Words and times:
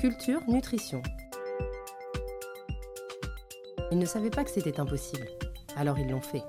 Culture 0.00 0.40
Nutrition. 0.48 1.02
Ils 3.92 3.98
ne 3.98 4.06
savaient 4.06 4.30
pas 4.30 4.44
que 4.44 4.50
c'était 4.50 4.80
impossible, 4.80 5.28
alors 5.76 5.98
ils 5.98 6.08
l'ont 6.08 6.22
fait. 6.22 6.42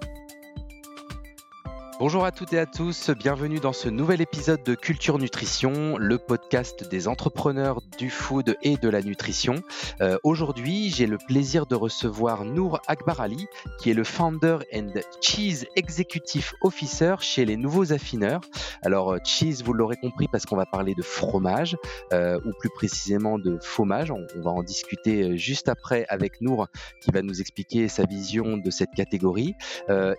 Bonjour 2.01 2.25
à 2.25 2.31
toutes 2.31 2.51
et 2.53 2.57
à 2.57 2.65
tous, 2.65 3.11
bienvenue 3.11 3.59
dans 3.59 3.73
ce 3.73 3.87
nouvel 3.87 4.21
épisode 4.21 4.63
de 4.63 4.73
Culture 4.73 5.19
Nutrition, 5.19 5.99
le 5.99 6.17
podcast 6.17 6.89
des 6.89 7.07
entrepreneurs 7.07 7.79
du 7.99 8.09
food 8.09 8.57
et 8.63 8.75
de 8.75 8.89
la 8.89 9.03
nutrition. 9.03 9.53
Euh, 10.01 10.17
aujourd'hui, 10.23 10.89
j'ai 10.89 11.05
le 11.05 11.19
plaisir 11.19 11.67
de 11.67 11.75
recevoir 11.75 12.43
Nour 12.43 12.81
Akbar 12.87 13.21
Ali, 13.21 13.45
qui 13.77 13.91
est 13.91 13.93
le 13.93 14.03
founder 14.03 14.57
and 14.73 14.93
Cheese 15.21 15.67
Executive 15.75 16.53
Officer 16.61 17.17
chez 17.19 17.45
les 17.45 17.55
Nouveaux 17.55 17.93
Affineurs. 17.93 18.41
Alors, 18.81 19.13
euh, 19.13 19.17
cheese, 19.23 19.61
vous 19.63 19.73
l'aurez 19.73 19.97
compris, 19.97 20.27
parce 20.27 20.47
qu'on 20.47 20.57
va 20.57 20.65
parler 20.65 20.95
de 20.95 21.03
fromage, 21.03 21.77
euh, 22.13 22.39
ou 22.45 22.51
plus 22.59 22.71
précisément 22.71 23.37
de 23.37 23.59
fromage. 23.61 24.09
On, 24.09 24.25
on, 24.35 24.41
va 24.41 24.49
en 24.49 24.63
discuter 24.63 25.37
juste 25.37 25.69
après 25.69 26.07
avec 26.09 26.41
Nour, 26.41 26.67
qui 26.99 27.11
va 27.11 27.21
nous 27.21 27.41
expliquer 27.41 27.87
sa 27.89 28.05
vision 28.05 28.57
de 28.57 28.71
cette 28.71 28.91
catégorie 28.95 29.53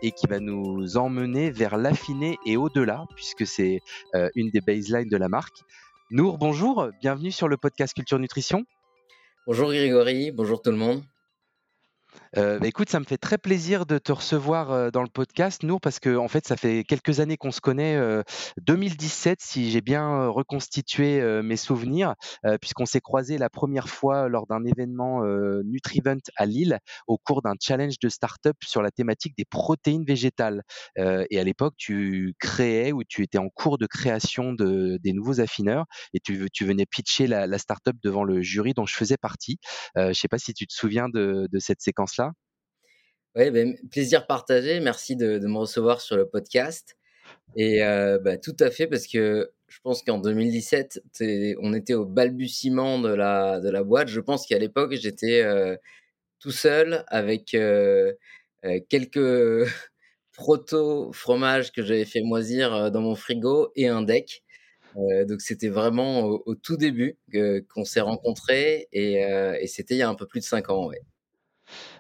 et 0.02 0.12
qui 0.12 0.26
va 0.28 0.38
nous 0.38 0.96
emmener 0.96 1.50
vers 1.50 1.71
l'affiner 1.76 2.38
et 2.46 2.56
au-delà, 2.56 3.04
puisque 3.14 3.46
c'est 3.46 3.80
euh, 4.14 4.28
une 4.34 4.50
des 4.50 4.60
baselines 4.60 5.08
de 5.08 5.16
la 5.16 5.28
marque. 5.28 5.58
Nour, 6.10 6.38
bonjour, 6.38 6.90
bienvenue 7.00 7.30
sur 7.30 7.48
le 7.48 7.56
podcast 7.56 7.94
Culture 7.94 8.18
Nutrition. 8.18 8.64
Bonjour 9.46 9.68
Grégory, 9.68 10.30
bonjour 10.30 10.62
tout 10.62 10.70
le 10.70 10.76
monde. 10.76 11.02
Euh, 12.38 12.58
bah, 12.58 12.66
écoute, 12.66 12.88
ça 12.88 12.98
me 12.98 13.04
fait 13.04 13.18
très 13.18 13.36
plaisir 13.36 13.84
de 13.84 13.98
te 13.98 14.10
recevoir 14.10 14.70
euh, 14.70 14.90
dans 14.90 15.02
le 15.02 15.08
podcast, 15.08 15.62
Nour, 15.64 15.80
parce 15.80 15.98
que 15.98 16.16
en 16.16 16.28
fait, 16.28 16.46
ça 16.46 16.56
fait 16.56 16.84
quelques 16.84 17.20
années 17.20 17.36
qu'on 17.36 17.50
se 17.52 17.60
connaît. 17.60 18.00
2017, 18.58 19.32
euh, 19.32 19.42
si 19.44 19.70
j'ai 19.70 19.80
bien 19.80 20.28
reconstitué 20.28 21.22
mes 21.42 21.56
souvenirs, 21.56 22.14
puisqu'on 22.60 22.86
s'est 22.86 23.00
croisé 23.00 23.38
la 23.38 23.50
première 23.50 23.88
fois 23.88 24.28
lors 24.28 24.46
d'un 24.46 24.64
événement 24.64 25.22
Nutrivent 25.64 26.16
à 26.36 26.46
Lille, 26.46 26.78
au 27.06 27.18
cours 27.18 27.42
d'un 27.42 27.54
challenge 27.60 27.98
de 28.00 28.08
start-up 28.08 28.56
sur 28.64 28.82
la 28.82 28.90
thématique 28.90 29.36
des 29.36 29.44
protéines 29.44 30.04
végétales. 30.04 30.62
et 30.96 31.38
à 31.38 31.44
l'époque, 31.44 31.74
tu 31.76 32.34
créais 32.38 32.92
ou 32.92 33.04
tu 33.04 33.22
étais 33.22 33.38
en 33.38 33.48
cours 33.48 33.78
de 33.78 33.86
création 33.86 34.52
de, 34.52 34.98
des 35.02 35.12
nouveaux 35.12 35.40
affineurs, 35.40 35.86
et 36.14 36.20
tu, 36.20 36.48
venais 36.64 36.86
pitcher 36.86 37.26
la, 37.26 37.58
start-up 37.58 37.96
devant 38.02 38.24
le 38.24 38.42
jury 38.42 38.72
dont 38.74 38.86
je 38.86 38.94
faisais 38.94 39.16
partie. 39.16 39.58
je 39.96 40.08
ne 40.08 40.12
sais 40.12 40.28
pas 40.28 40.38
si 40.38 40.54
tu 40.54 40.66
te 40.66 40.72
souviens 40.72 41.08
de 41.08 41.48
cette 41.58 41.80
séquence-là. 41.80 42.21
Oui, 43.34 43.50
ben, 43.50 43.76
plaisir 43.90 44.26
partagé. 44.26 44.80
Merci 44.80 45.16
de, 45.16 45.38
me 45.38 45.58
recevoir 45.58 46.00
sur 46.02 46.16
le 46.16 46.28
podcast. 46.28 46.96
Et 47.56 47.82
euh, 47.82 48.18
bah, 48.18 48.36
tout 48.38 48.56
à 48.60 48.70
fait, 48.70 48.86
parce 48.86 49.06
que 49.06 49.50
je 49.68 49.78
pense 49.82 50.02
qu'en 50.02 50.18
2017, 50.18 51.02
on 51.60 51.72
était 51.74 51.94
au 51.94 52.04
balbutiement 52.06 52.98
de 53.00 53.08
la, 53.14 53.60
de 53.60 53.70
la 53.70 53.84
boîte. 53.84 54.08
Je 54.08 54.20
pense 54.20 54.46
qu'à 54.46 54.58
l'époque, 54.58 54.94
j'étais 54.94 55.42
euh, 55.42 55.76
tout 56.40 56.50
seul 56.52 57.04
avec 57.08 57.54
euh, 57.54 58.12
quelques 58.90 59.66
proto-fromages 60.34 61.72
que 61.72 61.82
j'avais 61.82 62.04
fait 62.04 62.22
moisir 62.22 62.90
dans 62.90 63.00
mon 63.02 63.14
frigo 63.14 63.72
et 63.76 63.88
un 63.88 64.02
deck. 64.02 64.42
donc 65.28 65.40
c'était 65.40 65.68
vraiment 65.68 66.24
au, 66.24 66.54
tout 66.54 66.76
début 66.76 67.18
qu'on 67.74 67.84
s'est 67.84 68.00
rencontrés 68.00 68.88
et, 68.92 69.14
et 69.60 69.66
c'était 69.66 69.94
il 69.94 69.98
y 69.98 70.02
a 70.02 70.08
un 70.08 70.14
peu 70.14 70.26
plus 70.26 70.40
de 70.40 70.44
cinq 70.44 70.70
ans. 70.70 70.88
Ouais 70.88 71.00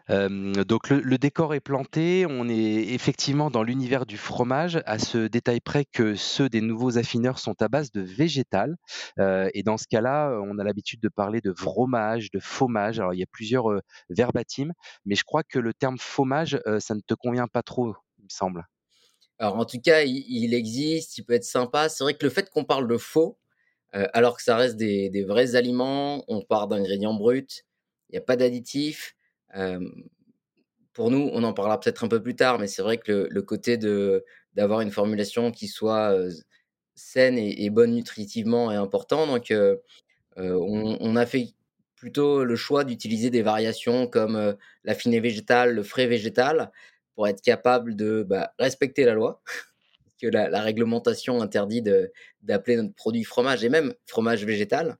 donc 0.08 0.88
le, 0.88 1.16
décor 1.18 1.54
est 1.54 1.60
planté, 1.60 2.26
on 2.28 2.48
est 2.48 2.92
effectivement 2.92 3.50
dans 3.50 3.62
l'univers 3.62 4.06
du 4.06 4.16
fromage, 4.16 4.80
à 4.86 4.98
ce 4.98 5.26
détail 5.26 5.60
près 5.60 5.84
que 5.84 6.14
ceux 6.14 6.48
des 6.48 6.60
nouveaux 6.60 6.98
affineurs 6.98 7.38
sont 7.38 7.60
à 7.62 7.68
base 7.68 7.92
de 7.92 8.00
végétal. 8.00 8.76
et 9.18 9.62
dans 9.64 9.76
ce 9.76 9.86
cas-là, 9.88 10.38
on 10.42 10.58
a 10.58 10.64
l'habitude 10.64 11.00
de 11.00 11.08
parler 11.08 11.40
de 11.40 11.52
fromage, 11.52 12.30
de 12.30 12.40
fromage. 12.40 12.98
Alors 12.98 13.14
il 13.14 13.20
y 13.20 13.22
a 13.22 13.30
plusieurs 13.30 13.66
verbatims, 14.10 14.72
mais 15.04 15.14
je 15.14 15.24
crois 15.24 15.42
que 15.44 15.58
le 15.58 15.72
terme 15.72 15.98
fromage, 15.98 16.60
ça 16.80 16.94
ne 16.94 17.00
te 17.00 17.14
convient 17.14 17.48
pas 17.48 17.62
trop, 17.62 17.94
il 18.18 18.24
me 18.24 18.28
semble. 18.28 18.66
Alors 19.38 19.56
en 19.56 19.64
tout 19.64 19.80
cas, 19.80 20.02
il, 20.02 20.54
existe, 20.54 21.18
il 21.18 21.24
peut 21.24 21.34
être 21.34 21.44
sympa. 21.44 21.88
C'est 21.88 22.04
vrai 22.04 22.14
que 22.14 22.24
le 22.24 22.30
fait 22.30 22.50
qu'on 22.50 22.64
parle 22.64 22.88
de 22.88 22.96
faux, 22.96 23.38
alors 23.92 24.36
que 24.36 24.42
ça 24.42 24.56
reste 24.56 24.76
des, 24.76 25.10
des 25.10 25.24
vrais 25.24 25.54
aliments, 25.54 26.24
on 26.28 26.42
part 26.42 26.68
d'ingrédients 26.68 27.14
bruts, 27.14 27.64
il 28.08 28.12
n'y 28.12 28.18
a 28.18 28.22
pas 28.22 28.36
d'additifs 28.36 29.16
pour 30.92 31.10
nous, 31.10 31.30
on 31.32 31.42
en 31.42 31.52
parlera 31.52 31.80
peut-être 31.80 32.04
un 32.04 32.08
peu 32.08 32.22
plus 32.22 32.36
tard, 32.36 32.58
mais 32.58 32.66
c'est 32.66 32.82
vrai 32.82 32.98
que 32.98 33.28
le, 33.30 33.42
côté 33.42 33.76
de 33.76 34.24
d'avoir 34.54 34.80
une 34.82 34.90
formulation 34.90 35.50
qui 35.50 35.68
soit 35.68 36.14
saine 36.94 37.38
et, 37.38 37.70
bonne 37.70 37.94
nutritivement 37.94 38.70
est 38.70 38.76
important. 38.76 39.26
Donc, 39.26 39.52
on, 40.36 41.16
a 41.16 41.26
fait 41.26 41.48
plutôt 41.96 42.44
le 42.44 42.56
choix 42.56 42.84
d'utiliser 42.84 43.30
des 43.30 43.42
variations 43.42 44.06
comme 44.06 44.56
l'affiné 44.84 45.20
végétal, 45.20 45.74
le 45.74 45.82
frais 45.82 46.06
végétal, 46.06 46.70
pour 47.14 47.28
être 47.28 47.42
capable 47.42 47.96
de 47.96 48.22
bah, 48.22 48.52
respecter 48.58 49.04
la 49.04 49.14
loi, 49.14 49.42
que 50.20 50.26
la, 50.26 50.48
la 50.48 50.60
réglementation 50.60 51.40
interdit 51.40 51.82
d'appeler 52.42 52.76
notre 52.76 52.94
produit 52.94 53.24
fromage 53.24 53.64
et 53.64 53.68
même 53.68 53.94
fromage 54.06 54.44
végétal. 54.44 54.98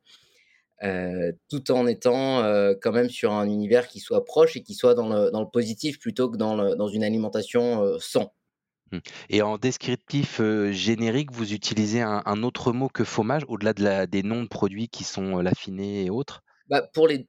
Euh, 0.83 1.31
tout 1.49 1.71
en 1.71 1.87
étant 1.87 2.43
euh, 2.43 2.75
quand 2.81 2.91
même 2.91 3.09
sur 3.09 3.33
un 3.33 3.47
univers 3.47 3.87
qui 3.87 4.01
soit 4.01 4.25
proche 4.25 4.57
et 4.57 4.63
qui 4.63 4.75
soit 4.75 4.95
dans 4.95 5.09
le, 5.09 5.31
dans 5.31 5.41
le 5.41 5.49
positif 5.49 6.01
plutôt 6.01 6.29
que 6.29 6.37
dans, 6.37 6.57
le, 6.57 6.75
dans 6.75 6.89
une 6.89 7.05
alimentation 7.05 7.85
euh, 7.85 7.99
sans. 8.01 8.35
Mmh. 8.91 8.99
Et 9.31 9.43
en 9.43 9.59
descriptif 9.59 10.41
générique, 10.73 11.31
vous 11.31 11.53
utilisez 11.53 12.01
un, 12.01 12.43
autre 12.43 12.73
mot 12.73 12.89
que 12.89 13.05
fromage, 13.05 13.43
au-delà 13.47 13.75
de 13.75 13.85
la, 13.85 14.07
des 14.09 14.25
noms 14.25 14.43
de 14.43 14.49
produits 14.49 14.89
qui 14.89 15.05
sont 15.05 15.39
l'affiné 15.39 16.05
et 16.05 16.11
autres? 16.11 16.43
Bah, 16.69 16.83
Pour 16.93 17.07
les, 17.07 17.29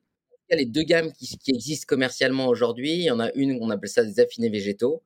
les 0.50 0.66
deux 0.66 0.84
gammes 0.84 1.12
qui, 1.14 1.38
qui 1.38 1.52
existent 1.52 1.86
commercialement 1.88 2.48
aujourd'hui, 2.48 2.94
il 2.94 3.04
y 3.04 3.12
en 3.12 3.20
a 3.20 3.32
une, 3.36 3.60
on 3.62 3.70
appelle 3.70 3.90
ça 3.90 4.04
des 4.04 4.20
affinés 4.20 4.50
végétaux, 4.50 5.04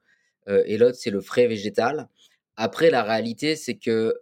et 0.47 0.77
l'autre, 0.77 0.97
c'est 0.97 1.11
le 1.11 1.19
frais 1.19 1.45
végétal. 1.45 2.07
Après, 2.55 2.89
la 2.89 3.03
réalité, 3.03 3.57
c'est 3.57 3.75
que 3.75 4.15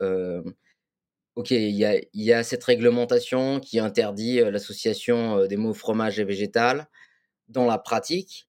Ok, 1.36 1.52
il 1.52 1.76
y 2.14 2.34
a, 2.34 2.44
cette 2.44 2.64
réglementation 2.64 3.60
qui 3.60 3.80
interdit 3.80 4.40
l'association 4.40 5.46
des 5.48 5.58
mots 5.58 5.74
fromage 5.74 6.18
et 6.18 6.24
végétal. 6.24 6.88
Dans 7.50 7.66
la 7.66 7.78
pratique, 7.78 8.48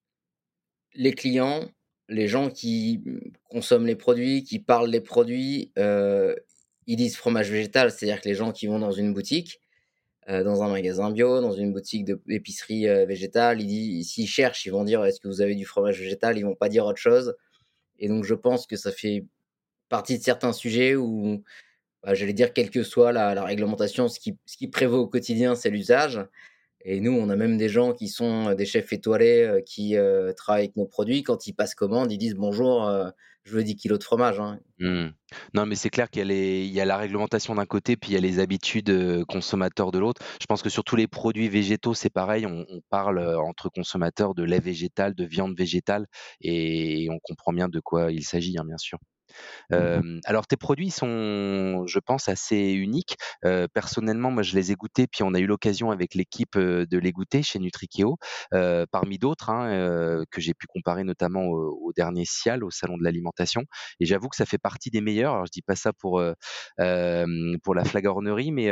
les 0.94 1.12
clients, 1.12 1.68
les 2.08 2.28
gens 2.28 2.48
qui 2.48 3.02
mmh, 3.04 3.18
consomment 3.50 3.86
les 3.86 3.96
produits, 3.96 4.44
qui 4.44 4.60
parlent 4.60 4.90
des 4.90 5.00
produits, 5.00 5.72
ils 5.76 6.96
disent 6.96 7.16
fromage 7.16 7.50
végétal, 7.50 7.90
c'est-à-dire 7.90 8.20
que 8.20 8.28
les 8.28 8.36
gens 8.36 8.52
qui 8.52 8.68
vont 8.68 8.78
dans 8.78 8.92
une 8.92 9.12
boutique, 9.12 9.60
dans 10.28 10.62
un 10.62 10.68
magasin 10.68 11.10
bio, 11.10 11.40
dans 11.40 11.52
une 11.52 11.72
boutique 11.72 12.04
d'épicerie 12.04 12.86
végétale, 13.06 13.60
ils 13.60 14.04
s'ils 14.04 14.28
cherchent, 14.28 14.64
ils 14.66 14.70
vont 14.70 14.84
dire 14.84 15.04
est-ce 15.04 15.20
que 15.20 15.28
vous 15.28 15.40
avez 15.40 15.56
du 15.56 15.64
fromage 15.64 15.98
végétal, 15.98 16.38
ils 16.38 16.44
vont 16.44 16.54
pas 16.54 16.68
dire 16.68 16.86
autre 16.86 17.00
chose. 17.00 17.34
Et 17.98 18.08
donc 18.08 18.24
je 18.24 18.34
pense 18.34 18.66
que 18.66 18.76
ça 18.76 18.92
fait 18.92 19.24
partie 19.88 20.18
de 20.18 20.22
certains 20.22 20.52
sujets 20.52 20.94
où 20.94 21.42
bah, 22.02 22.14
j'allais 22.14 22.32
dire, 22.32 22.52
quelle 22.52 22.70
que 22.70 22.82
soit 22.82 23.12
la, 23.12 23.44
réglementation, 23.44 24.08
ce 24.08 24.18
qui, 24.20 24.68
prévaut 24.68 25.00
au 25.00 25.08
quotidien, 25.08 25.54
c'est 25.54 25.70
l'usage. 25.70 26.20
Et 26.84 27.00
nous, 27.00 27.12
on 27.12 27.28
a 27.30 27.36
même 27.36 27.58
des 27.58 27.68
gens 27.68 27.92
qui 27.92 28.08
sont 28.08 28.54
des 28.54 28.66
chefs 28.66 28.92
étoilés 28.92 29.62
qui 29.66 29.96
travaillent 30.36 30.64
avec 30.64 30.76
nos 30.76 30.86
produits. 30.86 31.22
Quand 31.24 31.46
ils 31.46 31.52
passent 31.52 31.74
commande, 31.74 32.12
ils 32.12 32.18
disent 32.18 32.36
bonjour, 32.36 32.88
je 33.46 33.52
veux 33.52 33.64
10 33.64 33.76
kilos 33.76 33.98
de 33.98 34.04
fromage. 34.04 34.38
Hein». 34.40 34.58
Mmh. 34.78 35.08
Non, 35.54 35.66
mais 35.66 35.76
c'est 35.76 35.88
clair 35.88 36.10
qu'il 36.10 36.30
y, 36.30 36.68
y, 36.68 36.80
a 36.80 36.84
la 36.84 36.96
réglementation 36.96 37.54
d'un 37.54 37.64
côté, 37.64 37.96
puis 37.96 38.10
il 38.10 38.14
y 38.14 38.16
a 38.16 38.20
les 38.20 38.40
habitudes 38.40 39.24
consommateurs 39.26 39.92
de 39.92 39.98
l'autre. 39.98 40.22
Je 40.40 40.46
pense 40.46 40.62
que 40.62 40.68
sur 40.68 40.84
tous 40.84 40.96
les 40.96 41.06
produits 41.06 41.48
végétaux, 41.48 41.94
c'est 41.94 42.10
pareil. 42.10 42.44
On, 42.46 42.66
parle 42.90 43.18
entre 43.36 43.68
consommateurs 43.68 44.34
de 44.34 44.42
lait 44.42 44.60
végétal, 44.60 45.14
de 45.14 45.24
viande 45.24 45.56
végétale, 45.56 46.06
et 46.40 47.08
on 47.10 47.18
comprend 47.20 47.52
bien 47.52 47.68
de 47.68 47.80
quoi 47.80 48.12
il 48.12 48.22
s'agit, 48.24 48.58
hein, 48.58 48.64
bien 48.64 48.78
sûr. 48.78 48.98
Mmh 49.70 50.20
alors 50.24 50.46
tes 50.46 50.56
produits 50.56 50.90
sont, 50.90 51.86
je 51.86 51.98
pense, 51.98 52.28
assez 52.28 52.72
uniques. 52.72 53.16
personnellement, 53.74 54.30
moi, 54.30 54.42
je 54.42 54.54
les 54.54 54.72
ai 54.72 54.74
goûtés, 54.74 55.06
puis 55.06 55.22
on 55.22 55.34
a 55.34 55.38
eu 55.38 55.46
l'occasion 55.46 55.90
avec 55.90 56.14
l'équipe 56.14 56.56
de 56.56 56.98
les 56.98 57.12
goûter 57.12 57.42
chez 57.42 57.58
Nutrikeo, 57.58 58.18
parmi 58.90 59.18
d'autres 59.18 59.50
hein, 59.50 60.24
que 60.30 60.40
j'ai 60.40 60.54
pu 60.54 60.66
comparer 60.66 61.04
notamment 61.04 61.44
au, 61.44 61.92
dernier 61.96 62.24
Cial, 62.24 62.64
au 62.64 62.70
salon 62.70 62.96
de 62.98 63.04
l'alimentation. 63.04 63.64
Et 64.00 64.06
j'avoue 64.06 64.28
que 64.28 64.36
ça 64.36 64.46
fait 64.46 64.58
partie 64.58 64.90
des 64.90 65.00
meilleurs. 65.00 65.34
Alors 65.34 65.46
je 65.46 65.52
dis 65.52 65.62
pas 65.62 65.76
ça 65.76 65.92
pour 65.92 66.22
pour 66.76 67.74
la 67.74 67.84
flagornerie, 67.84 68.52
mais 68.52 68.70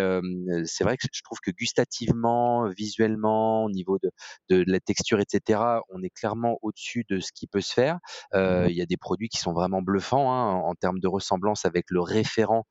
c'est 0.64 0.84
vrai 0.84 0.96
que 0.96 1.06
je 1.12 1.22
trouve 1.22 1.38
que 1.40 1.50
gustativement, 1.50 2.69
visuellement, 2.69 3.64
au 3.64 3.70
niveau 3.70 3.99
de, 4.02 4.10
de 4.50 4.64
la 4.67 4.81
texture, 4.81 5.20
etc., 5.20 5.60
on 5.90 6.02
est 6.02 6.10
clairement 6.10 6.58
au-dessus 6.62 7.05
de 7.08 7.20
ce 7.20 7.32
qui 7.32 7.46
peut 7.46 7.60
se 7.60 7.72
faire. 7.72 7.99
Mmh 8.32 8.64
il 8.69 8.76
y 8.76 8.82
a 8.82 8.87
des 8.87 8.96
produits 8.96 9.28
qui 9.28 9.38
sont 9.38 9.52
vraiment 9.52 9.82
bluffants. 9.82 10.32
Hein, 10.32 10.54
en, 10.55 10.75
termes 10.75 11.01
de 11.01 11.09
ressemblance 11.09 11.65
avec 11.65 11.87
le 11.91 12.01
référent 12.01 12.65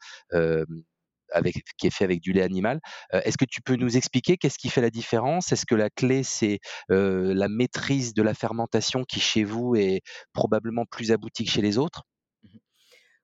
avec, 1.34 1.56
qui 1.78 1.88
est 1.88 1.90
fait 1.90 2.04
avec 2.04 2.22
du 2.22 2.32
lait 2.32 2.42
animal. 2.42 2.80
Est-ce 3.12 3.38
que 3.38 3.46
tu 3.46 3.62
peux 3.62 3.76
nous 3.76 3.98
expliquer 3.98 4.38
qu'est-ce 4.38 4.58
qui 4.58 4.70
fait 4.70 4.82
la 4.82 4.90
différence? 4.90 5.52
Est-ce 5.52 5.66
que 5.66 5.76
la 5.76 5.90
clé, 5.90 6.24
c'est 6.24 6.60
la 6.90 7.48
maîtrise 7.50 8.14
de 8.14 8.22
la 8.22 8.34
fermentation 8.34 9.04
qui, 9.04 9.20
chez 9.20 9.44
vous, 9.44 9.76
est 9.76 10.02
probablement 10.34 10.86
plus 10.86 11.12
aboutie 11.12 11.46
que 11.46 11.52
chez 11.52 11.62
les 11.62 11.78
autres? 11.78 12.04
Mmh 12.44 12.58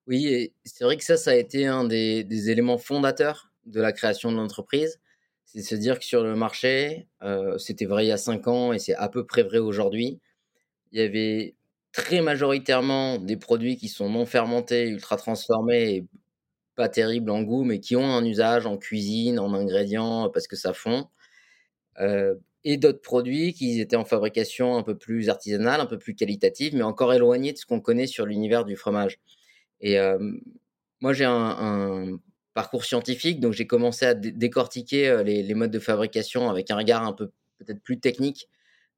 Oui, 0.07 0.53
c'est 0.65 0.83
vrai 0.83 0.97
que 0.97 1.03
ça, 1.03 1.17
ça 1.17 1.31
a 1.31 1.35
été 1.35 1.67
un 1.67 1.83
des, 1.83 2.49
éléments 2.49 2.77
fondateurs 2.77 3.51
de 3.65 3.81
la 3.81 3.91
création 3.91 4.31
de 4.31 4.37
l'entreprise. 4.37 4.99
c'est 5.45 5.59
de 5.59 5.63
se 5.63 5.75
dire 5.75 5.99
que 5.99 6.05
sur 6.05 6.23
le 6.23 6.35
marché, 6.35 7.07
c'était 7.57 7.85
vrai 7.85 8.05
il 8.05 8.09
y 8.09 8.11
a 8.11 8.17
5 8.17 8.47
ans 8.47 8.73
et 8.73 8.79
c'est 8.79 8.95
à 8.95 9.09
peu 9.09 9.25
près 9.25 9.43
vrai 9.43 9.59
aujourd'hui, 9.59 10.19
il 10.91 10.99
y 10.99 11.03
avait 11.03 11.55
très 11.99 12.21
majoritairement 12.21 13.17
des 13.17 13.37
produits 13.37 13.77
qui 13.77 13.89
sont 13.89 14.09
non 14.09 14.25
fermentés, 14.25 14.87
ultra 14.87 15.17
transformés 15.17 15.95
et 15.95 16.05
pas 16.75 16.89
terribles 16.89 17.29
en 17.29 17.43
goût, 17.43 17.63
mais 17.65 17.79
qui 17.79 17.95
ont 17.95 18.05
un 18.05 18.23
usage 18.23 18.65
en 18.65 18.77
cuisine, 18.77 19.37
en 19.39 19.53
ingrédients, 19.53 20.29
parce 20.29 20.47
que 20.47 20.55
ça 20.55 20.73
fond. 20.73 21.07
et 22.63 22.77
d'autres 22.77 23.01
produits 23.01 23.53
qui 23.53 23.79
étaient 23.81 23.95
en 23.95 24.05
fabrication 24.05 24.77
un 24.77 24.83
peu 24.83 24.97
plus 24.97 25.29
artisanale, 25.29 25.81
un 25.81 25.85
peu 25.85 25.97
plus 25.99 26.15
qualitative, 26.15 26.75
mais 26.75 26.83
encore 26.83 27.13
éloignés 27.13 27.53
de 27.53 27.57
ce 27.57 27.65
qu'on 27.65 27.81
connaît 27.81 28.07
sur 28.07 28.25
l'univers 28.25 28.65
du 28.65 28.75
fromage. 28.75 29.19
Et 29.81 29.97
moi, 31.01 31.13
j'ai 31.13 31.25
un, 31.25 32.19
parcours 32.53 32.85
scientifique, 32.85 33.39
donc 33.39 33.53
j'ai 33.53 33.67
commencé 33.67 34.05
à 34.05 34.13
décortiquer 34.13 35.23
les, 35.23 35.53
modes 35.53 35.71
de 35.71 35.79
fabrication 35.79 36.49
avec 36.49 36.71
un 36.71 36.77
regard 36.77 37.03
un 37.03 37.13
peu 37.13 37.31
peut-être 37.57 37.81
plus 37.81 37.99
technique 37.99 38.47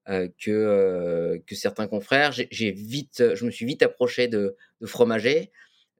que, 0.07 1.41
que 1.45 1.55
certains 1.55 1.87
confrères. 1.87 2.31
J'ai 2.31 2.71
vite, 2.71 3.23
je 3.35 3.45
me 3.45 3.51
suis 3.51 3.65
vite 3.65 3.83
approché 3.83 4.27
de, 4.27 4.55
de 4.81 4.85
fromagers, 4.85 5.51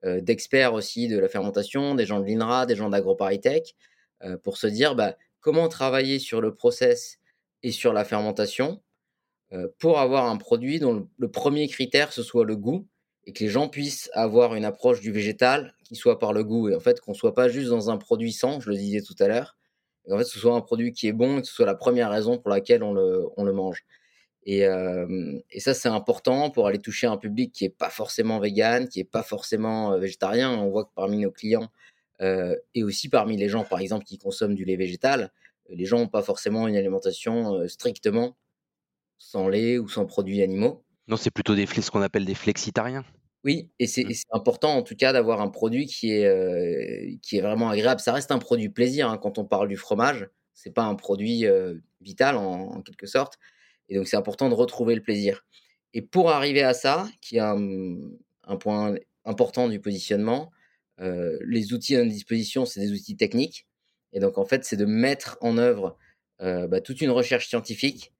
d'experts 0.04 0.74
aussi 0.74 1.08
de 1.08 1.18
la 1.18 1.28
fermentation, 1.28 1.94
des 1.94 2.06
gens 2.06 2.20
de 2.20 2.26
l'INRA, 2.26 2.66
des 2.66 2.76
gens 2.76 2.90
d'AgroParisTech, 2.90 3.74
pour 4.42 4.56
se 4.56 4.66
dire 4.66 4.94
bah, 4.94 5.16
comment 5.40 5.68
travailler 5.68 6.18
sur 6.18 6.40
le 6.40 6.54
process 6.54 7.18
et 7.62 7.70
sur 7.70 7.92
la 7.92 8.04
fermentation 8.04 8.82
pour 9.78 9.98
avoir 9.98 10.26
un 10.26 10.36
produit 10.36 10.78
dont 10.78 11.08
le 11.18 11.30
premier 11.30 11.68
critère 11.68 12.12
ce 12.12 12.22
soit 12.22 12.44
le 12.44 12.56
goût 12.56 12.86
et 13.24 13.32
que 13.32 13.44
les 13.44 13.50
gens 13.50 13.68
puissent 13.68 14.10
avoir 14.14 14.54
une 14.54 14.64
approche 14.64 15.00
du 15.00 15.12
végétal 15.12 15.74
qui 15.84 15.94
soit 15.94 16.18
par 16.18 16.32
le 16.32 16.42
goût 16.42 16.68
et 16.68 16.74
en 16.74 16.80
fait 16.80 17.00
qu'on 17.00 17.14
soit 17.14 17.34
pas 17.34 17.48
juste 17.48 17.68
dans 17.68 17.90
un 17.90 17.98
produit 17.98 18.32
sans, 18.32 18.60
je 18.60 18.70
le 18.70 18.76
disais 18.76 19.02
tout 19.02 19.14
à 19.20 19.28
l'heure, 19.28 19.56
en 20.10 20.18
fait 20.18 20.24
ce 20.24 20.38
soit 20.38 20.54
un 20.54 20.60
produit 20.60 20.92
qui 20.92 21.06
est 21.08 21.12
bon 21.12 21.38
et 21.38 21.42
que 21.42 21.46
ce 21.46 21.54
soit 21.54 21.66
la 21.66 21.74
première 21.74 22.10
raison 22.10 22.38
pour 22.38 22.50
laquelle 22.50 22.82
on 22.82 22.92
le, 22.92 23.52
mange. 23.52 23.84
Et, 24.44 24.66
euh, 24.66 25.38
ça 25.58 25.74
c'est 25.74 25.88
important 25.88 26.50
pour 26.50 26.66
aller 26.66 26.80
toucher 26.80 27.06
un 27.06 27.16
public 27.16 27.52
qui 27.52 27.64
est 27.64 27.76
pas 27.76 27.90
forcément 27.90 28.40
vegan, 28.40 28.88
qui 28.88 29.00
est 29.00 29.04
pas 29.04 29.22
forcément 29.22 29.92
euh, 29.92 29.98
végétarien. 29.98 30.50
On 30.50 30.70
voit 30.70 30.84
que 30.84 30.90
parmi 30.94 31.18
nos 31.18 31.30
clients 31.30 31.68
euh, 32.20 32.56
et 32.74 32.82
aussi 32.82 33.08
parmi 33.08 33.36
les 33.36 33.48
gens 33.48 33.64
par 33.64 33.80
exemple 33.80 34.04
qui 34.04 34.18
consomment 34.18 34.54
du 34.54 34.64
lait 34.64 34.76
végétal, 34.76 35.30
les 35.68 35.84
gens 35.84 35.98
n'ont 35.98 36.08
pas 36.08 36.22
forcément 36.22 36.68
une 36.68 36.76
alimentation 36.76 37.54
euh, 37.54 37.68
strictement 37.68 38.36
sans 39.18 39.48
lait 39.48 39.78
ou 39.78 39.88
sans 39.88 40.06
produits 40.06 40.42
animaux. 40.42 40.84
Non, 41.08 41.16
c'est 41.16 41.30
plutôt 41.30 41.54
des 41.54 41.66
ce 41.66 41.90
qu'on 41.90 42.02
appelle 42.02 42.24
des 42.24 42.34
flexitariens. 42.34 43.04
Oui, 43.44 43.70
et 43.80 43.88
c'est 43.88 44.04
mmh. 44.04 44.12
important 44.30 44.76
en 44.76 44.82
tout 44.82 44.94
cas 44.94 45.12
d'avoir 45.12 45.40
un 45.40 45.48
produit 45.48 45.86
qui 45.86 46.12
est, 46.12 46.26
euh, 46.26 47.16
qui 47.22 47.38
est 47.38 47.40
vraiment 47.40 47.70
agréable. 47.70 48.00
Ça 48.00 48.12
reste 48.12 48.30
un 48.30 48.38
produit 48.38 48.68
plaisir 48.68 49.10
hein, 49.10 49.18
quand 49.18 49.38
on 49.38 49.44
parle 49.44 49.68
du 49.68 49.76
fromage. 49.76 50.28
C'est 50.54 50.72
pas 50.72 50.84
un 50.84 50.94
produit 50.94 51.46
euh, 51.46 51.74
vital 52.00 52.36
en, 52.36 52.82
quelque 52.82 53.06
sorte. 53.06 53.38
Et 53.88 53.96
donc 53.96 54.06
c'est 54.06 54.16
important 54.16 54.48
de 54.48 54.54
retrouver 54.54 54.94
le 54.94 55.02
plaisir. 55.02 55.44
Et 55.92 56.02
pour 56.02 56.30
arriver 56.30 56.62
à 56.62 56.72
ça, 56.72 57.08
qui 57.20 57.36
est 57.36 57.40
un, 57.40 57.56
point 58.60 58.94
important 59.24 59.68
du 59.68 59.80
positionnement, 59.80 60.52
euh, 61.00 61.38
les 61.44 61.72
outils 61.72 61.96
à 61.96 61.98
notre 61.98 62.12
disposition, 62.12 62.64
c'est 62.64 62.80
des 62.80 62.92
outils 62.92 63.16
techniques. 63.16 63.66
Et 64.12 64.20
donc 64.20 64.38
en 64.38 64.44
fait, 64.44 64.64
c'est 64.64 64.76
de 64.76 64.84
mettre 64.84 65.36
en 65.40 65.58
œuvre 65.58 65.96
bah, 66.40 66.80
toute 66.80 67.00
une 67.00 67.10
recherche 67.10 67.48
scientifique 67.48 68.12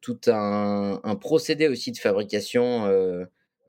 tout 0.00 0.20
un, 0.26 1.16
procédé 1.20 1.68
aussi 1.68 1.92
de 1.92 1.98
fabrication 1.98 2.86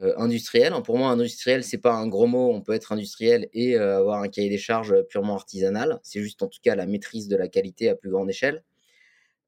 euh, 0.01 0.07
euh, 0.07 0.13
industrielle. 0.17 0.73
Pour 0.83 0.97
moi, 0.97 1.09
industriel, 1.09 1.63
c'est 1.63 1.77
pas 1.77 1.93
un 1.93 2.07
gros 2.07 2.27
mot. 2.27 2.51
On 2.53 2.61
peut 2.61 2.73
être 2.73 2.91
industriel 2.91 3.49
et 3.53 3.77
avoir 3.77 4.21
un 4.21 4.27
cahier 4.27 4.49
des 4.49 4.57
charges 4.57 4.95
purement 5.09 5.35
artisanal. 5.35 5.99
C'est 6.03 6.21
juste 6.21 6.43
en 6.43 6.47
tout 6.47 6.59
cas 6.61 6.75
la 6.75 6.85
maîtrise 6.85 7.27
de 7.27 7.35
la 7.35 7.47
qualité 7.47 7.89
à 7.89 7.95
plus 7.95 8.09
grande 8.09 8.29
échelle. 8.29 8.63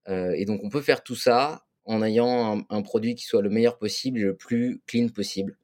et 0.08 0.46
donc, 0.46 0.62
on 0.64 0.70
peut 0.70 0.82
faire 0.82 1.04
tout 1.04 1.16
ça 1.16 1.66
en 1.86 2.02
ayant 2.04 2.64
un, 2.70 2.82
produit 2.82 3.16
qui 3.16 3.26
soit 3.26 3.42
le 3.42 3.50
meilleur 3.50 3.78
possible 3.78 4.20
et 4.20 4.24
le 4.24 4.36
plus 4.36 4.82
clean 4.88 5.10
possible 5.10 5.58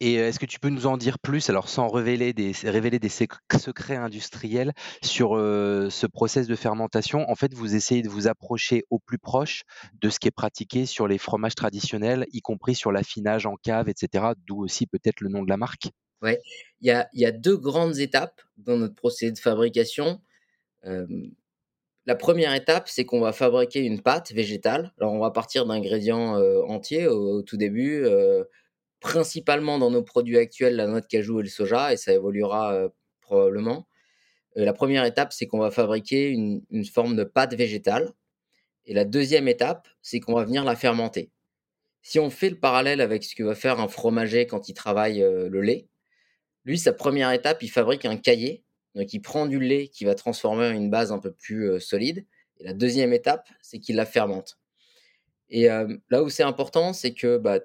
et 0.00 0.14
est-ce 0.14 0.38
que 0.38 0.46
tu 0.46 0.58
peux 0.58 0.68
nous 0.68 0.86
en 0.86 0.96
dire 0.96 1.18
plus, 1.18 1.50
alors 1.50 1.68
sans 1.68 1.88
révéler 1.88 2.32
des, 2.32 2.52
secrets 2.52 3.96
industriels 3.96 4.72
sur 5.02 5.30
ce 5.30 6.06
process 6.06 6.46
de 6.46 6.56
fermentation? 6.56 7.28
En 7.30 7.34
fait, 7.34 7.54
vous 7.54 7.74
essayez 7.74 8.02
de 8.02 8.08
vous 8.08 8.28
approcher 8.28 8.84
au 8.90 8.98
plus 8.98 9.18
proche 9.18 9.62
de 10.00 10.10
ce 10.10 10.18
qui 10.18 10.28
est 10.28 10.32
pratiqué 10.32 10.86
sur 10.86 11.08
les 11.08 11.18
fromages 11.18 11.54
traditionnels, 11.54 12.26
y 12.32 12.40
compris 12.40 12.74
sur 12.74 12.92
l'affinage 12.92 13.46
en 13.46 13.56
cave, 13.56 13.88
etc. 13.88 14.32
D'où 14.46 14.62
aussi 14.62 14.86
peut-être 14.86 15.20
le 15.20 15.28
nom 15.28 15.42
de 15.42 15.48
la 15.48 15.56
marque. 15.56 15.88
Ouais, 16.22 16.40
il 16.80 17.06
y 17.12 17.24
a, 17.24 17.32
deux 17.32 17.56
grandes 17.56 17.98
étapes 17.98 18.40
dans 18.56 18.76
notre 18.76 18.94
procédé 18.94 19.32
de 19.32 19.38
fabrication. 19.38 20.20
la 22.06 22.14
première 22.14 22.54
étape, 22.54 22.88
c'est 22.88 23.04
qu'on 23.04 23.20
va 23.20 23.32
fabriquer 23.32 23.80
une 23.80 24.02
pâte 24.02 24.32
végétale. 24.32 24.92
Alors, 24.98 25.12
on 25.12 25.18
va 25.18 25.30
partir 25.30 25.66
d'ingrédients 25.66 26.36
entiers 26.66 27.06
au, 27.06 27.42
tout 27.42 27.56
début 27.56 28.06
principalement 29.04 29.78
dans 29.78 29.90
nos 29.90 30.02
produits 30.02 30.38
actuels 30.38 30.76
la 30.76 30.86
noix 30.86 31.02
de 31.02 31.06
cajou 31.06 31.38
et 31.38 31.42
le 31.42 31.48
soja, 31.50 31.92
et 31.92 31.98
ça 31.98 32.14
évoluera 32.14 32.72
euh, 32.72 32.88
probablement. 33.20 33.86
Euh, 34.56 34.64
la 34.64 34.72
première 34.72 35.04
étape, 35.04 35.30
c'est 35.30 35.46
qu'on 35.46 35.58
va 35.58 35.70
fabriquer 35.70 36.30
une, 36.30 36.84
forme 36.86 37.14
de 37.14 37.22
pâte 37.22 37.52
végétale. 37.52 38.14
Et 38.86 38.94
la 38.94 39.04
deuxième 39.04 39.46
étape, 39.46 39.88
c'est 40.00 40.20
qu'on 40.20 40.32
va 40.32 40.44
venir 40.44 40.64
la 40.64 40.74
fermenter. 40.74 41.30
Si 42.00 42.18
on 42.18 42.30
fait 42.30 42.48
le 42.48 42.58
parallèle 42.58 43.02
avec 43.02 43.24
ce 43.24 43.34
que 43.34 43.42
va 43.42 43.54
faire 43.54 43.78
un 43.78 43.88
fromager 43.88 44.46
quand 44.46 44.70
il 44.70 44.74
travaille 44.74 45.22
euh, 45.22 45.50
le 45.50 45.60
lait, 45.60 45.86
lui, 46.64 46.78
sa 46.78 46.94
première 46.94 47.30
étape, 47.30 47.62
il 47.62 47.68
fabrique 47.68 48.06
un 48.06 48.16
cahier. 48.16 48.64
Donc, 48.94 49.12
il 49.12 49.20
prend 49.20 49.44
du 49.44 49.60
lait 49.60 49.88
qui 49.88 50.06
va 50.06 50.14
transformer 50.14 50.68
en 50.68 50.72
une 50.72 50.88
base 50.88 51.12
un 51.12 51.18
peu 51.18 51.30
plus 51.30 51.78
solide. 51.78 52.24
Et 52.58 52.64
la 52.64 52.72
deuxième 52.72 53.12
étape, 53.12 53.50
c'est 53.60 53.80
qu'il 53.80 53.96
la 53.96 54.06
fermente. 54.06 54.58
Et 55.50 55.66
là 55.66 56.22
où 56.22 56.30
c'est 56.30 56.42
important, 56.42 56.94
c'est 56.94 57.12
que 57.12 57.36
bah, 57.36 57.60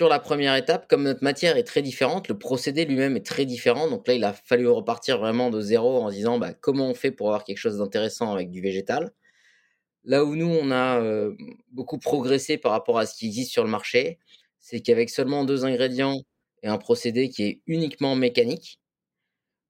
sur 0.00 0.08
la 0.08 0.18
première 0.18 0.56
étape, 0.56 0.88
comme 0.88 1.02
notre 1.02 1.22
matière 1.22 1.58
est 1.58 1.62
très 1.62 1.82
différente, 1.82 2.28
le 2.28 2.38
procédé 2.38 2.86
lui-même 2.86 3.18
est 3.18 3.26
très 3.26 3.44
différent. 3.44 3.86
Donc 3.86 4.08
là, 4.08 4.14
il 4.14 4.24
a 4.24 4.32
fallu 4.32 4.66
repartir 4.66 5.18
vraiment 5.18 5.50
de 5.50 5.60
zéro 5.60 5.98
en 6.00 6.08
disant 6.08 6.38
bah, 6.38 6.54
comment 6.54 6.88
on 6.88 6.94
fait 6.94 7.10
pour 7.10 7.26
avoir 7.26 7.44
quelque 7.44 7.58
chose 7.58 7.76
d'intéressant 7.76 8.32
avec 8.32 8.50
du 8.50 8.62
végétal. 8.62 9.12
Là 10.04 10.24
où 10.24 10.36
nous, 10.36 10.46
on 10.46 10.70
a 10.70 11.02
euh, 11.02 11.36
beaucoup 11.70 11.98
progressé 11.98 12.56
par 12.56 12.72
rapport 12.72 12.98
à 12.98 13.04
ce 13.04 13.14
qui 13.14 13.26
existe 13.26 13.52
sur 13.52 13.62
le 13.62 13.68
marché, 13.68 14.18
c'est 14.58 14.80
qu'avec 14.80 15.10
seulement 15.10 15.44
deux 15.44 15.66
ingrédients 15.66 16.22
et 16.62 16.68
un 16.68 16.78
procédé 16.78 17.28
qui 17.28 17.42
est 17.42 17.60
uniquement 17.66 18.16
mécanique, 18.16 18.80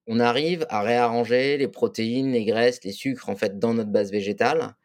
on 0.07 0.21
arrive 0.21 0.65
à 0.69 0.83
réarranger 0.83 1.57
les 1.57 1.67
protéines, 1.67 2.31
les 2.31 2.45
graisses, 2.45 2.85
les 2.85 2.93
sucres 2.93 3.31
en 3.31 3.35
fait 3.35 3.59
dans 3.59 3.75
notre 3.75 3.91
base 3.91 4.13
végétale 4.13 4.77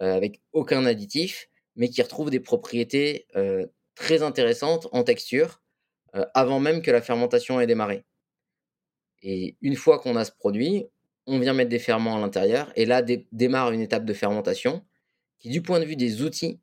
euh, 0.00 0.16
avec 0.16 0.40
aucun 0.54 0.86
additif, 0.86 1.50
mais 1.76 1.90
qui 1.90 2.00
retrouve 2.00 2.30
des 2.30 2.40
propriétés 2.40 3.26
euh, 3.36 3.66
très 3.94 4.22
intéressante 4.22 4.88
en 4.92 5.02
texture 5.04 5.60
euh, 6.14 6.24
avant 6.34 6.60
même 6.60 6.82
que 6.82 6.90
la 6.90 7.02
fermentation 7.02 7.60
ait 7.60 7.66
démarré. 7.66 8.04
Et 9.22 9.56
une 9.62 9.76
fois 9.76 9.98
qu'on 9.98 10.16
a 10.16 10.24
ce 10.24 10.32
produit, 10.32 10.86
on 11.26 11.38
vient 11.38 11.54
mettre 11.54 11.70
des 11.70 11.78
ferments 11.78 12.16
à 12.16 12.20
l'intérieur 12.20 12.70
et 12.76 12.84
là 12.84 13.02
démarre 13.32 13.72
une 13.72 13.80
étape 13.80 14.04
de 14.04 14.12
fermentation 14.12 14.84
qui, 15.38 15.48
du 15.48 15.62
point 15.62 15.80
de 15.80 15.84
vue 15.84 15.96
des 15.96 16.22
outils, 16.22 16.60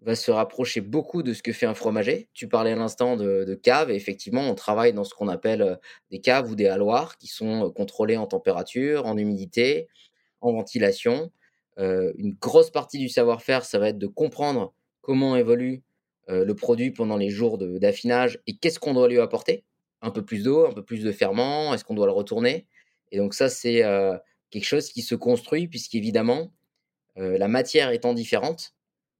va 0.00 0.14
se 0.14 0.30
rapprocher 0.30 0.80
beaucoup 0.80 1.22
de 1.22 1.32
ce 1.32 1.42
que 1.42 1.52
fait 1.52 1.66
un 1.66 1.74
fromager. 1.74 2.28
Tu 2.32 2.48
parlais 2.48 2.72
à 2.72 2.76
l'instant 2.76 3.16
de, 3.16 3.54
caves, 3.54 3.90
et 3.90 3.96
effectivement, 3.96 4.42
on 4.42 4.54
travaille 4.54 4.92
dans 4.92 5.04
ce 5.04 5.14
qu'on 5.14 5.28
appelle 5.28 5.62
euh, 5.62 5.76
des 6.10 6.20
caves 6.20 6.50
ou 6.50 6.54
des 6.54 6.68
halloirs 6.68 7.16
qui 7.16 7.26
sont 7.26 7.66
euh, 7.66 7.70
contrôlés 7.70 8.16
en 8.16 8.26
température, 8.26 9.06
en 9.06 9.16
humidité, 9.16 9.88
en 10.40 10.52
ventilation. 10.52 11.32
une 11.78 12.36
grosse 12.40 12.70
partie 12.70 12.98
du 12.98 13.08
savoir-faire, 13.08 13.64
ça 13.64 13.78
va 13.78 13.88
être 13.88 13.98
de 13.98 14.06
comprendre 14.06 14.74
comment 15.00 15.36
évolue 15.36 15.82
euh, 16.28 16.44
le 16.44 16.54
produit 16.56 16.90
pendant 16.90 17.16
les 17.16 17.30
jours 17.30 17.56
d'affinage 17.56 18.40
et 18.48 18.56
qu'est-ce 18.56 18.80
qu'on 18.80 18.94
doit 18.94 19.08
lui 19.08 19.20
apporter? 19.20 19.64
Un 20.02 20.10
peu 20.10 20.24
plus 20.24 20.42
d'eau, 20.42 20.66
un 20.66 20.72
peu 20.72 20.84
plus 20.84 21.04
de 21.04 21.12
ferment, 21.12 21.72
est-ce 21.72 21.84
qu'on 21.84 21.94
doit 21.94 22.06
le 22.06 22.12
retourner? 22.12 22.66
Et 23.12 23.18
donc 23.18 23.32
ça, 23.32 23.48
c'est 23.48 23.84
euh, 23.84 24.16
quelque 24.50 24.64
chose 24.64 24.88
qui 24.88 25.02
se 25.02 25.14
construit 25.14 25.68
puisqu'évidemment, 25.68 26.52
euh, 27.16 27.38
la 27.38 27.46
matière 27.46 27.90
étant 27.92 28.12
différente, 28.12 28.74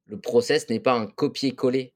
le 0.06 0.18
process 0.18 0.68
n'est 0.68 0.80
pas 0.80 0.94
un 0.94 1.06
copier-coller 1.06 1.94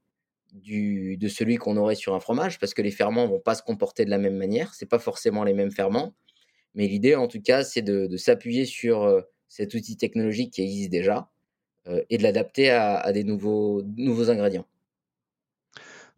de 0.52 1.28
celui 1.28 1.56
qu'on 1.56 1.76
aurait 1.76 1.94
sur 1.94 2.14
un 2.14 2.20
fromage 2.20 2.58
parce 2.58 2.74
que 2.74 2.82
les 2.82 2.90
ferments 2.90 3.26
vont 3.26 3.38
pas 3.38 3.54
se 3.54 3.62
comporter 3.62 4.04
de 4.04 4.10
la 4.10 4.18
même 4.18 4.36
manière, 4.36 4.74
c'est 4.74 4.88
pas 4.88 4.98
forcément 4.98 5.44
les 5.44 5.54
mêmes 5.54 5.70
ferments, 5.70 6.14
mais 6.74 6.88
l'idée 6.88 7.14
en 7.14 7.28
tout 7.28 7.40
cas 7.40 7.62
c'est 7.62 7.82
de, 7.82 8.16
s'appuyer 8.16 8.64
sur 8.64 9.22
cet 9.46 9.74
outil 9.74 9.96
technologique 9.96 10.54
qui 10.54 10.62
existe 10.62 10.90
déjà 10.90 11.30
et 12.08 12.18
de 12.18 12.22
l'adapter 12.24 12.70
à, 12.70 12.96
à, 12.96 13.12
des 13.12 13.22
nouveaux, 13.22 13.82
nouveaux 13.96 14.28
ingrédients. 14.28 14.66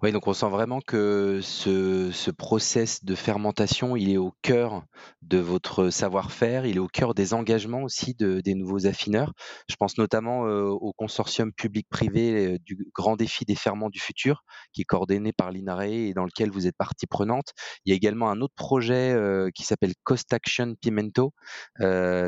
Oui, 0.02 0.11
donc 0.11 0.26
on 0.26 0.32
sent 0.32 0.49
vraiment 0.49 0.80
que 0.80 1.38
ce 1.42 2.11
ce 2.11 2.30
process 2.32 3.04
de 3.04 3.14
fermentation, 3.14 3.94
il 3.94 4.11
est 4.11 4.16
au 4.16 4.32
cœur 4.42 4.82
de 5.23 5.38
votre 5.38 5.90
savoir-faire, 5.90 6.66
il 6.66 6.76
est 6.76 6.80
au 6.80 6.88
cœur 6.88 7.14
des 7.14 7.35
engagements 7.35 7.82
aussi 7.85 8.14
de 8.14 8.40
des 8.40 8.54
nouveaux 8.56 8.87
affineurs. 8.88 9.32
Je 9.68 9.76
pense 9.76 9.99
notamment, 9.99 10.44
heu, 10.49 10.64
au 10.68 10.92
consortium 10.92 11.52
public-privé, 11.52 12.54
heu, 12.54 12.59
du 12.59 12.76
Grand 12.92 13.14
Défi 13.14 13.44
des 13.44 13.54
ferments 13.54 13.90
du 13.90 14.00
futur, 14.00 14.42
qui 14.73 14.80
est 14.82 14.85
coordonné 14.85 15.32
par 15.32 15.52
l'INRAE 15.52 15.87
et 16.09 16.14
dans 16.14 16.25
lequel 16.25 16.50
vous 16.50 16.66
êtes 16.66 16.76
partie 16.76 17.06
prenante. 17.06 17.52
Il 17.85 17.90
y 17.90 17.92
a 17.92 17.97
également 17.97 18.28
un 18.30 18.40
autre 18.40 18.54
projet, 18.56 19.12
heu, 19.14 19.50
qui 19.54 19.62
s'appelle 19.62 19.92
Cost 20.02 20.32
Action 20.32 20.75
Pimento, 20.80 21.32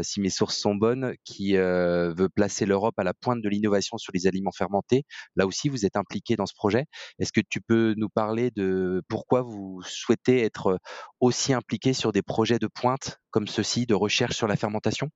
si 0.02 0.20
mes 0.20 0.30
sources 0.30 0.58
sont 0.58 0.74
bonnes, 0.74 1.14
qui, 1.24 1.54
veut 1.56 2.28
placer 2.34 2.66
l'Europe 2.66 2.94
à 2.98 3.04
la 3.04 3.14
pointe 3.14 3.42
de 3.42 3.48
l'innovation 3.48 3.96
sur 3.98 4.12
les 4.14 4.26
aliments 4.26 4.52
fermentés. 4.56 5.04
Là 5.36 5.46
aussi, 5.46 5.68
vous 5.68 5.84
êtes 5.86 5.96
impliquée 5.96 6.36
dans 6.36 6.46
ce 6.46 6.54
projet. 6.54 6.86
Est-ce 7.18 7.32
que 7.32 7.40
tu 7.48 7.60
peux 7.66 7.94
nous 7.96 8.08
parler 8.08 8.50
de 8.50 9.02
pourquoi 9.08 9.42
vous 9.42 9.82
souhaitez 9.82 10.42
être 10.42 10.78
aussi 11.20 11.52
impliqué 11.52 11.92
sur 11.92 12.12
des 12.12 12.22
projets 12.22 12.58
de 12.58 12.66
pointe 12.66 13.18
comme 13.30 13.46
ceux-ci, 13.46 13.86
de 13.86 13.94
recherche 13.94 14.36
sur 14.36 14.46
la 14.46 14.56
fermentation? 14.56 15.10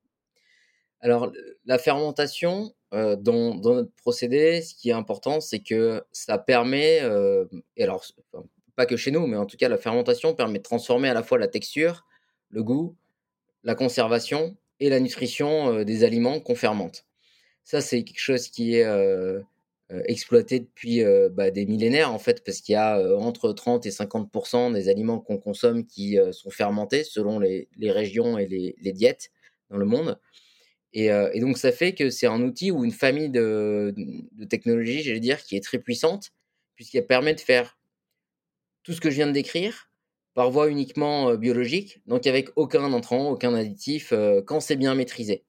Alors, 1.00 1.33
la 1.64 1.78
fermentation, 1.78 2.73
dans 2.93 3.55
notre 3.55 3.93
procédé, 3.97 4.62
ce 4.62 4.75
qui 4.75 4.90
est 4.90 4.95
important, 4.95 5.40
c'est 5.40 5.61
que 5.61 6.02
ça 6.11 6.38
permet, 6.38 7.00
et 7.76 7.85
alors 7.85 8.05
pas 8.75 8.87
que 8.87 8.97
chez 8.97 9.11
nous, 9.11 9.26
mais 9.26 9.37
en 9.37 9.47
tout 9.47 9.57
cas, 9.57 9.69
la 9.69 9.78
fermentation 9.78 10.35
permet 10.35 10.59
de 10.59 10.64
transformer 10.64 11.09
à 11.09 11.14
la 11.14 11.23
fois 11.23 11.38
la 11.38 11.49
texture, 11.49 12.05
le 12.49 12.62
goût, 12.62 12.97
la 13.62 13.75
conservation 13.75 14.57
et 14.81 14.88
la 14.88 15.00
nutrition, 15.00 15.85
des 15.85 16.05
aliments 16.05 16.40
qu'on 16.40 16.55
fermente. 16.55 17.05
Ça, 17.64 17.81
c'est 17.81 18.02
quelque 18.02 18.21
chose 18.21 18.49
qui 18.49 18.76
est, 18.76 18.87
exploité 20.07 20.61
depuis, 20.61 21.02
heu, 21.02 21.28
bah, 21.30 21.50
des 21.50 21.66
millénaires, 21.66 22.12
en 22.12 22.18
fait, 22.18 22.45
parce 22.45 22.61
qu'il 22.61 22.75
y 22.75 22.76
a, 22.76 22.99
heu, 23.00 23.16
entre 23.16 23.52
30 23.52 23.87
et 23.87 23.90
50 23.90 24.73
des 24.75 24.88
aliments 24.88 25.18
qu'on 25.21 25.38
consomme 25.38 25.87
qui, 25.87 26.18
sont 26.33 26.50
fermentés 26.50 27.04
selon 27.04 27.38
les 27.40 27.68
régions 27.83 28.38
et 28.38 28.47
les 28.47 28.92
diètes 28.92 29.30
dans 29.71 29.76
le 29.78 29.87
monde 29.87 30.18
et 30.92 31.40
donc 31.40 31.59
ça 31.59 31.73
fait 31.73 31.95
que 31.95 32.11
c'est 32.11 32.26
un 32.26 32.42
outil 32.42 32.71
ou 32.71 32.85
une 32.85 32.92
famille 32.92 33.30
de 33.30 33.95
technologies, 34.49 35.02
j'allais 35.02 35.21
dire, 35.21 35.42
qui 35.42 35.57
est 35.57 35.61
très 35.64 35.78
puissante, 35.78 36.30
puisqu'elle 36.76 37.07
permet 37.07 37.35
de 37.35 37.40
faire 37.40 37.78
tout 38.83 38.92
ce 38.92 39.00
que 39.00 39.11
je 39.11 39.16
viens 39.16 39.26
de 39.26 39.33
décrire 39.33 39.90
par 40.35 40.50
voie 40.50 40.68
uniquement, 40.68 41.35
biologique, 41.35 42.00
donc 42.07 42.26
avec 42.26 42.50
aucun 42.57 42.92
entrant, 42.92 43.30
aucun 43.30 43.54
additif, 43.54 44.12
quand 44.47 44.61
c'est 44.61 44.76
bien 44.76 44.95
maîtrisé. 44.95 45.45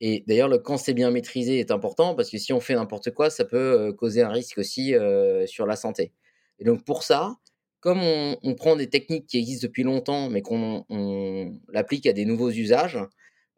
Et 0.00 0.24
d'ailleurs, 0.26 0.48
le 0.48 0.58
quand 0.58 0.76
c'est 0.76 0.94
bien 0.94 1.10
maîtrisé 1.10 1.58
est 1.60 1.70
important 1.70 2.14
parce 2.14 2.30
que 2.30 2.38
si 2.38 2.52
on 2.52 2.60
fait 2.60 2.74
n'importe 2.74 3.10
quoi, 3.12 3.30
ça 3.30 3.44
peut, 3.44 3.88
heu, 3.90 3.92
causer 3.92 4.22
un 4.22 4.28
risque 4.30 4.58
aussi, 4.58 4.94
heu, 4.94 5.46
sur 5.46 5.66
la 5.66 5.76
santé. 5.76 6.12
Et 6.58 6.64
donc 6.64 6.84
pour 6.84 7.02
ça, 7.04 7.36
comme 7.80 8.00
on 8.02 8.54
prend 8.54 8.76
des 8.76 8.88
techniques 8.88 9.26
qui 9.26 9.38
existent 9.38 9.66
depuis 9.66 9.82
longtemps, 9.82 10.30
mais 10.30 10.42
qu'on 10.42 10.84
on 10.88 11.52
l'applique 11.68 12.06
à 12.06 12.12
des 12.12 12.24
nouveaux 12.24 12.50
usages, 12.50 12.96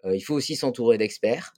heu, 0.04 0.14
il 0.16 0.20
faut 0.20 0.34
aussi 0.34 0.56
s'entourer 0.56 0.98
d'experts. 0.98 1.54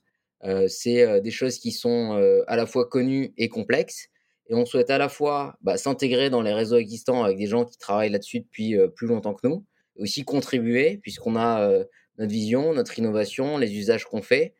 C'est, 0.69 1.19
des 1.21 1.31
choses 1.31 1.59
qui 1.59 1.71
sont, 1.73 2.13
à 2.47 2.55
la 2.55 2.65
fois 2.65 2.87
connues 2.87 3.33
et 3.37 3.49
complexes 3.49 4.07
et 4.47 4.55
on 4.55 4.65
souhaite 4.65 4.89
à 4.89 4.97
la 4.97 5.09
fois, 5.09 5.57
bah, 5.61 5.77
s'intégrer 5.77 6.29
dans 6.29 6.41
les 6.41 6.53
réseaux 6.53 6.77
existants 6.77 7.23
avec 7.25 7.37
des 7.37 7.45
gens 7.47 7.65
qui 7.65 7.77
travaillent 7.77 8.09
là-dessus 8.09 8.39
depuis, 8.41 8.75
plus 8.95 9.05
longtemps 9.07 9.33
que 9.33 9.45
nous, 9.47 9.65
et 9.97 10.01
aussi 10.03 10.23
contribuer 10.23 10.97
puisqu'on 10.97 11.35
a, 11.35 11.69
notre 12.17 12.31
vision, 12.31 12.73
notre 12.73 12.97
innovation, 12.97 13.57
les 13.57 13.75
usages 13.75 14.05
qu'on 14.05 14.21
fait 14.21 14.55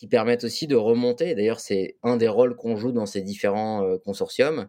qui 0.00 0.08
permettent 0.08 0.44
aussi 0.44 0.66
de 0.66 0.76
remonter. 0.76 1.34
D'ailleurs, 1.34 1.60
c'est 1.60 1.98
un 2.02 2.16
des 2.16 2.26
rôles 2.28 2.56
qu'on 2.56 2.74
joue 2.74 2.90
dans 2.90 3.04
ces 3.04 3.20
différents, 3.20 3.84
heu, 3.86 3.98
consortiums, 3.98 4.68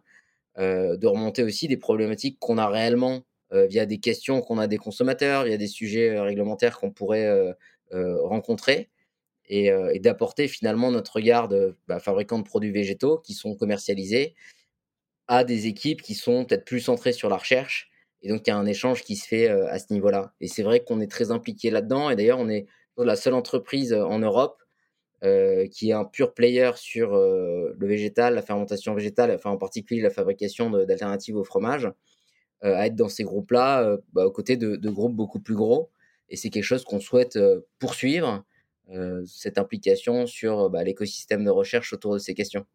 heu, 0.58 0.98
de 0.98 1.06
remonter 1.08 1.42
aussi 1.44 1.68
des 1.68 1.78
problématiques 1.78 2.38
qu'on 2.40 2.58
a 2.58 2.68
réellement, 2.68 3.22
heu, 3.54 3.66
via 3.66 3.86
des 3.86 3.98
questions 3.98 4.42
qu'on 4.42 4.58
a 4.58 4.66
des 4.68 4.78
consommateurs, 4.78 5.44
via 5.44 5.56
des 5.58 5.68
sujets, 5.68 6.18
réglementaires 6.20 6.78
qu'on 6.80 6.92
pourrait, 6.92 7.28
rencontrer 7.92 8.90
et 9.48 9.70
d'apporter 10.00 10.48
finalement 10.48 10.90
notre 10.92 11.16
regard 11.16 11.48
de, 11.48 11.76
bah, 11.88 12.00
fabricant 12.00 12.38
de 12.38 12.44
produits 12.44 12.72
végétaux 12.72 13.18
qui 13.18 13.34
sont 13.34 13.54
commercialisés 13.56 14.34
à 15.28 15.44
des 15.44 15.66
équipes 15.68 16.02
qui 16.02 16.14
sont 16.14 16.44
peut-être 16.44 16.64
plus 16.66 16.80
centrées 16.80 17.12
sur 17.12 17.28
la 17.30 17.36
recherche 17.38 17.90
et 18.22 18.28
donc 18.28 18.42
il 18.46 18.50
y 18.50 18.52
a 18.52 18.56
un 18.58 18.66
échange 18.66 19.02
qui 19.04 19.16
se 19.16 19.26
fait, 19.28 19.48
à 19.48 19.78
ce 19.80 19.92
niveau-là 19.92 20.34
et 20.40 20.48
c'est 20.48 20.62
vrai 20.64 20.80
qu'on 20.80 21.00
est 21.00 21.10
très 21.10 21.30
impliqué 21.32 21.70
là-dedans 21.70 22.10
et 22.10 22.16
d'ailleurs 22.16 22.38
on 22.40 22.48
est 22.48 22.66
la 22.98 23.16
seule 23.16 23.34
entreprise, 23.34 23.92
en 23.94 24.20
Europe 24.20 24.61
heu, 25.24 25.64
qui 25.70 25.90
est 25.90 25.92
un 25.92 26.04
pure 26.04 26.34
player 26.34 26.70
sur, 26.76 27.14
heu, 27.16 27.74
le 27.78 27.86
végétal, 27.86 28.34
la 28.34 28.42
fermentation 28.42 28.94
végétale, 28.94 29.32
enfin 29.32 29.50
en 29.50 29.58
particulier 29.58 30.00
la 30.02 30.10
fabrication 30.10 30.70
d'alternatives 30.70 31.36
au 31.36 31.44
fromage, 31.44 31.86
heu, 32.64 32.74
à 32.74 32.86
être 32.86 32.96
dans 32.96 33.08
ces 33.10 33.24
groupes-là, 33.24 33.98
bah, 34.12 34.26
aux 34.26 34.32
côtés 34.32 34.56
de 34.58 34.90
groupes 34.90 35.14
beaucoup 35.16 35.40
plus 35.40 35.54
gros 35.56 35.90
et 36.30 36.36
c'est 36.36 36.50
quelque 36.50 36.64
chose 36.64 36.84
qu'on 36.84 37.00
souhaite, 37.00 37.38
poursuivre, 37.78 38.44
cette 39.26 39.58
implication 39.58 40.26
sur, 40.26 40.70
bah, 40.70 40.84
l'écosystème 40.84 41.44
de 41.44 41.50
recherche 41.50 41.92
autour 41.92 42.14
de 42.14 42.18
ces 42.20 42.34
questions. 42.34 42.66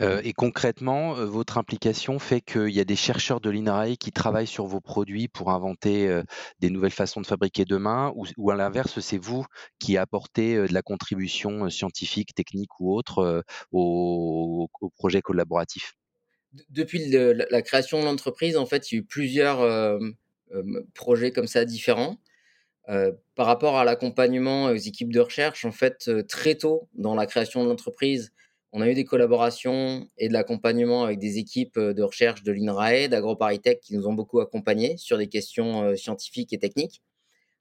Heu 0.00 0.20
et 0.24 0.32
concrètement, 0.34 1.16
heu, 1.18 1.24
votre 1.24 1.56
implication 1.58 2.18
fait 2.18 2.40
qu'il 2.42 2.68
y 2.70 2.80
a 2.80 2.84
des 2.84 2.96
chercheurs 2.96 3.40
de 3.40 3.48
l'INRAE 3.50 3.96
qui 3.96 4.12
travaillent 4.12 4.46
sur 4.46 4.66
vos 4.66 4.80
produits 4.80 5.28
pour 5.28 5.50
inventer, 5.50 6.06
heu, 6.08 6.24
des 6.60 6.68
nouvelles 6.70 6.90
façons 6.92 7.20
de 7.22 7.26
fabriquer 7.26 7.64
demain 7.64 8.12
ou 8.14 8.26
ou 8.36 8.50
à 8.50 8.56
l'inverse, 8.56 9.00
c'est 9.00 9.18
vous 9.18 9.44
qui 9.78 9.96
apportez, 9.96 10.56
de 10.56 10.72
la 10.74 10.82
contribution, 10.82 11.68
scientifique, 11.70 12.34
technique 12.34 12.78
ou 12.80 12.94
autre, 12.94 13.44
au 13.72 14.68
au 14.80 14.90
projet 14.90 15.22
collaboratif? 15.22 15.94
De 16.52 16.62
depuis 16.70 17.08
le 17.10 17.32
la 17.32 17.62
création 17.62 18.00
de 18.00 18.04
l'entreprise, 18.04 18.56
en 18.56 18.66
fait, 18.66 18.90
il 18.90 18.94
y 18.94 18.98
a 18.98 19.00
eu 19.00 19.04
plusieurs, 19.04 19.60
projets 20.94 21.32
comme 21.32 21.46
ça 21.48 21.64
différents. 21.64 22.18
Par 22.88 23.46
rapport 23.46 23.76
à 23.78 23.84
l'accompagnement 23.84 24.66
aux 24.66 24.74
équipes 24.76 25.12
de 25.12 25.20
recherche, 25.20 25.64
en 25.64 25.72
fait, 25.72 26.10
très 26.28 26.54
tôt 26.56 26.88
dans 26.94 27.14
la 27.14 27.26
création 27.26 27.64
de 27.64 27.68
l'entreprise, 27.68 28.32
on 28.76 28.82
a 28.82 28.88
eu 28.90 28.94
des 28.94 29.04
collaborations 29.04 30.08
et 30.18 30.28
de 30.28 30.32
l'accompagnement 30.32 31.04
avec 31.04 31.18
des 31.18 31.38
équipes, 31.38 31.76
heu, 31.78 31.94
de 31.94 32.02
recherche 32.02 32.42
de 32.42 32.52
l'INRAE, 32.52 33.08
d'AgroParisTech 33.08 33.80
qui 33.80 33.94
nous 33.96 34.06
ont 34.06 34.12
beaucoup 34.14 34.40
accompagnés 34.40 34.96
sur 34.98 35.18
des 35.18 35.28
questions, 35.28 35.84
heu, 35.84 35.96
scientifiques 35.96 36.52
et 36.52 36.58
techniques. 36.58 37.02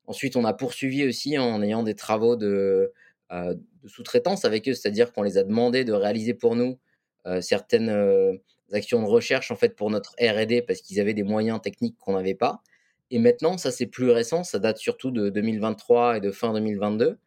Ensuite, 0.07 0.36
on 0.36 0.45
a 0.45 0.53
poursuivi 0.53 1.07
aussi 1.07 1.38
en 1.38 1.62
ayant 1.63 1.84
des 1.84 1.95
travaux 1.95 2.36
de, 2.36 2.91
de 3.31 3.88
sous-traitance 3.88 4.45
avec 4.45 4.69
eux, 4.69 4.74
c'est-à-dire 4.74 5.12
qu'on 5.13 5.24
les 5.24 5.38
a 5.38 5.43
demandé 5.43 5.84
de 5.84 5.93
réaliser 5.93 6.34
pour 6.36 6.55
nous, 6.55 6.77
certaines, 7.41 8.39
actions 8.72 9.01
de 9.01 9.07
recherche, 9.07 9.51
en 9.51 9.55
fait, 9.55 9.75
pour 9.75 9.89
notre 9.89 10.15
R&D 10.19 10.62
parce 10.62 10.81
qu'ils 10.81 11.00
avaient 11.00 11.13
des 11.15 11.24
moyens 11.24 11.62
techniques 11.62 11.98
qu'on 12.00 12.13
n'avait 12.13 12.36
pas 12.36 12.62
et 13.12 13.19
maintenant, 13.19 13.57
ça, 13.57 13.72
c'est 13.72 13.86
plus 13.86 14.10
récent, 14.12 14.43
ça 14.43 14.60
date 14.60 14.77
surtout 14.77 15.12
de 15.12 15.29
2023 15.29 16.17
et 16.17 16.22
de 16.22 16.31
fin 16.31 16.53
2022. 16.53 17.17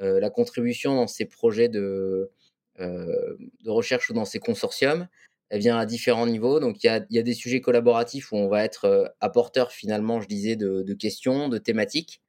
Heu, 0.00 0.20
la 0.20 0.30
contribution 0.30 0.94
dans 0.94 1.06
ces 1.08 1.24
projets 1.26 1.68
de, 1.68 2.30
de 2.78 3.70
recherche 3.70 4.10
ou 4.10 4.12
dans 4.14 4.24
ces 4.24 4.38
consortiums, 4.38 5.08
elle 5.48 5.60
vient 5.60 5.78
à 5.78 5.86
différents 5.86 6.26
niveaux. 6.26 6.60
Donc 6.60 6.82
il 6.84 6.86
y 7.10 7.18
a 7.18 7.22
des 7.22 7.34
sujets 7.34 7.60
collaboratifs 7.60 8.32
où 8.32 8.36
on 8.36 8.48
va 8.48 8.64
être, 8.64 8.86
heu, 8.86 9.08
apporteur 9.20 9.72
finalement, 9.72 10.20
je 10.20 10.28
disais, 10.28 10.56
de 10.56 10.94
questions, 10.94 11.48
de 11.48 11.58
thématiques, 11.58 12.22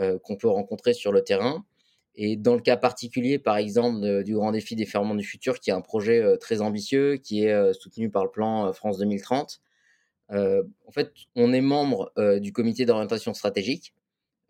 heu, 0.00 0.18
qu'on 0.20 0.36
peut 0.36 0.48
rencontrer 0.48 0.94
sur 0.94 1.12
le 1.12 1.22
terrain 1.24 1.64
et 2.16 2.36
dans 2.36 2.54
le 2.54 2.60
cas 2.62 2.76
particulier, 2.76 3.38
par 3.38 3.56
exemple, 3.56 4.24
du 4.24 4.34
Grand 4.34 4.52
Défi 4.52 4.76
des 4.76 4.86
ferments 4.86 5.14
du 5.14 5.24
futur, 5.24 5.60
qui 5.60 5.70
est 5.70 5.72
un 5.74 5.80
projet, 5.80 6.38
très 6.38 6.60
ambitieux, 6.60 7.16
qui 7.16 7.44
est, 7.44 7.72
soutenu 7.74 8.10
par 8.10 8.24
le 8.24 8.30
plan, 8.30 8.72
France 8.74 8.98
2030. 8.98 9.60
Heu, 10.32 10.70
en 10.86 10.92
fait, 10.92 11.12
on 11.36 11.52
est 11.52 11.60
membre, 11.62 12.12
du 12.40 12.52
comité 12.52 12.86
d'orientation 12.86 13.34
stratégique. 13.34 13.94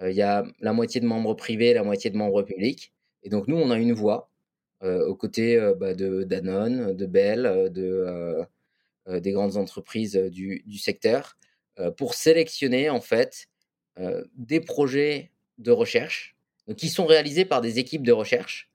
Il 0.02 0.12
y 0.14 0.22
a 0.22 0.44
la 0.60 0.72
moitié 0.72 1.00
de 1.00 1.06
membres 1.06 1.34
privés, 1.34 1.74
la 1.74 1.84
moitié 1.84 2.10
de 2.10 2.16
membres 2.16 2.42
publics 2.42 2.92
et 3.22 3.30
donc 3.30 3.48
nous, 3.48 3.56
on 3.56 3.70
a 3.70 3.78
une 3.78 3.92
voix, 3.92 4.31
aux 4.82 5.14
côtés, 5.14 5.56
heu, 5.56 5.74
bah, 5.74 5.94
de 5.94 6.24
Danone, 6.24 6.94
de 6.96 7.06
Bell, 7.06 7.46
heu, 7.46 7.70
de, 7.70 8.44
des 9.20 9.32
grandes 9.32 9.56
entreprises, 9.56 10.16
du 10.16 10.78
secteur, 10.78 11.36
pour 11.96 12.14
sélectionner 12.14 12.90
en 12.90 13.00
fait, 13.00 13.48
des 14.36 14.60
projets 14.60 15.32
de 15.58 15.70
recherche, 15.72 16.36
qui 16.76 16.88
sont 16.88 17.06
réalisés 17.06 17.44
par 17.44 17.60
des 17.60 17.78
équipes 17.78 18.04
de 18.04 18.12
recherche 18.12 18.70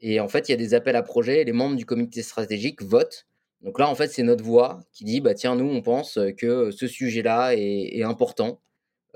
et 0.00 0.20
en 0.20 0.28
fait, 0.28 0.48
il 0.48 0.52
y 0.52 0.54
a 0.54 0.58
des 0.58 0.74
appels 0.74 0.96
à 0.96 1.02
projets 1.02 1.40
et 1.40 1.44
les 1.44 1.52
membres 1.52 1.76
du 1.76 1.86
comité 1.86 2.22
stratégique 2.22 2.82
votent. 2.82 3.26
Donc 3.62 3.78
là, 3.78 3.88
en 3.88 3.94
fait, 3.94 4.08
c'est 4.08 4.22
notre 4.22 4.44
voix 4.44 4.80
qui 4.92 5.04
dit: 5.04 5.20
«Bah, 5.20 5.34
tiens, 5.34 5.56
nous, 5.56 5.64
on 5.68 5.82
pense, 5.82 6.18
que 6.36 6.70
ce 6.70 6.86
sujet-là 6.86 7.54
est 7.54 8.02
important, 8.02 8.60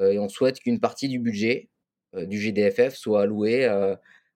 et 0.00 0.18
on 0.18 0.28
souhaite 0.28 0.60
qu'une 0.60 0.80
partie 0.80 1.08
du 1.08 1.18
budget, 1.18 1.68
du 2.16 2.38
GDFF 2.40 2.94
soit 2.96 3.22
allouée, 3.22 3.68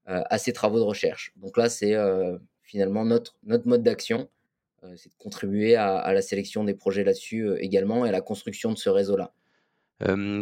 à 0.06 0.38
ces 0.38 0.52
travaux 0.52 0.78
de 0.78 0.85
recherche». 0.85 1.32
Donc 1.37 1.56
là, 1.56 1.68
c'est, 1.68 1.94
heu, 1.94 2.40
finalement 2.62 3.04
notre 3.04 3.37
notre 3.44 3.66
mode 3.68 3.82
d'action, 3.82 4.30
heu, 4.85 4.97
c'est 4.97 5.11
de 5.11 5.16
contribuer 5.16 5.76
à 5.76 5.97
à 5.99 6.12
la 6.14 6.23
sélection 6.23 6.64
des 6.64 6.75
projets 6.75 7.04
là-dessus, 7.04 7.52
également 7.61 8.06
et 8.06 8.11
à 8.11 8.12
la 8.12 8.23
construction 8.23 8.73
de 8.73 8.78
ce 8.78 8.90
réseau-là. 8.90 9.35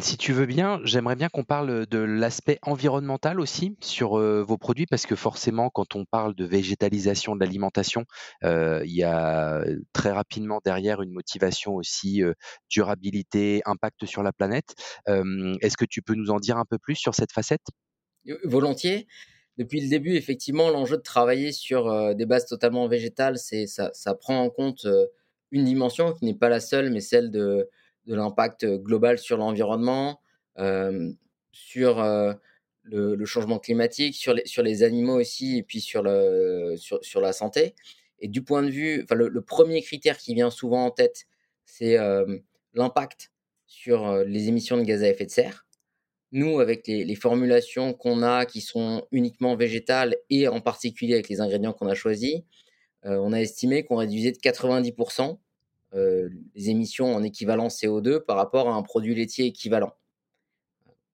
si 0.01 0.17
tu 0.17 0.33
veux 0.33 0.47
bien, 0.47 0.81
j'aimerais 0.85 1.17
bien 1.17 1.29
qu'on 1.29 1.45
parle 1.45 1.87
de 1.87 1.99
l'aspect 1.99 2.59
environnemental 2.63 3.39
aussi 3.41 3.77
sur, 3.83 4.17
vos 4.19 4.57
produits 4.59 4.87
parce 4.87 5.05
que 5.07 5.15
forcément 5.17 5.69
quand 5.71 5.95
on 5.97 6.05
parle 6.07 6.35
de 6.35 6.45
végétalisation 6.47 7.35
de 7.37 7.41
l'alimentation, 7.45 8.05
il 8.43 8.83
y 8.87 9.03
a 9.03 9.63
très 9.93 10.13
rapidement 10.13 10.61
derrière 10.65 11.03
une 11.03 11.13
motivation 11.13 11.75
aussi, 11.75 12.23
durabilité, 12.71 13.61
impact 13.67 14.07
sur 14.07 14.23
la 14.23 14.33
planète. 14.33 14.75
Est-ce 15.07 15.77
que 15.77 15.85
tu 15.85 16.01
peux 16.03 16.15
nous 16.15 16.31
en 16.31 16.39
dire 16.41 16.57
un 16.57 16.65
peu 16.65 16.79
plus 16.79 16.97
sur 16.97 17.15
cette 17.15 17.33
facette? 17.33 17.67
volontiers. 18.45 19.07
Depuis 19.59 19.81
le 19.81 19.89
début, 19.89 20.15
effectivement, 20.15 20.71
l'enjeu 20.71 20.97
de 20.97 21.03
travailler 21.03 21.53
sur, 21.53 21.89
heu, 21.91 22.15
des 22.15 22.27
bases 22.27 22.47
totalement 22.47 22.87
végétales, 22.89 23.39
c'est 23.39 23.67
ça 23.67 23.91
ça 23.95 24.15
prend 24.15 24.41
en 24.43 24.51
compte, 24.51 24.85
heu, 24.87 25.09
une 25.51 25.65
dimension 25.65 26.13
qui 26.13 26.25
n'est 26.25 26.35
pas 26.35 26.49
la 26.49 26.61
seule, 26.61 26.91
mais 26.91 27.01
celle 27.01 27.31
de 27.31 27.69
de 28.07 28.15
l'impact, 28.15 28.65
global 28.67 29.19
sur 29.19 29.37
l'environnement, 29.37 30.21
sur, 31.53 32.03
le 32.85 33.25
changement 33.27 33.59
climatique, 33.59 34.15
sur 34.17 34.35
les 34.35 34.47
sur 34.47 34.63
les 34.63 34.83
animaux 34.83 35.21
aussi 35.21 35.59
et 35.59 35.63
puis 35.63 35.81
sur 35.81 36.03
le 36.03 36.75
sur 36.79 37.05
sur 37.05 37.21
la 37.21 37.33
santé 37.33 37.75
et 38.21 38.29
du 38.29 38.43
point 38.43 38.63
de 38.63 38.71
vue 38.71 39.03
enfin 39.05 39.15
le 39.17 39.43
1 39.43 39.81
critère 39.83 40.17
qui 40.19 40.35
vient 40.35 40.51
souvent 40.51 40.87
en 40.87 40.91
tête, 40.91 41.27
c'est, 41.67 41.97
l'impact 42.75 43.31
sur, 43.67 44.17
les 44.25 44.49
émissions 44.49 44.77
de 44.79 44.83
gaz 44.85 45.03
à 45.03 45.09
effet 45.09 45.27
de 45.27 45.31
serre. 45.31 45.65
Nous, 46.33 46.61
avec 46.61 46.87
les, 46.87 47.15
formulations 47.17 47.93
qu'on 47.93 48.23
a 48.23 48.47
qui 48.47 48.61
sont 48.61 49.07
uniquement 49.11 49.57
végétales 49.57 50.17
et 50.31 50.47
en 50.47 50.61
particulier 50.61 51.15
avec 51.15 51.29
les 51.29 51.41
ingrédients 51.41 51.73
qu'on 51.73 51.89
a 51.89 51.95
choisis, 51.95 52.43
euh, 53.05 53.17
on 53.17 53.33
a 53.33 53.41
estimé 53.41 53.85
qu'on 53.85 53.97
réduisait 53.97 54.33
de 54.33 54.39
90% 54.39 55.39
euh, 55.95 56.29
les 56.55 56.71
émissions 56.71 57.15
en 57.15 57.25
équivalent 57.25 57.67
CO2 57.67 58.21
par 58.21 58.37
rapport 58.37 58.69
à 58.69 58.75
un 58.75 58.83
produit 58.83 59.15
laitier 59.15 59.47
équivalent. 59.47 59.93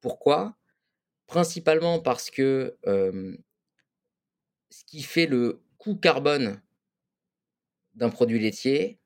Pourquoi? 0.01 0.57
Principalement 1.27 1.99
parce 1.99 2.31
que 2.31 2.77
euh, 2.87 3.37
ce 4.71 4.85
qui 4.85 5.03
fait 5.03 5.27
le 5.27 5.63
coût 5.79 5.97
carbone 5.97 6.61
d'un 7.95 8.11
produit 8.11 8.39
laitier, 8.39 8.99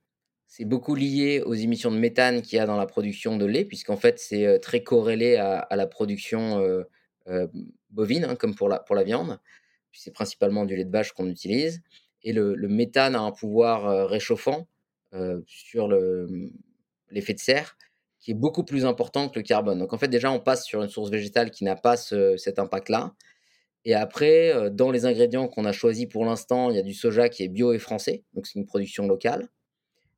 c'est 0.50 0.64
beaucoup 0.64 0.96
lié 0.96 1.42
aux 1.46 1.54
émissions 1.54 1.92
de 1.92 1.96
méthane 1.96 2.42
qu'il 2.42 2.56
y 2.56 2.58
a 2.58 2.66
dans 2.66 2.76
la 2.76 2.86
production 2.86 3.36
de 3.36 3.46
lait, 3.46 3.64
puisqu'en 3.64 3.96
fait, 3.96 4.18
c'est 4.18 4.58
très 4.58 4.82
corrélé 4.82 5.36
à, 5.36 5.68
la 5.76 5.86
production 5.86 6.60
bovine, 7.90 8.24
hein, 8.24 8.34
comme 8.34 8.56
pour 8.56 8.68
la, 8.68 8.80
pour 8.80 8.96
la 8.96 9.04
viande. 9.04 9.38
C'est 9.92 10.12
principalement 10.12 10.64
du 10.64 10.74
lait 10.74 10.84
de 10.84 10.90
vache 10.90 11.12
qu'on 11.12 11.28
utilise. 11.28 11.82
Et 12.24 12.32
le, 12.32 12.56
méthane 12.66 13.14
a 13.14 13.20
un 13.20 13.30
pouvoir 13.30 14.08
réchauffant 14.08 14.66
sur 15.46 15.88
l'effet 17.10 17.34
de 17.34 17.38
serre 17.38 17.78
qui 18.18 18.32
est 18.32 18.34
beaucoup 18.34 18.64
plus 18.64 18.84
important 18.84 19.28
que 19.28 19.38
le 19.38 19.44
carbone. 19.44 19.78
Donc 19.78 19.92
en 19.92 19.98
fait, 19.98 20.08
déjà, 20.08 20.32
on 20.32 20.40
passe 20.40 20.64
sur 20.64 20.82
une 20.82 20.88
source 20.88 21.10
végétale 21.10 21.52
qui 21.52 21.62
n'a 21.62 21.76
pas 21.76 21.96
cet 21.96 22.58
impact-là. 22.58 23.14
Et 23.84 23.94
après, 23.94 24.68
dans 24.72 24.90
les 24.90 25.06
ingrédients 25.06 25.46
qu'on 25.46 25.64
a 25.64 25.72
choisis 25.72 26.06
pour 26.06 26.24
l'instant, 26.24 26.70
il 26.70 26.76
y 26.76 26.80
a 26.80 26.82
du 26.82 26.92
soja 26.92 27.28
qui 27.28 27.44
est 27.44 27.48
bio 27.48 27.72
et 27.72 27.78
français, 27.78 28.24
donc 28.34 28.48
c'est 28.48 28.58
une 28.58 28.66
production 28.66 29.06
locale 29.06 29.48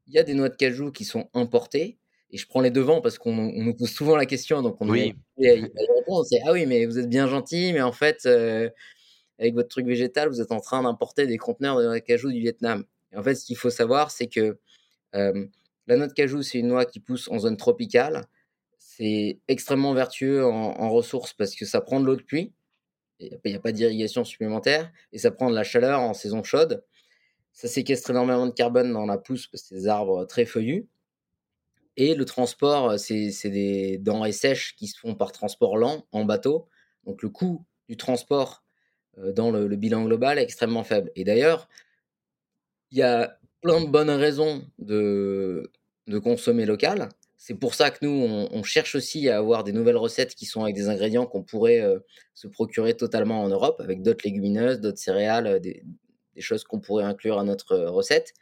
il 0.06 0.14
y 0.14 0.18
a 0.18 0.22
des 0.22 0.34
noix 0.34 0.48
de 0.48 0.56
cajou 0.56 0.90
qui 0.92 1.04
sont 1.04 1.28
importées. 1.34 1.98
Et 2.30 2.38
je 2.38 2.46
prends 2.46 2.60
les 2.60 2.70
devants 2.70 3.02
parce 3.02 3.18
qu'on 3.18 3.34
nous 3.34 3.74
pose 3.74 3.90
souvent 3.90 4.16
la 4.16 4.24
question, 4.24 4.62
donc 4.62 4.78
on 4.80 4.88
oui. 4.88 5.14
C'est 5.38 6.40
ah 6.44 6.52
oui, 6.52 6.64
mais 6.64 6.86
vous 6.86 6.98
êtes 6.98 7.08
bien 7.08 7.28
gentil, 7.28 7.72
mais 7.74 7.82
en 7.82 7.92
fait, 7.92 8.24
euh, 8.24 8.70
avec 9.38 9.54
votre 9.54 9.68
truc 9.68 9.86
végétal, 9.86 10.30
vous 10.30 10.40
êtes 10.40 10.50
en 10.52 10.60
train 10.60 10.82
d'importer 10.82 11.26
des 11.26 11.36
conteneurs 11.36 11.76
de 11.76 11.84
noix 11.84 11.94
de 11.94 11.98
cajou 11.98 12.32
du 12.32 12.40
Vietnam. 12.40 12.84
Et 13.12 13.16
en 13.18 13.22
fait, 13.22 13.34
ce 13.34 13.44
qu'il 13.44 13.56
faut 13.56 13.70
savoir, 13.70 14.10
c'est 14.10 14.28
que 14.28 14.58
euh, 15.14 15.46
la 15.86 15.96
noix 15.96 16.06
de 16.06 16.12
cajou, 16.14 16.42
c'est 16.42 16.58
une 16.58 16.68
noix 16.68 16.86
qui 16.86 17.00
pousse 17.00 17.28
en 17.28 17.38
zone 17.38 17.58
tropicale. 17.58 18.24
C'est 18.78 19.38
extrêmement 19.48 19.92
vertueux 19.94 20.44
en, 20.44 20.90
ressources 20.90 21.32
parce 21.34 21.54
que 21.54 21.64
ça 21.64 21.80
prend 21.80 22.00
de 22.00 22.06
l'eau 22.06 22.16
de 22.16 22.22
pluie. 22.22 22.52
Il 23.20 23.38
n'y 23.44 23.54
a 23.54 23.60
pas 23.60 23.72
d'irrigation 23.72 24.24
supplémentaire 24.24 24.90
et 25.12 25.18
ça 25.18 25.30
prend 25.30 25.50
de 25.50 25.54
la 25.54 25.64
chaleur 25.64 26.00
en 26.00 26.14
saison 26.14 26.42
chaude. 26.42 26.82
Ça 27.52 27.68
séquestre 27.68 28.10
énormément 28.10 28.46
de 28.46 28.52
carbone 28.52 28.92
dans 28.92 29.06
la 29.06 29.18
pousse 29.18 29.46
parce 29.46 29.62
que 29.62 29.68
c'est 29.68 29.74
des 29.74 29.88
arbres 29.88 30.24
très 30.24 30.46
feuillus. 30.46 30.88
Et 31.96 32.14
le 32.14 32.24
transport, 32.24 32.98
c'est 32.98 33.50
des 33.50 33.98
denrées 33.98 34.32
sèches 34.32 34.74
qui 34.76 34.86
se 34.86 34.98
font 34.98 35.14
par 35.14 35.32
transport 35.32 35.76
lent 35.76 36.06
en 36.12 36.24
bateau. 36.24 36.68
Donc 37.04 37.22
le 37.22 37.28
coût 37.28 37.64
du 37.88 37.96
transport 37.96 38.64
dans 39.18 39.50
le, 39.50 39.76
bilan 39.76 40.04
global 40.04 40.38
est 40.38 40.42
extrêmement 40.42 40.84
faible. 40.84 41.10
Et 41.16 41.24
d'ailleurs, 41.24 41.68
il 42.90 42.98
y 42.98 43.02
a 43.02 43.38
plein 43.60 43.82
de 43.82 43.90
bonnes 43.90 44.10
raisons 44.10 44.64
de, 44.78 45.70
de 46.06 46.18
consommer 46.18 46.64
local. 46.64 47.10
C'est 47.36 47.54
pour 47.54 47.74
ça 47.74 47.90
que 47.90 48.06
nous, 48.06 48.48
on, 48.52 48.62
cherche 48.62 48.94
aussi 48.94 49.28
à 49.28 49.36
avoir 49.36 49.64
des 49.64 49.72
nouvelles 49.72 49.96
recettes 49.96 50.34
qui 50.34 50.46
sont 50.46 50.62
avec 50.62 50.76
des 50.76 50.88
ingrédients 50.88 51.26
qu'on 51.26 51.42
pourrait 51.42 51.84
se 52.34 52.46
procurer 52.46 52.96
totalement 52.96 53.42
en 53.42 53.48
Europe, 53.48 53.80
avec 53.80 54.00
d'autres 54.00 54.24
légumineuses, 54.24 54.80
d'autres 54.80 55.00
céréales, 55.00 55.60
des, 55.60 55.82
des 56.34 56.40
choses 56.40 56.64
qu'on 56.64 56.80
pourrait 56.80 57.04
inclure 57.04 57.38
à 57.38 57.44
notre 57.44 57.72
euh, 57.72 57.90
recette. 57.90 58.34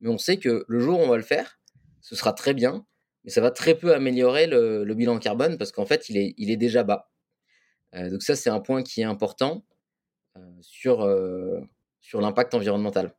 Mais 0.00 0.08
on 0.08 0.18
sait 0.18 0.38
que 0.38 0.64
le 0.66 0.80
jour 0.80 0.98
où 1.00 1.02
on 1.02 1.08
va 1.08 1.16
le 1.16 1.22
faire, 1.22 1.58
ce 2.00 2.16
sera 2.16 2.32
très 2.32 2.54
bien, 2.54 2.86
mais 3.24 3.30
ça 3.30 3.40
va 3.40 3.50
très 3.50 3.74
peu 3.74 3.94
améliorer 3.94 4.46
le, 4.46 4.92
bilan 4.94 5.18
carbone 5.18 5.58
parce 5.58 5.72
qu'en 5.72 5.86
fait, 5.86 6.08
il 6.08 6.16
est, 6.16 6.34
il 6.38 6.50
est 6.50 6.56
déjà 6.56 6.82
bas. 6.82 7.10
Euh, 7.94 8.10
donc 8.10 8.22
ça, 8.22 8.34
c'est 8.36 8.50
un 8.50 8.60
point 8.60 8.82
qui 8.82 9.00
est 9.00 9.04
important 9.04 9.64
euh, 10.36 10.40
sur, 10.60 11.08
sur 12.00 12.20
l'impact 12.20 12.54
environnemental. 12.54 13.14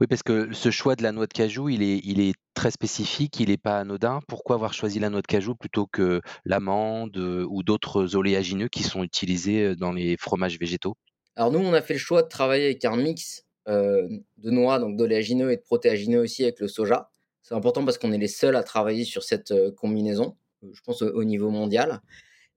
Oui, 0.00 0.06
parce 0.06 0.22
que 0.22 0.50
ce 0.54 0.70
choix 0.70 0.96
de 0.96 1.02
la 1.02 1.12
noix 1.12 1.26
de 1.26 1.32
cajou, 1.34 1.68
il 1.68 1.82
est, 1.82 2.00
il 2.04 2.20
est 2.20 2.34
très 2.54 2.70
spécifique, 2.70 3.38
il 3.38 3.50
n'est 3.50 3.58
pas 3.58 3.78
anodin. 3.78 4.20
Pourquoi 4.26 4.56
avoir 4.56 4.72
choisi 4.72 4.98
la 4.98 5.10
noix 5.10 5.20
de 5.20 5.26
cajou 5.26 5.54
plutôt 5.54 5.86
que 5.86 6.22
l'amande 6.46 7.18
ou 7.18 7.62
d'autres 7.62 8.16
oléagineux 8.16 8.68
qui 8.68 8.82
sont 8.82 9.04
utilisés 9.04 9.76
dans 9.76 9.92
les 9.92 10.16
fromages 10.16 10.58
végétaux? 10.58 10.96
Alors 11.36 11.52
nous, 11.52 11.60
on 11.60 11.72
a 11.72 11.82
fait 11.82 11.94
le 11.94 11.98
choix 11.98 12.22
de 12.22 12.28
travailler 12.28 12.66
avec 12.66 12.84
un 12.84 12.96
mix 12.96 13.46
euh, 13.68 14.08
de 14.38 14.50
noix, 14.50 14.78
donc 14.78 14.96
d'oléagineux 14.96 15.52
et 15.52 15.56
de 15.56 15.62
protéagineux 15.62 16.20
aussi 16.20 16.42
avec 16.42 16.60
le 16.60 16.68
soja. 16.68 17.10
C'est 17.42 17.54
important 17.54 17.84
parce 17.84 17.98
qu'on 17.98 18.12
est 18.12 18.18
les 18.18 18.28
seuls 18.28 18.56
à 18.56 18.62
travailler 18.62 19.04
sur 19.04 19.22
cette 19.22 19.50
euh, 19.50 19.70
combinaison, 19.70 20.36
euh, 20.64 20.68
je 20.72 20.80
pense 20.82 21.02
au, 21.02 21.24
niveau 21.24 21.50
mondial. 21.50 22.00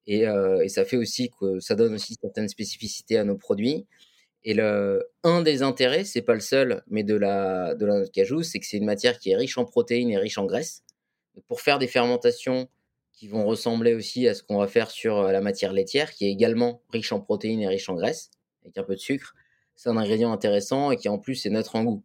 Et, 0.06 0.26
ça 0.68 0.84
fait 0.84 0.98
aussi 0.98 1.30
que 1.40 1.62
ça 1.62 1.76
donne 1.76 1.94
aussi 1.94 2.18
certaines 2.20 2.50
spécificités 2.50 3.18
à 3.18 3.24
nos 3.24 3.38
produits. 3.38 3.86
Et 4.44 4.54
le, 4.54 5.08
un 5.24 5.42
des 5.42 5.64
intérêts, 5.64 6.04
c'est 6.04 6.22
pas 6.22 6.34
le 6.34 6.42
seul, 6.42 6.84
mais 6.88 7.04
de 7.04 7.16
la, 7.16 7.74
de 7.76 7.86
la 7.86 7.94
noix 7.94 8.04
de 8.04 8.10
cajou, 8.10 8.44
c'est 8.44 8.60
que 8.60 8.66
c'est 8.66 8.76
une 8.76 8.86
matière 8.86 9.18
qui 9.18 9.32
est 9.32 9.38
riche 9.38 9.58
en 9.58 9.64
protéines 9.64 10.10
et 10.10 10.18
riche 10.18 10.38
en 10.38 10.46
graisse. 10.46 10.84
pour 11.48 11.62
faire 11.62 11.80
des 11.80 11.88
fermentations 11.88 12.68
qui 13.14 13.28
vont 13.30 13.46
ressembler 13.46 13.94
aussi 13.94 14.28
à 14.28 14.34
ce 14.34 14.44
qu'on 14.44 14.58
va 14.58 14.68
faire 14.68 14.92
sur 14.92 15.24
la 15.24 15.40
matière 15.40 15.72
laitière, 15.72 16.12
qui 16.12 16.26
est 16.26 16.32
également 16.32 16.82
riche 16.90 17.14
en 17.14 17.22
protéines 17.22 17.62
et 17.62 17.68
riche 17.70 17.88
en 17.88 17.96
graisse, 17.96 18.32
avec 18.64 18.78
un 18.78 18.84
peu 18.84 18.96
de 18.96 19.00
sucre. 19.00 19.34
C'est 19.76 19.90
un 19.90 19.98
ingrédient 19.98 20.32
intéressant 20.32 20.92
et 20.92 20.98
qui 20.98 21.10
en 21.10 21.18
plus 21.18 21.46
est 21.46 21.50
neutre 21.50 21.76
en 21.76 21.84
goût. 21.84 22.04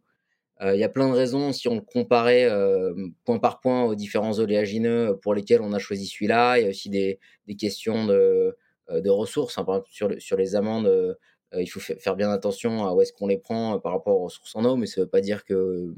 Euh, 0.61 0.75
il 0.75 0.79
y 0.79 0.83
a 0.83 0.89
plein 0.89 1.07
de 1.07 1.13
raisons, 1.13 1.53
si 1.53 1.67
on 1.69 1.75
le 1.75 1.81
comparait 1.81 2.43
euh, 2.43 2.93
point 3.23 3.39
par 3.39 3.61
point 3.61 3.83
aux 3.83 3.95
différents 3.95 4.39
oléagineux 4.39 5.17
pour 5.21 5.33
lesquels 5.33 5.61
on 5.61 5.71
a 5.71 5.79
choisi 5.79 6.05
celui-là. 6.05 6.59
Il 6.59 6.63
y 6.63 6.65
a 6.65 6.69
aussi 6.69 6.89
des, 6.89 7.19
questions 7.57 8.05
de, 8.05 8.57
euh, 8.89 9.11
ressources. 9.11 9.57
Hein. 9.57 9.63
par 9.63 9.77
exemple, 9.77 10.19
sur, 10.19 10.37
les 10.37 10.55
amandes, 10.55 11.17
il 11.57 11.67
faut 11.67 11.79
faire 11.79 12.15
bien 12.15 12.29
attention 12.29 12.85
à 12.85 12.93
où 12.93 13.01
est-ce 13.01 13.13
qu'on 13.13 13.27
les 13.27 13.37
prend 13.37 13.79
par 13.79 13.93
rapport 13.93 14.19
aux 14.19 14.25
ressources 14.25 14.55
en 14.55 14.65
eau, 14.65 14.75
mais 14.75 14.85
ça 14.85 14.99
ne 14.99 15.05
veut 15.05 15.09
pas 15.09 15.21
dire 15.21 15.45
que, 15.45 15.93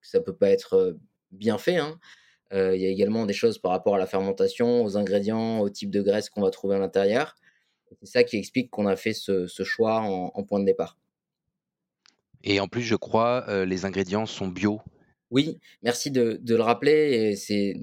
ça 0.00 0.18
ne 0.18 0.24
peut 0.24 0.34
pas 0.34 0.48
être 0.48 0.96
bien 1.30 1.58
fait. 1.58 1.76
Hein. 1.76 1.98
il 2.52 2.80
y 2.80 2.86
a 2.86 2.88
également 2.88 3.26
des 3.26 3.34
choses 3.34 3.58
par 3.58 3.72
rapport 3.72 3.96
à 3.96 3.98
la 3.98 4.06
fermentation, 4.06 4.82
aux 4.82 4.96
ingrédients, 4.96 5.60
au 5.60 5.68
type 5.68 5.90
de 5.90 6.00
graisse 6.00 6.30
qu'on 6.30 6.42
va 6.42 6.50
trouver 6.50 6.76
à 6.76 6.78
l'intérieur. 6.78 7.34
C'est 8.00 8.06
ça 8.06 8.24
qui 8.24 8.36
explique 8.36 8.70
qu'on 8.70 8.86
a 8.86 8.96
fait 8.96 9.12
ce, 9.12 9.46
choix 9.64 10.00
en, 10.00 10.44
point 10.44 10.60
de 10.60 10.64
départ. 10.64 10.98
Et 12.42 12.60
en 12.60 12.68
plus, 12.68 12.82
je 12.82 12.96
crois, 12.96 13.44
euh, 13.48 13.64
les 13.64 13.84
ingrédients 13.84 14.26
sont 14.26 14.48
bio. 14.48 14.80
Oui, 15.30 15.58
merci 15.82 16.10
de, 16.10 16.40
le 16.46 16.62
rappeler. 16.62 17.34
c'est 17.36 17.74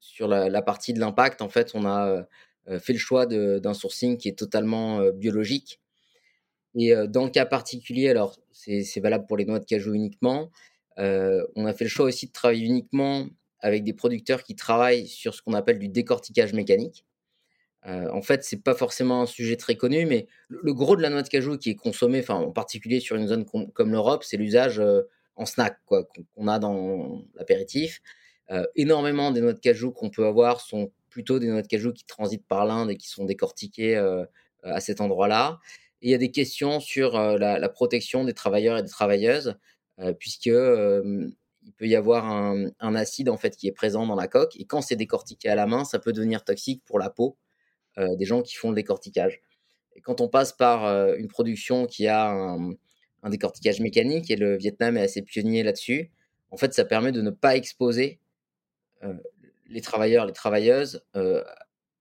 sur 0.00 0.28
la, 0.28 0.62
partie 0.62 0.92
de 0.92 1.00
l'impact, 1.00 1.42
en 1.42 1.48
fait, 1.48 1.72
on 1.74 1.84
a 1.84 2.26
euh, 2.68 2.78
fait 2.80 2.92
le 2.92 2.98
choix 2.98 3.26
d'un 3.26 3.74
sourcing 3.74 4.16
qui 4.16 4.28
est 4.28 4.38
totalement 4.38 5.00
euh, 5.00 5.12
biologique. 5.12 5.80
Et 6.76 6.92
dans 7.08 7.24
le 7.24 7.30
cas 7.30 7.46
particulier, 7.46 8.10
alors 8.10 8.38
c'est 8.52 9.00
valable 9.00 9.26
pour 9.26 9.36
les 9.36 9.44
noix 9.44 9.58
de 9.58 9.64
cajou 9.64 9.92
uniquement, 9.92 10.52
on 10.96 11.66
a 11.66 11.72
fait 11.72 11.82
le 11.82 11.90
choix 11.90 12.06
aussi 12.06 12.28
de 12.28 12.32
travailler 12.32 12.64
uniquement 12.64 13.26
avec 13.58 13.82
des 13.82 13.92
producteurs 13.92 14.44
qui 14.44 14.54
travaillent 14.54 15.08
sur 15.08 15.34
ce 15.34 15.42
qu'on 15.42 15.54
appelle 15.54 15.80
du 15.80 15.88
décortiquage 15.88 16.52
mécanique. 16.52 17.04
Euh, 17.86 18.10
en 18.10 18.22
fait, 18.22 18.44
c'est 18.44 18.62
pas 18.62 18.74
forcément 18.74 19.22
un 19.22 19.26
sujet 19.26 19.56
très 19.56 19.76
connu, 19.76 20.04
mais 20.04 20.26
le, 20.48 20.74
gros 20.74 20.96
de 20.96 21.02
la 21.02 21.08
noix 21.08 21.22
de 21.22 21.28
cajou 21.28 21.56
qui 21.56 21.70
est 21.70 21.74
consommée, 21.74 22.20
enfin 22.20 22.34
en 22.34 22.52
particulier 22.52 23.00
sur 23.00 23.16
une 23.16 23.26
zone 23.26 23.46
comme 23.72 23.92
l'Europe, 23.92 24.22
c'est 24.24 24.36
l'usage 24.36 24.78
euh, 24.80 25.02
en 25.36 25.46
snack 25.46 25.78
quoi 25.86 26.04
qu'on 26.34 26.48
a 26.48 26.58
dans 26.58 27.22
l'apéritif. 27.34 28.02
Euh, 28.50 28.66
énormément 28.76 29.30
des 29.30 29.40
noix 29.40 29.54
de 29.54 29.60
cajou 29.60 29.92
qu'on 29.92 30.10
peut 30.10 30.26
avoir 30.26 30.60
sont 30.60 30.92
plutôt 31.08 31.38
des 31.38 31.48
noix 31.48 31.62
de 31.62 31.66
cajou 31.66 31.92
qui 31.92 32.04
transitent 32.04 32.46
par 32.46 32.66
l'Inde 32.66 32.90
et 32.90 32.96
qui 32.96 33.08
sont 33.08 33.24
décortiquées 33.24 33.96
à 34.62 34.80
cet 34.80 35.00
endroit-là. 35.00 35.58
Il 36.02 36.10
y 36.10 36.14
a 36.14 36.18
des 36.18 36.30
questions 36.30 36.80
sur 36.80 37.18
la, 37.18 37.68
protection 37.68 38.24
des 38.24 38.34
travailleurs 38.34 38.78
et 38.78 38.82
des 38.82 38.88
travailleuses, 38.88 39.56
puisque 40.18 40.46
il 40.46 41.72
peut 41.76 41.86
y 41.86 41.96
avoir 41.96 42.26
un, 42.26 42.94
acide 42.94 43.28
en 43.28 43.36
fait 43.36 43.56
qui 43.56 43.66
est 43.66 43.72
présent 43.72 44.06
dans 44.06 44.14
la 44.14 44.28
coque 44.28 44.54
et 44.56 44.64
quand 44.64 44.82
c'est 44.82 44.96
décortiqué 44.96 45.48
à 45.48 45.54
la 45.54 45.66
main, 45.66 45.84
ça 45.84 45.98
peut 45.98 46.12
devenir 46.12 46.44
toxique 46.44 46.82
pour 46.84 46.98
la 46.98 47.10
peau 47.10 47.36
des 47.96 48.24
gens 48.24 48.42
qui 48.42 48.56
font 48.56 48.70
le 48.70 48.76
décortiquage. 48.76 49.40
Et 49.96 50.00
quand 50.00 50.20
on 50.20 50.28
passe 50.28 50.52
par 50.52 51.14
une 51.16 51.28
production 51.28 51.86
qui 51.86 52.06
a 52.06 52.30
un, 52.30 52.70
un, 53.22 53.30
décortiquage 53.30 53.80
mécanique 53.80 54.30
et 54.30 54.36
le 54.36 54.56
Vietnam 54.56 54.96
est 54.96 55.02
assez 55.02 55.22
pionnier 55.22 55.62
là-dessus, 55.62 56.10
en 56.50 56.56
fait, 56.56 56.72
ça 56.72 56.84
permet 56.84 57.12
de 57.12 57.20
ne 57.20 57.30
pas 57.30 57.56
exposer 57.56 58.20
les 59.68 59.80
travailleurs, 59.80 60.26
les 60.26 60.32
travailleuses 60.32 61.02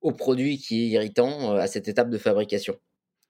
au 0.01 0.11
produit 0.11 0.57
qui 0.57 0.83
est 0.83 0.87
irritant 0.87 1.55
à 1.55 1.67
cette 1.67 1.87
étape 1.87 2.09
de 2.09 2.17
fabrication. 2.17 2.77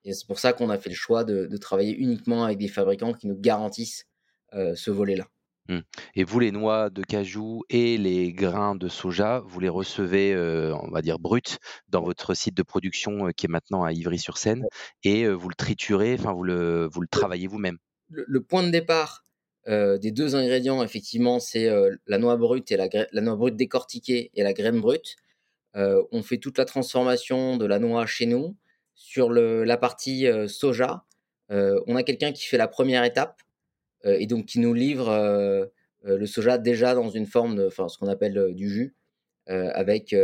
Et 0.06 0.14
c'est 0.14 0.28
pour 0.28 0.40
ça 0.40 0.54
qu'on 0.54 0.70
a 0.70 0.78
fait 0.78 0.90
le 0.90 0.96
choix 0.96 1.24
de, 1.24 1.58
travailler 1.58 1.96
uniquement 1.96 2.46
avec 2.46 2.58
des 2.58 2.68
fabricants 2.68 3.14
qui 3.14 3.28
nous 3.28 3.40
garantissent 3.40 4.08
ce 4.52 4.92
volet-là. 4.92 5.28
Mmh. 5.70 5.82
Et 6.16 6.24
vous, 6.24 6.40
les 6.40 6.52
noix 6.52 6.90
de 6.90 7.04
cajou 7.04 7.64
et 7.70 8.00
les 8.00 8.34
grains 8.34 8.74
de 8.74 8.88
soja, 8.88 9.44
vous 9.46 9.60
les 9.60 9.70
recevez, 9.70 10.36
on 10.36 10.90
va 10.90 11.04
dire 11.04 11.20
bruts, 11.20 11.60
dans 11.90 12.02
votre 12.02 12.34
site 12.34 12.56
de 12.56 12.64
production 12.64 13.30
qui 13.38 13.46
est 13.46 13.50
maintenant 13.50 13.84
à 13.84 13.94
Ivry-sur-Seine, 13.94 14.66
et 15.04 15.28
vous 15.28 15.48
le 15.48 15.54
triturez, 15.54 16.16
enfin 16.20 16.34
vous 16.34 16.44
le, 16.44 16.90
vous 16.92 17.02
le 17.02 17.08
travaillez 17.08 17.46
vous-même. 17.46 17.78
Le, 18.10 18.42
point 18.42 18.64
de 18.64 18.72
départ 18.72 19.24
des 19.68 20.12
deux 20.12 20.36
ingrédients, 20.36 20.82
effectivement, 20.82 21.40
c'est 21.40 21.70
la 22.08 22.18
noix 22.18 22.36
brute 22.36 22.72
et 22.72 22.78
la, 22.78 22.90
la, 23.12 23.22
noix 23.22 23.36
brute 23.36 23.56
décortiquée 23.56 24.32
et 24.34 24.42
la 24.42 24.54
graine 24.54 24.82
brute. 24.82 25.18
on 25.76 26.24
fait 26.24 26.40
toute 26.40 26.58
la 26.58 26.66
transformation 26.66 27.58
de 27.58 27.66
la 27.68 27.78
noix 27.78 28.08
chez 28.08 28.26
nous. 28.26 28.58
Sur 28.96 29.30
le, 29.30 29.64
la 29.64 29.78
partie 29.78 30.26
soja, 30.48 31.06
on 31.50 31.96
a 31.96 32.02
quelqu'un 32.02 32.32
qui 32.32 32.48
fait 32.48 32.58
la 32.58 32.68
première 32.68 33.04
étape 33.04 33.40
et 34.04 34.28
donc 34.28 34.46
qui 34.46 34.60
nous 34.60 34.74
livre 34.74 35.70
le 36.04 36.26
soja 36.26 36.58
déjà 36.58 36.96
dans 36.96 37.10
une 37.10 37.26
forme 37.26 37.56
de, 37.56 37.68
enfin, 37.68 37.88
ce 37.90 37.98
qu'on 37.98 38.08
appelle 38.08 38.54
du 38.54 38.70
jus, 38.70 38.96
avec 39.48 40.16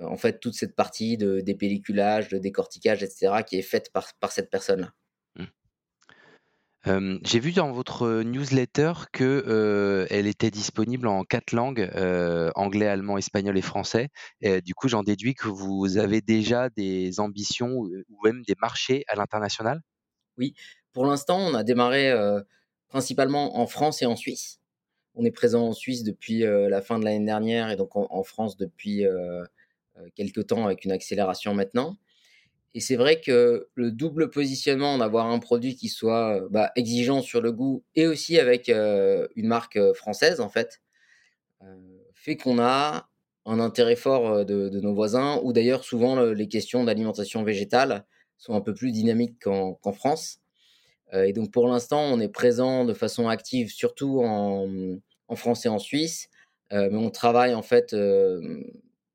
en 0.00 0.16
fait 0.16 0.40
toute 0.40 0.54
cette 0.54 0.74
partie 0.74 1.16
de 1.16 1.40
dépelliculage, 1.40 2.28
de 2.28 2.38
décortiquage, 2.38 3.02
etc., 3.02 3.42
qui 3.46 3.56
est 3.58 3.62
faite 3.62 3.90
par, 3.92 4.12
par 4.20 4.32
cette 4.32 4.50
personne-là. 4.50 4.92
Mmh. 6.84 7.18
J'ai 7.24 7.38
vu 7.38 7.52
dans 7.52 7.70
votre 7.70 8.22
newsletter 8.22 8.92
que 9.12 10.06
elle 10.10 10.26
était 10.26 10.50
disponible 10.50 11.06
en 11.06 11.22
quatre 11.22 11.52
langues, 11.52 11.88
anglais, 12.56 12.88
allemand, 12.88 13.18
espagnol 13.18 13.56
et 13.56 13.62
français. 13.62 14.08
Et, 14.40 14.60
du 14.60 14.74
coup, 14.74 14.88
j'en 14.88 15.04
déduis 15.04 15.34
que 15.34 15.46
vous 15.46 15.96
avez 15.96 16.20
déjà 16.20 16.70
des 16.70 17.20
ambitions 17.20 17.70
ou 17.76 18.24
même 18.24 18.42
des 18.42 18.56
marchés 18.60 19.04
à 19.06 19.14
l'international? 19.14 19.80
Oui, 20.38 20.54
pour 20.92 21.06
l'instant, 21.06 21.38
on 21.38 21.54
a 21.54 21.64
démarré 21.64 22.10
euh, 22.10 22.40
principalement 22.88 23.58
en 23.58 23.66
France 23.66 24.02
et 24.02 24.06
en 24.06 24.16
Suisse. 24.16 24.60
On 25.14 25.24
est 25.24 25.30
présent 25.30 25.68
en 25.68 25.72
Suisse 25.72 26.04
depuis 26.04 26.44
euh, 26.44 26.68
la 26.68 26.82
fin 26.82 26.98
de 26.98 27.04
l'année 27.04 27.24
dernière 27.24 27.70
et 27.70 27.76
donc 27.76 27.90
en, 27.94 28.22
France 28.22 28.56
depuis 28.56 29.04
euh, 29.04 29.44
quelques 30.14 30.46
temps 30.46 30.64
avec 30.66 30.84
une 30.84 30.92
accélération 30.92 31.54
maintenant. 31.54 31.96
Et 32.74 32.80
c'est 32.80 32.96
vrai 32.96 33.20
que 33.20 33.68
le 33.74 33.90
double 33.90 34.30
positionnement 34.30 34.96
d'avoir 34.96 35.26
un 35.26 35.38
produit 35.38 35.76
qui 35.76 35.88
soit 35.88 36.40
bah, 36.50 36.72
exigeant 36.74 37.20
sur 37.20 37.42
le 37.42 37.52
goût 37.52 37.84
et 37.94 38.06
aussi 38.06 38.38
avec 38.38 38.68
une 38.70 39.46
marque 39.46 39.78
française, 39.92 40.40
en 40.40 40.48
fait, 40.48 40.80
fait 42.14 42.36
qu'on 42.38 42.58
a 42.58 43.10
un 43.44 43.60
intérêt 43.60 43.96
fort 43.96 44.46
de, 44.46 44.80
nos 44.80 44.94
voisins, 44.94 45.38
ou 45.42 45.52
d'ailleurs 45.52 45.84
souvent 45.84 46.18
les 46.22 46.48
questions 46.48 46.84
d'alimentation 46.84 47.42
végétale 47.44 48.06
sont 48.38 48.54
un 48.54 48.62
peu 48.62 48.72
plus 48.72 48.90
dynamiques 48.90 49.38
qu'en 49.42 49.92
France. 49.92 50.41
Euh, 51.12 51.24
et 51.24 51.32
donc 51.32 51.50
pour 51.50 51.68
l'instant, 51.68 52.02
on 52.02 52.20
est 52.20 52.28
présent 52.28 52.84
de 52.84 52.94
façon 52.94 53.28
active, 53.28 53.70
surtout 53.70 54.22
en, 54.24 54.78
France 55.34 55.64
et 55.64 55.68
en 55.68 55.78
Suisse, 55.78 56.28
euh, 56.72 56.88
mais 56.90 56.98
on 56.98 57.10
travaille 57.10 57.54
en 57.54 57.62
fait 57.62 57.94
euh, 57.94 58.62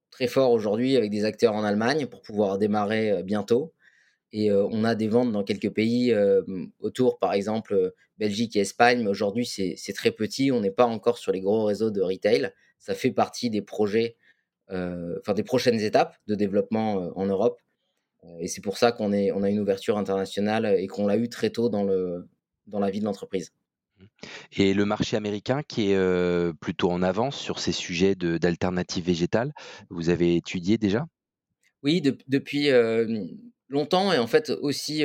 très 0.10 0.28
fort 0.28 0.52
aujourd'hui 0.52 0.98
avec 0.98 1.12
des 1.12 1.26
acteurs 1.26 1.54
en 1.54 1.64
Allemagne 1.64 2.08
pour 2.08 2.22
pouvoir 2.24 2.58
démarrer 2.58 3.22
bientôt. 3.24 3.74
Et 4.34 4.52
on 4.52 4.84
a 4.84 4.94
des 4.94 5.08
ventes 5.08 5.32
dans 5.32 5.44
quelques 5.44 5.70
pays 5.70 6.14
autour, 6.80 7.18
par 7.18 7.34
exemple 7.34 7.94
Belgique 8.18 8.58
et 8.58 8.60
Espagne, 8.60 9.02
mais 9.04 9.10
aujourd'hui 9.10 9.46
c'est 9.46 9.94
très 9.94 10.12
petit, 10.12 10.52
on 10.52 10.60
n'est 10.60 10.70
pas 10.70 10.86
encore 10.86 11.18
sur 11.18 11.32
les 11.32 11.40
gros 11.40 11.64
réseaux 11.64 11.92
de 11.92 12.02
retail. 12.02 12.52
Ça 12.78 12.94
fait 12.94 13.12
partie 13.12 13.50
des 13.50 13.62
projets, 13.62 14.18
des 14.70 15.44
prochaines 15.46 15.80
étapes 15.80 16.18
de 16.28 16.36
développement 16.36 17.10
en 17.16 17.26
Europe. 17.26 17.62
Euh, 18.28 18.38
et 18.40 18.48
c'est 18.48 18.62
pour 18.62 18.78
ça 18.78 18.92
qu'on 18.92 19.14
on 19.14 19.44
a 19.44 19.50
une 19.50 19.60
ouverture 19.60 19.98
internationale 19.98 20.66
et 20.66 20.88
qu'on 20.88 21.08
l'a 21.08 21.18
eu 21.18 21.30
très 21.30 21.50
tôt 21.50 21.70
dans, 21.70 21.84
le, 21.84 22.28
dans 22.66 22.80
la 22.80 22.90
vie 22.90 23.00
de 23.00 23.06
l'entreprise. 23.06 23.52
Et 24.52 24.74
le 24.74 24.86
marché 24.86 25.18
américain 25.18 25.64
qui 25.64 25.92
est 25.92 25.96
euh, 25.96 26.54
plutôt 26.54 26.92
en 26.92 27.02
avance 27.02 27.38
sur 27.38 27.60
ces 27.60 27.72
sujets 27.72 28.16
d'alternatives 28.16 29.06
végétales, 29.06 29.54
vous 29.90 30.10
avez 30.10 30.36
étudié 30.36 30.78
déjà? 30.78 31.08
Oui, 31.82 32.02
depuis 32.02 32.70
euh, 32.70 33.26
longtemps 33.70 34.14
et 34.14 34.20
en 34.20 34.28
fait 34.28 34.50
aussi 34.50 35.04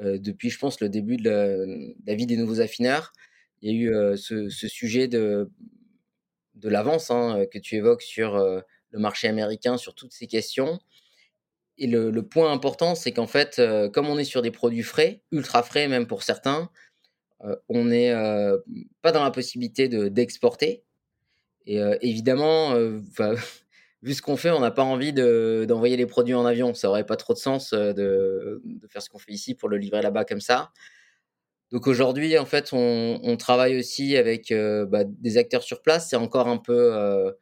depuis, 0.00 0.50
je 0.50 0.58
pense, 0.58 0.80
le 0.80 0.88
début 0.88 1.16
de 1.16 1.94
la, 2.04 2.14
vie 2.14 2.26
des 2.26 2.36
nouveaux 2.36 2.60
affineurs. 2.60 3.12
Il 3.62 3.72
y 3.72 3.72
a 3.72 4.12
eu 4.12 4.16
ce, 4.16 4.48
sujet 4.48 5.08
de, 5.08 5.50
de 6.54 6.68
l'avance 6.68 7.10
hein, 7.10 7.46
que 7.52 7.58
tu 7.58 7.76
évoques 7.76 8.02
sur 8.02 8.36
le 8.36 8.98
marché 8.98 9.28
américain, 9.28 9.76
sur 9.76 9.94
toutes 9.94 10.12
ces 10.12 10.26
questions. 10.26 10.78
Et 11.76 11.86
le, 11.88 12.22
point 12.22 12.52
important, 12.52 12.94
c'est 12.94 13.12
qu'en 13.12 13.26
fait, 13.26 13.58
euh, 13.58 13.88
comme 13.88 14.08
on 14.08 14.18
est 14.18 14.24
sur 14.24 14.42
des 14.42 14.52
produits 14.52 14.82
frais, 14.82 15.22
ultra 15.32 15.62
frais 15.62 15.88
même 15.88 16.06
pour 16.06 16.22
certains, 16.22 16.70
euh, 17.44 17.56
on 17.68 17.86
n'est 17.86 18.12
euh, 18.12 18.58
pas 19.02 19.10
dans 19.10 19.24
la 19.24 19.32
possibilité 19.32 19.88
d'exporter. 19.88 20.84
et 21.66 21.80
évidemment, 22.00 22.74
vu 24.02 24.14
ce 24.14 24.22
qu'on 24.22 24.36
fait, 24.36 24.50
on 24.50 24.60
n'a 24.60 24.70
pas 24.70 24.84
envie 24.84 25.12
d'envoyer 25.12 25.96
les 25.96 26.06
produits 26.06 26.34
en 26.34 26.46
avion. 26.46 26.74
Ça 26.74 26.88
aurait 26.90 27.06
pas 27.06 27.16
trop 27.16 27.32
de 27.34 27.38
sens 27.38 27.72
de, 27.72 28.62
faire 28.88 29.02
ce 29.02 29.08
qu'on 29.08 29.18
fait 29.18 29.32
ici 29.32 29.54
pour 29.54 29.68
le 29.68 29.76
livrer 29.78 30.02
là-bas 30.02 30.24
comme 30.24 30.40
ça. 30.40 30.70
Donc 31.72 31.88
aujourd'hui, 31.88 32.38
en 32.38 32.46
fait, 32.46 32.70
on, 32.72 33.36
travaille 33.36 33.76
aussi 33.76 34.16
avec 34.16 34.52
bah, 34.52 35.02
des 35.04 35.38
acteurs 35.38 35.64
sur 35.64 35.82
place. 35.82 36.10
C'est 36.10 36.16
encore 36.16 36.46
un 36.46 36.58
peu 36.58 37.34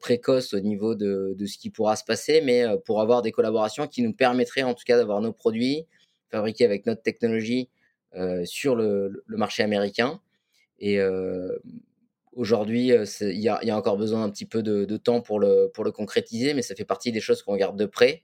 précoce 0.00 0.54
au 0.54 0.60
niveau 0.60 0.94
de, 0.94 1.34
ce 1.46 1.58
qui 1.58 1.70
pourra 1.70 1.96
se 1.96 2.04
passer, 2.04 2.40
mais 2.40 2.64
euh, 2.64 2.76
pour 2.76 3.00
avoir 3.00 3.22
des 3.22 3.32
collaborations 3.32 3.86
qui 3.86 4.02
nous 4.02 4.12
permettraient 4.12 4.62
en 4.62 4.74
tout 4.74 4.84
cas 4.86 4.96
d'avoir 4.96 5.20
nos 5.20 5.32
produits 5.32 5.86
fabriqués 6.30 6.64
avec 6.64 6.86
notre 6.86 7.02
technologie 7.02 7.68
euh, 8.14 8.44
sur 8.44 8.76
le, 8.76 9.24
marché 9.28 9.62
américain. 9.62 10.20
Et 10.78 10.98
aujourd'hui, 12.32 12.90
il 13.20 13.38
y, 13.38 13.48
a 13.48 13.76
encore 13.76 13.98
besoin 13.98 14.24
d'un 14.24 14.30
petit 14.30 14.46
peu 14.46 14.62
de, 14.62 14.96
temps 14.96 15.20
pour 15.20 15.38
le, 15.38 15.70
pour 15.74 15.84
le 15.84 15.92
concrétiser, 15.92 16.54
mais 16.54 16.62
ça 16.62 16.74
fait 16.74 16.86
partie 16.86 17.12
des 17.12 17.20
choses 17.20 17.42
qu'on 17.42 17.52
regarde 17.52 17.78
de 17.78 17.84
près 17.84 18.22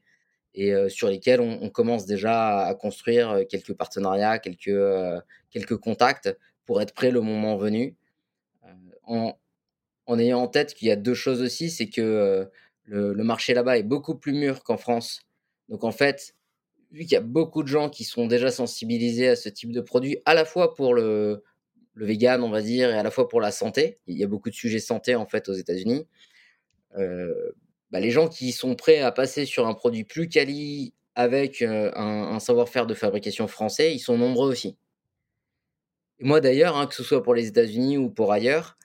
et 0.54 0.72
sur 0.88 1.10
lesquelles 1.10 1.42
on, 1.42 1.68
commence 1.68 2.06
déjà 2.06 2.60
à, 2.60 2.74
construire 2.74 3.42
quelques 3.46 3.74
partenariats, 3.74 4.38
quelques, 4.38 4.80
quelques 5.50 5.76
contacts 5.76 6.34
pour 6.64 6.80
être 6.80 6.94
prêt 6.94 7.10
le 7.10 7.20
moment 7.20 7.58
venu. 7.58 7.94
En, 9.02 9.34
en 10.06 10.18
ayant 10.18 10.40
en 10.40 10.48
tête 10.48 10.74
qu'il 10.74 10.88
y 10.88 10.90
a 10.90 10.96
deux 10.96 11.14
choses 11.14 11.42
aussi, 11.42 11.70
c'est 11.70 11.88
que 11.88 12.00
euh, 12.00 12.44
le, 12.84 13.24
marché 13.24 13.54
là-bas 13.54 13.78
est 13.78 13.82
beaucoup 13.82 14.14
plus 14.14 14.32
mûr 14.32 14.62
qu'en 14.62 14.76
France. 14.76 15.20
Donc 15.68 15.84
en 15.84 15.90
fait, 15.90 16.34
vu 16.92 17.00
qu'il 17.02 17.12
y 17.12 17.16
a 17.16 17.20
beaucoup 17.20 17.62
de 17.62 17.68
gens 17.68 17.90
qui 17.90 18.04
sont 18.04 18.26
déjà 18.26 18.50
sensibilisés 18.50 19.28
à 19.28 19.36
ce 19.36 19.48
type 19.48 19.72
de 19.72 19.80
produit, 19.80 20.18
à 20.24 20.34
la 20.34 20.44
fois 20.44 20.74
pour 20.74 20.94
le, 20.94 21.42
vegan, 21.96 22.42
on 22.42 22.50
va 22.50 22.62
dire, 22.62 22.90
et 22.90 22.98
à 22.98 23.02
la 23.02 23.10
fois 23.10 23.28
pour 23.28 23.40
la 23.40 23.50
santé, 23.50 23.98
il 24.06 24.16
y 24.16 24.24
a 24.24 24.28
beaucoup 24.28 24.50
de 24.50 24.54
sujets 24.54 24.78
santé 24.78 25.14
en 25.16 25.26
fait 25.26 25.48
aux 25.48 25.54
États-Unis. 25.54 26.06
Euh, 26.96 27.52
bah, 27.90 28.00
les 28.00 28.10
gens 28.10 28.28
qui 28.28 28.52
sont 28.52 28.74
prêts 28.74 29.00
à 29.00 29.12
passer 29.12 29.44
sur 29.44 29.66
un 29.66 29.74
produit 29.74 30.04
plus 30.04 30.28
quali 30.28 30.94
avec 31.14 31.62
euh, 31.62 31.90
un, 31.94 32.38
savoir-faire 32.38 32.86
de 32.86 32.94
fabrication 32.94 33.48
français, 33.48 33.94
ils 33.94 33.98
sont 33.98 34.18
nombreux 34.18 34.50
aussi. 34.50 34.76
Et 36.18 36.24
moi 36.24 36.40
d'ailleurs, 36.40 36.76
hein, 36.76 36.86
que 36.86 36.94
ce 36.94 37.02
soit 37.02 37.22
pour 37.22 37.34
les 37.34 37.48
États-Unis 37.48 37.96
ou 37.96 38.10
pour 38.10 38.32
ailleurs, 38.32 38.76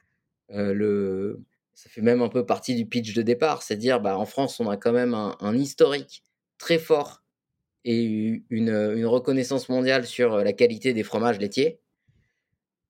le, 0.52 1.42
ça 1.82 1.90
fait 1.90 2.02
même 2.02 2.22
un 2.22 2.30
peu 2.30 2.46
partie 2.46 2.76
du 2.76 2.86
pitch 2.86 3.14
de 3.16 3.24
départ, 3.24 3.64
c'est 3.64 3.76
dire 3.76 4.00
bah, 4.00 4.16
en 4.16 4.26
France, 4.26 4.60
on 4.60 4.70
a 4.70 4.78
quand 4.78 4.92
même 4.92 5.16
un, 5.16 5.58
historique 5.58 6.24
très 6.60 6.78
fort 6.78 7.24
et 7.86 8.44
une, 8.52 9.06
reconnaissance 9.06 9.68
mondiale 9.68 10.06
sur 10.06 10.38
la 10.38 10.54
qualité 10.54 10.94
des 10.94 11.02
fromages 11.02 11.40
laitiers. 11.40 11.80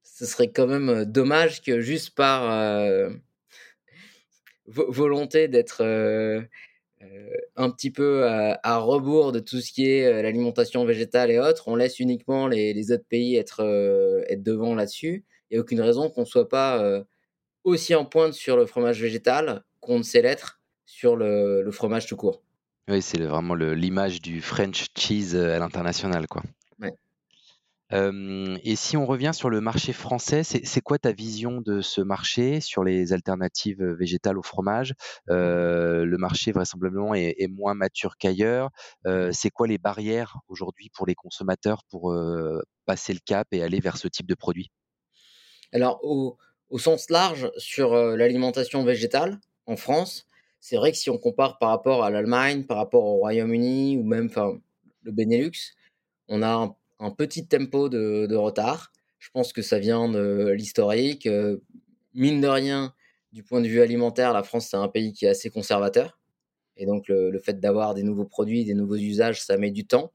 Ce 0.04 0.26
serait 0.26 0.52
quand 0.52 0.68
même 0.68 1.06
dommage 1.06 1.62
que 1.62 1.80
juste 1.80 2.16
par 2.16 3.10
volonté 4.68 5.48
d'être 5.48 5.84
un 7.56 7.70
petit 7.72 7.92
peu 7.92 8.26
à, 8.28 8.78
rebours 8.80 9.32
de 9.32 9.40
tout 9.40 9.62
ce 9.62 9.72
qui 9.72 9.88
est 9.88 10.22
l'alimentation 10.22 10.84
végétale 10.84 11.32
et 11.32 11.40
autres, 11.40 11.70
on 11.70 11.78
laisse 11.78 12.00
uniquement 12.00 12.48
les, 12.48 12.74
les 12.74 12.92
autres 12.92 13.08
pays 13.08 13.38
être, 13.38 13.62
être 14.28 14.44
devant 14.44 14.76
là-dessus. 14.76 15.24
Il 15.50 15.54
n'y 15.54 15.60
a 15.60 15.62
aucune 15.62 15.82
raison 15.82 16.10
qu'on 16.10 16.22
ne 16.22 16.26
soit 16.26 16.50
pas 16.50 17.06
aussi 17.64 17.96
en 17.96 18.06
pointe 18.06 18.34
sur 18.34 18.58
le 18.58 18.66
fromage 18.66 19.02
végétal 19.02 19.64
qu'on 19.80 20.00
ne 20.00 20.04
sait 20.04 20.22
l'être 20.22 20.62
sur 20.86 21.16
le, 21.16 21.70
fromage 21.72 22.06
tout 22.06 22.18
court. 22.18 22.44
Oui, 22.88 23.02
c'est 23.02 23.22
vraiment 23.22 23.56
l'image 23.56 24.22
du 24.22 24.42
French 24.42 24.88
cheese 24.98 25.36
euh, 25.36 25.56
à 25.56 25.60
l'international, 25.60 26.28
quoi. 26.28 26.44
et 27.92 28.76
si 28.76 28.98
on 28.98 29.06
revient 29.06 29.32
sur 29.34 29.50
le 29.50 29.62
marché 29.62 29.94
français, 29.94 30.44
c'est 30.44 30.82
quoi 30.82 30.98
ta 30.98 31.12
vision 31.12 31.62
de 31.62 31.82
ce 31.82 32.02
marché 32.02 32.62
sur 32.62 32.84
les 32.84 33.14
alternatives, 33.14 33.84
végétales 33.84 34.38
au 34.38 34.44
fromage? 34.44 34.94
le 35.28 36.16
marché 36.18 36.52
vraisemblablement 36.52 37.14
est 37.14 37.36
est 37.38 37.48
moins 37.48 37.74
mature 37.74 38.18
qu'ailleurs. 38.18 38.70
c'est 39.32 39.50
quoi 39.50 39.68
les 39.68 39.78
barrières 39.78 40.38
aujourd'hui 40.48 40.90
pour 40.94 41.06
les 41.06 41.16
consommateurs 41.16 41.84
pour, 41.90 42.14
passer 42.86 43.14
le 43.14 43.20
cap 43.26 43.48
et 43.52 43.64
aller 43.64 43.80
vers 43.80 43.98
ce 43.98 44.08
type 44.08 44.28
de 44.28 44.36
produit? 44.36 44.72
Alors 45.74 46.00
au 46.04 46.38
au 46.72 46.80
sens 46.80 47.10
large 47.10 47.52
sur, 47.58 47.94
l'alimentation 47.96 48.84
végétale 48.84 49.40
en 49.68 49.76
France, 49.76 50.28
c'est 50.60 50.78
vrai 50.78 50.92
que 50.92 50.98
si 50.98 51.10
on 51.10 51.18
compare 51.18 51.60
par 51.60 51.70
rapport 51.70 52.04
à 52.04 52.10
l'Allemagne, 52.10 52.64
par 52.64 52.78
rapport 52.78 53.04
au 53.04 53.18
Royaume-Uni 53.18 53.98
ou 53.98 54.04
même 54.04 54.30
le 55.04 55.12
Benelux, 55.12 55.76
on 56.28 56.42
a 56.42 56.76
un 57.00 57.12
petit 57.12 57.48
tempo 57.48 57.90
de 57.90 58.36
retard. 58.36 58.92
Je 59.20 59.30
pense 59.32 59.54
que 59.54 59.62
ça 59.62 59.80
vient 59.80 60.10
de 60.10 60.50
l'historique, 60.50 61.28
mine 62.14 62.42
de 62.42 62.48
rien, 62.48 62.94
du 63.34 63.44
point 63.44 63.62
de 63.62 63.68
vue 63.68 63.82
alimentaire, 63.82 64.34
la 64.34 64.44
France, 64.44 64.68
c'est 64.70 64.78
un 64.78 64.88
pays 64.88 65.14
qui 65.14 65.26
est 65.26 65.30
assez 65.30 65.50
conservateur 65.50 66.18
et 66.78 66.86
donc 66.86 67.08
le 67.10 67.40
fait 67.40 67.60
d'avoir 67.60 67.94
des 67.94 68.04
nouveaux 68.04 68.26
produits, 68.26 68.66
des 68.66 68.74
nouveaux 68.74 68.96
usages, 68.96 69.42
ça 69.42 69.58
met 69.58 69.72
du 69.72 69.86
temps. 69.86 70.12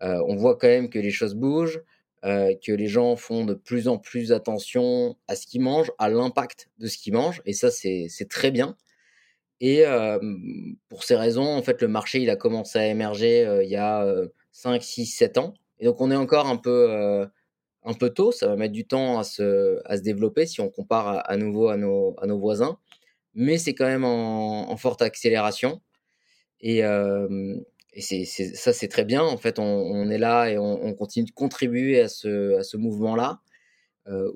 on 0.00 0.36
voit 0.36 0.56
quand 0.56 0.68
même 0.68 0.90
que 0.90 0.98
les 0.98 1.10
choses 1.10 1.34
bougent, 1.34 1.82
que 2.22 2.72
les 2.72 2.88
gens 2.88 3.16
font 3.16 3.44
de 3.44 3.54
plus 3.54 3.88
en 3.88 3.98
plus 3.98 4.32
attention 4.32 5.16
à 5.28 5.36
ce 5.36 5.46
qu'ils 5.46 5.60
mangent, 5.60 5.92
à 5.98 6.08
l'impact 6.08 6.68
de 6.78 6.86
ce 6.86 6.98
qu'ils 6.98 7.12
mangent 7.12 7.42
et 7.44 7.52
ça, 7.52 7.70
c'est 7.70 8.28
très 8.28 8.50
bien. 8.50 8.76
Et 9.60 9.84
pour 10.88 11.04
ces 11.04 11.16
raisons, 11.16 11.46
en 11.46 11.62
fait, 11.62 11.82
le 11.82 11.88
marché, 11.88 12.20
il 12.20 12.30
a 12.30 12.36
commencé 12.36 12.78
à 12.78 12.86
émerger, 12.86 13.60
il 13.62 13.68
y 13.68 13.76
a, 13.76 14.06
5, 14.52 14.82
6, 14.82 15.06
7 15.06 15.38
ans. 15.38 15.54
Et 15.78 15.84
donc 15.84 16.00
on 16.00 16.10
est 16.10 16.16
encore 16.16 16.46
un 16.46 16.56
peu, 16.56 17.26
un 17.84 17.94
peu 17.94 18.10
tôt. 18.10 18.32
Ça 18.32 18.48
va 18.48 18.56
mettre 18.56 18.72
du 18.72 18.86
temps 18.86 19.18
à 19.18 19.24
se 19.24 19.80
à 19.84 19.96
se 19.96 20.02
développer 20.02 20.46
si 20.46 20.60
on 20.60 20.68
compare 20.68 21.22
à 21.30 21.36
nouveau 21.36 21.68
à 21.68 21.76
nos 21.76 22.16
à 22.20 22.26
nos 22.26 22.38
voisins, 22.38 22.78
mais 23.34 23.58
c'est 23.58 23.74
quand 23.74 23.86
même 23.86 24.04
en 24.04 24.76
forte 24.76 25.02
accélération. 25.02 25.80
Et 26.60 26.82
et 27.92 28.02
c'est 28.02 28.24
ça, 28.24 28.72
c'est 28.72 28.88
très 28.88 29.04
bien. 29.04 29.22
En 29.22 29.36
fait, 29.36 29.58
on 29.58 30.10
est 30.10 30.18
là 30.18 30.48
et 30.50 30.58
on 30.58 30.94
continue 30.94 31.26
de 31.26 31.32
contribuer 31.32 32.00
à 32.00 32.08
ce 32.08 32.76
mouvement-là. 32.76 33.40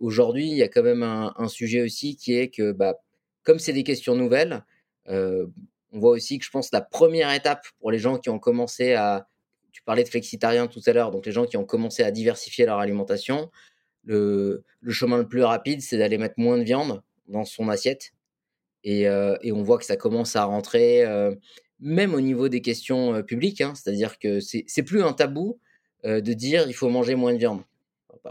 aujourd'hui, 0.01 0.51
il 0.51 0.57
y 0.57 0.63
a 0.63 0.69
quand 0.69 0.83
même 0.83 1.03
un 1.03 1.49
sujet 1.49 1.83
aussi 1.83 2.17
qui 2.17 2.35
est 2.35 2.49
que, 2.49 2.73
bah, 2.73 2.97
comme 3.43 3.59
c'est 3.59 3.73
des 3.73 3.85
questions 3.85 4.17
nouvelles, 4.17 4.65
on 5.07 5.99
voit 5.99 6.11
aussi 6.13 6.39
que 6.39 6.45
je 6.45 6.51
pense 6.51 6.73
la 6.73 6.81
première 6.81 7.33
étape 7.33 7.67
pour 7.79 7.91
les 7.91 7.99
gens 7.99 8.19
qui 8.19 8.31
ont 8.31 8.39
commencé 8.39 8.95
à 8.95 9.29
tu 9.73 9.83
parlais 9.83 10.05
de 10.05 10.09
flexitarien 10.09 10.67
tout 10.67 10.83
à 10.85 10.93
l'heure, 10.93 11.11
donc 11.11 11.25
les 11.25 11.33
gens 11.33 11.47
qui 11.47 11.57
ont 11.57 11.65
commencé 11.65 12.03
à 12.03 12.11
diversifier 12.11 12.67
leur 12.67 12.79
alimentation, 12.79 13.51
le, 14.05 14.65
chemin 14.89 15.19
le 15.19 15.27
plus 15.27 15.43
rapide, 15.43 15.81
c'est 15.81 15.97
d'aller 15.97 16.19
mettre 16.19 16.35
moins 16.37 16.59
de 16.59 16.63
viande 16.63 17.03
dans 17.27 17.45
son 17.45 17.69
assiette. 17.69 18.13
Et, 18.85 19.03
et 19.03 19.53
on 19.53 19.63
voit 19.63 19.79
que 19.79 19.85
ça 19.85 19.97
commence 19.97 20.37
à 20.37 20.45
rentrer, 20.45 21.05
même 21.83 22.15
au 22.15 22.21
niveau 22.21 22.49
des 22.49 22.63
questions 22.63 23.23
publiques, 23.23 23.61
hein, 23.61 23.75
c'est-à-dire 23.75 24.19
que 24.19 24.41
c'est 24.41 24.83
plus 24.85 25.03
un 25.03 25.13
tabou 25.13 25.59
de 26.05 26.33
dire 26.33 26.65
il 26.69 26.73
faut 26.73 26.89
manger 26.89 27.15
moins 27.15 27.33
de 27.33 27.39
viande. 27.39 27.63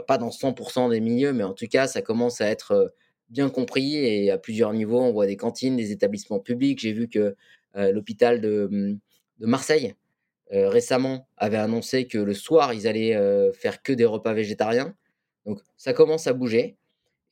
Pas 0.06 0.18
dans 0.18 0.30
100% 0.30 0.90
des 0.90 1.00
milieux, 1.00 1.32
mais 1.32 1.44
en 1.44 1.52
tout 1.52 1.66
cas, 1.66 1.86
ça 1.86 2.02
commence 2.02 2.40
à 2.40 2.48
être 2.48 2.94
bien 3.28 3.50
compris 3.50 3.96
et 3.96 4.30
à 4.30 4.38
plusieurs 4.38 4.72
niveaux. 4.72 5.00
On 5.00 5.12
voit 5.12 5.26
des 5.26 5.36
cantines, 5.36 5.76
des 5.76 5.92
établissements 5.92 6.38
publics. 6.38 6.80
J'ai 6.80 6.92
vu 6.92 7.08
que 7.08 7.36
l'hôpital 7.74 8.40
de, 8.40 8.96
de, 9.38 9.46
Marseille 9.46 9.94
récemment 10.50 11.28
avait 11.36 11.58
annoncé 11.58 12.06
que 12.06 12.18
le 12.18 12.34
soir, 12.34 12.72
ils 12.72 12.86
allaient 12.88 13.18
faire 13.52 13.82
que 13.82 13.92
des 13.92 14.06
repas 14.06 14.32
végétariens. 14.32 14.94
Donc 15.46 15.60
ça 15.76 15.92
commence 15.92 16.26
à 16.26 16.32
bouger. 16.32 16.76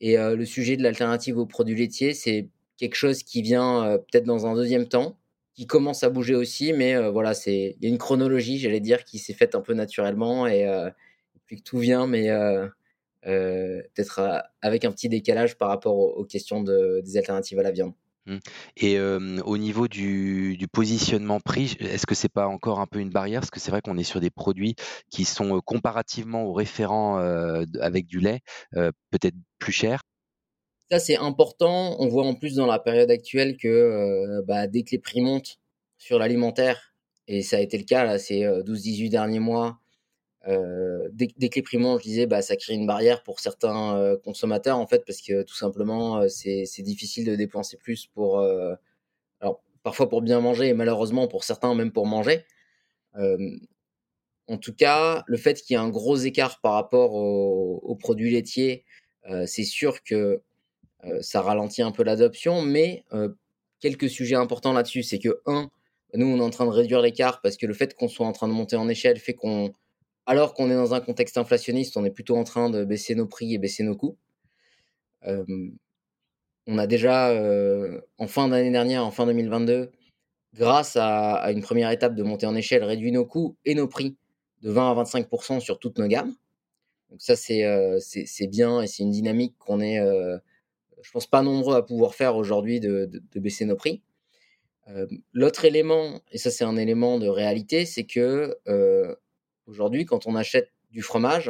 Et 0.01 0.17
le 0.17 0.45
sujet 0.45 0.77
de 0.77 0.83
l'alternative 0.83 1.39
aux 1.39 1.47
produits 1.47 1.77
laitiers, 1.77 2.15
c'est 2.15 2.49
quelque 2.79 2.95
chose 2.95 3.23
qui 3.23 3.43
vient 3.43 3.99
peut-être 4.11 4.25
dans 4.25 4.47
un 4.47 4.55
deuxième 4.55 4.89
temps, 4.89 5.19
qui 5.55 5.67
commence 5.67 6.03
à 6.03 6.11
bouger 6.11 6.35
aussi, 6.35 6.73
mais 6.73 6.97
voilà, 7.11 7.35
c'est 7.35 7.77
il 7.79 7.85
y 7.85 7.87
a 7.87 7.91
une 7.91 7.99
chronologie, 7.99 8.59
j'allais 8.59 8.81
dire, 8.81 9.05
qui 9.05 9.19
s'est 9.19 9.35
faite 9.35 9.55
un 9.55 9.61
peu 9.61 9.75
naturellement 9.75 10.47
et, 10.47 10.67
puis 11.47 11.57
que 11.57 11.63
tout 11.63 11.79
vient, 11.79 12.07
mais 12.07 12.29
peut-être 13.23 14.43
avec 14.63 14.85
un 14.85 14.93
petit 14.93 15.09
décalage 15.09 15.59
par 15.59 15.69
rapport 15.69 15.97
aux, 15.97 16.25
questions 16.25 16.63
de, 16.63 17.01
des 17.05 17.17
alternatives 17.17 17.59
à 17.59 17.63
la 17.63 17.73
viande. 17.73 17.93
Mmh. 18.27 18.37
Et 18.77 19.01
au 19.01 19.59
niveau 19.59 19.89
du, 19.89 20.57
positionnement 20.73 21.41
prix, 21.41 21.77
est-ce 21.81 22.07
que 22.07 22.15
c'est 22.15 22.29
pas 22.29 22.47
encore 22.47 22.81
un 22.81 22.87
peu 22.87 23.01
une 23.01 23.11
barrière? 23.11 23.41
Parce 23.41 23.51
que 23.51 23.61
c'est 23.61 23.71
vrai 23.71 23.81
qu'on 23.83 23.99
est 23.99 24.05
sur 24.05 24.21
des 24.21 24.31
produits 24.31 24.77
qui 25.11 25.25
sont 25.25 25.61
comparativement 25.61 26.45
aux 26.45 26.53
référents 26.53 27.19
avec 27.81 28.07
du 28.07 28.21
lait, 28.21 28.41
peut-être 28.73 29.37
plus 29.59 29.73
chers. 29.73 30.01
Ça, 30.91 30.99
c'est 30.99 31.17
important. 31.17 31.97
On 32.01 32.09
voit 32.09 32.27
en 32.27 32.35
plus 32.35 32.57
dans 32.57 32.67
la 32.67 32.81
période 32.81 33.11
actuelle 33.11 33.57
que 33.57 34.43
bah, 34.43 34.67
dès 34.67 34.83
que 34.83 34.91
les 34.93 34.99
prix 34.99 35.21
montent 35.21 35.61
sur 35.99 36.19
l'alimentaire, 36.19 36.95
et 37.29 37.43
ça 37.43 37.59
a 37.59 37.61
été 37.61 37.79
le 37.79 37.85
cas 37.85 38.05
là, 38.05 38.19
ces 38.19 38.43
12-18 38.43 39.09
derniers 39.09 39.39
mois, 39.39 39.79
dès, 40.47 41.29
que 41.29 41.55
les 41.57 41.63
prix 41.63 41.79
montent, 41.79 42.01
je 42.01 42.05
disais, 42.05 42.27
bah, 42.27 42.43
ça 42.43 42.57
crée 42.57 42.75
une 42.75 42.87
barrière 42.87 43.23
pour 43.23 43.39
certains 43.41 44.17
consommateurs, 44.25 44.79
en 44.79 44.87
fait, 44.89 45.05
parce 45.07 45.21
que 45.21 45.43
tout 45.43 45.55
simplement, 45.55 46.29
c'est 46.29 46.83
difficile 46.83 47.25
de 47.27 47.37
dépenser 47.37 47.77
plus 47.77 48.07
pour. 48.09 48.41
alors, 49.41 49.63
parfois 49.85 50.09
pour 50.09 50.23
bien 50.23 50.41
manger, 50.41 50.69
et 50.69 50.75
malheureusement 50.75 51.29
pour 51.29 51.45
certains, 51.45 51.75
même 51.75 51.93
pour 51.93 52.07
manger. 52.07 52.45
en 53.15 54.59
tout 54.59 54.75
cas, 54.75 55.23
le 55.29 55.37
fait 55.37 55.63
qu'il 55.63 55.75
y 55.75 55.79
ait 55.79 55.83
un 55.83 55.89
gros 55.91 56.17
écart 56.17 56.61
par 56.61 56.73
rapport 56.73 57.15
aux, 57.15 57.97
produits 57.97 58.33
laitiers, 58.33 58.85
c'est 59.47 59.65
sûr 59.65 60.03
que 60.03 60.43
ça 61.21 61.41
ralentit 61.43 61.83
un 61.83 61.91
peu 61.93 62.03
l'adoption, 62.03 62.63
mais 62.63 63.05
quelques 63.81 64.09
sujets 64.11 64.37
importants 64.37 64.73
là-dessus, 64.73 65.03
c'est 65.03 65.19
que, 65.19 65.41
un, 65.47 65.71
nous, 66.15 66.27
on 66.27 66.39
est 66.39 66.43
en 66.43 66.51
train 66.51 66.67
de 66.67 66.71
réduire 66.71 67.01
l'écart 67.01 67.41
parce 67.41 67.57
que 67.57 67.67
le 67.67 67.75
fait 67.75 67.95
qu'on 67.95 68.09
soit 68.09 68.27
en 68.27 68.33
train 68.33 68.49
de 68.49 68.53
monter 68.53 68.77
en 68.77 68.89
échelle 68.89 69.19
fait 69.19 69.35
qu'on 69.35 69.73
alors 70.27 70.55
qu'on 70.55 70.71
est 70.71 70.75
dans 70.75 70.95
un 70.95 71.01
contexte 71.01 71.39
inflationniste, 71.39 71.97
on 71.97 72.05
est 72.05 72.11
plutôt 72.11 72.37
en 72.37 72.45
train 72.45 72.71
de 72.71 72.85
baisser 72.85 73.15
nos 73.15 73.27
prix 73.27 73.55
et 73.55 73.59
baisser 73.59 73.83
nos 73.83 73.97
coûts. 73.97 74.17
on 75.25 76.79
a 76.79 76.87
déjà, 76.87 77.33
en 78.19 78.27
fin 78.29 78.49
d'année 78.49 78.71
dernière, 78.71 79.05
en 79.05 79.11
fin 79.11 79.27
2022, 79.27 79.91
grâce 80.55 80.97
à, 80.97 81.51
une 81.51 81.63
première 81.63 81.91
étape 81.91 82.15
de 82.15 82.23
montée 82.23 82.47
en 82.47 82.55
échelle, 82.55 82.85
réduit 82.85 83.13
nos 83.13 83.25
coûts 83.27 83.57
et 83.65 83.75
nos 83.75 83.89
prix 83.89 84.17
de 84.63 84.71
20 84.71 84.91
à 84.91 84.95
25 84.95 85.27
sur 85.61 85.79
toutes 85.79 85.99
nos 85.99 86.07
gammes. 86.07 86.35
Donc 87.11 87.21
ça, 87.23 87.35
c'est 87.35 87.65
c'est 87.99 88.47
bien 88.47 88.83
et 88.83 88.87
c'est 88.87 89.03
une 89.03 89.11
dynamique 89.11 89.57
qu'on 89.59 89.81
est, 89.81 89.99
je 91.03 91.11
pense, 91.11 91.27
pas 91.27 91.43
nombreux 91.43 91.77
à 91.77 91.83
pouvoir 91.83 92.15
faire 92.15 92.37
aujourd'hui 92.37 92.81
de, 92.81 93.11
baisser 93.35 93.65
nos 93.65 93.77
prix. 93.77 94.03
L'autre 95.33 95.65
élément, 95.65 96.21
et 96.33 96.39
ça 96.39 96.51
c'est 96.51 96.65
un 96.65 96.77
élément 96.77 97.19
de 97.19 97.29
réalité, 97.29 97.87
c'est 97.87 98.05
que 98.05 98.59
Aujourd'hui, 99.71 100.05
quand 100.05 100.27
on 100.27 100.35
achète 100.35 100.73
du 100.91 101.01
fromage, 101.01 101.49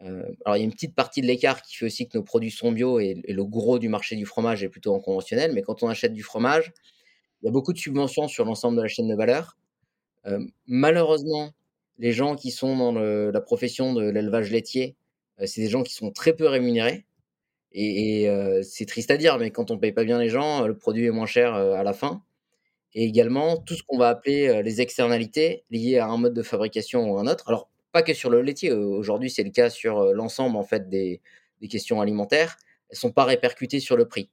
euh, 0.00 0.24
alors 0.46 0.56
il 0.56 0.60
y 0.60 0.62
a 0.62 0.64
une 0.64 0.72
petite 0.72 0.94
partie 0.94 1.20
de 1.20 1.26
l'écart 1.26 1.60
qui 1.60 1.76
fait 1.76 1.84
aussi 1.84 2.08
que 2.08 2.16
nos 2.16 2.24
produits 2.24 2.50
sont 2.50 2.72
bio 2.72 2.98
et, 3.00 3.22
le 3.28 3.44
gros 3.44 3.78
du 3.78 3.90
marché 3.90 4.16
du 4.16 4.24
fromage 4.24 4.64
est 4.64 4.70
plutôt 4.70 4.94
en 4.94 5.00
conventionnel, 5.00 5.52
mais 5.52 5.60
quand 5.60 5.82
on 5.82 5.88
achète 5.88 6.14
du 6.14 6.22
fromage, 6.22 6.72
il 7.42 7.46
y 7.46 7.48
a 7.48 7.52
beaucoup 7.52 7.74
de 7.74 7.78
subventions 7.78 8.28
sur 8.28 8.46
l'ensemble 8.46 8.78
de 8.78 8.82
la 8.82 8.88
chaîne 8.88 9.08
de 9.08 9.14
valeur. 9.14 9.58
Euh, 10.24 10.42
malheureusement, 10.66 11.52
les 11.98 12.12
gens 12.12 12.34
qui 12.34 12.50
sont 12.50 12.78
dans 12.78 12.92
la 12.92 13.40
profession 13.42 13.92
de 13.92 14.08
l'élevage 14.08 14.50
laitier, 14.50 14.96
euh, 15.38 15.46
c'est 15.46 15.60
des 15.60 15.68
gens 15.68 15.82
qui 15.82 15.92
sont 15.92 16.12
très 16.12 16.34
peu 16.34 16.46
rémunérés. 16.46 17.04
Et, 17.74 18.28
c'est 18.62 18.86
triste 18.86 19.10
à 19.10 19.16
dire, 19.16 19.38
mais 19.38 19.50
quand 19.50 19.70
on 19.70 19.78
paye 19.78 19.92
pas 19.92 20.04
bien 20.04 20.18
les 20.18 20.28
gens, 20.28 20.66
le 20.66 20.76
produit 20.76 21.06
est 21.06 21.10
moins 21.10 21.26
cher 21.26 21.54
à 21.54 21.82
la 21.82 21.92
fin 21.92 22.22
et 22.94 23.04
également 23.04 23.56
tout 23.56 23.74
ce 23.74 23.82
qu'on 23.82 23.98
va 23.98 24.08
appeler 24.08 24.62
les 24.62 24.80
externalités 24.80 25.64
liées 25.70 25.98
à 25.98 26.06
un 26.06 26.16
mode 26.16 26.34
de 26.34 26.42
fabrication 26.42 27.10
ou 27.10 27.18
un 27.18 27.26
autre. 27.26 27.48
Alors, 27.48 27.68
pas 27.90 28.02
que 28.02 28.14
sur 28.14 28.30
le 28.30 28.42
laitier, 28.42 28.72
aujourd'hui 28.72 29.30
c'est 29.30 29.42
le 29.42 29.50
cas 29.50 29.70
sur 29.70 30.14
l'ensemble 30.14 30.56
en 30.56 30.62
fait 30.62 30.88
des, 30.88 31.20
questions 31.68 32.00
alimentaires, 32.00 32.56
elles 32.90 32.98
sont 32.98 33.10
pas 33.10 33.24
répercutées 33.24 33.80
sur 33.80 33.96
le 33.96 34.06
prix. 34.06 34.28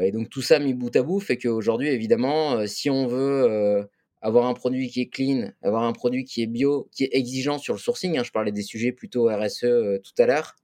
et 0.00 0.10
donc 0.10 0.30
tout 0.30 0.40
ça 0.40 0.58
mis 0.58 0.72
bout 0.72 0.96
à 0.96 1.02
bout 1.02 1.20
fait 1.20 1.36
qu'aujourd'hui, 1.36 1.88
évidemment, 1.88 2.66
si 2.66 2.90
on 2.90 3.06
veut 3.06 3.86
avoir 4.22 4.46
un 4.46 4.54
produit 4.54 4.88
qui 4.88 5.02
est 5.02 5.08
clean, 5.08 5.50
avoir 5.62 5.82
un 5.82 5.92
produit 5.92 6.24
qui 6.24 6.42
est 6.42 6.46
bio, 6.46 6.88
qui 6.92 7.04
est 7.04 7.10
exigeant 7.12 7.58
sur 7.58 7.74
le 7.74 7.78
sourcing, 7.78 8.18
hein, 8.18 8.24
je 8.24 8.32
parlais 8.32 8.52
des 8.52 8.62
sujets 8.62 8.90
plutôt 8.90 9.28
RSE 9.28 9.66
tout 10.02 10.22
à 10.22 10.26
l'heure, 10.26 10.56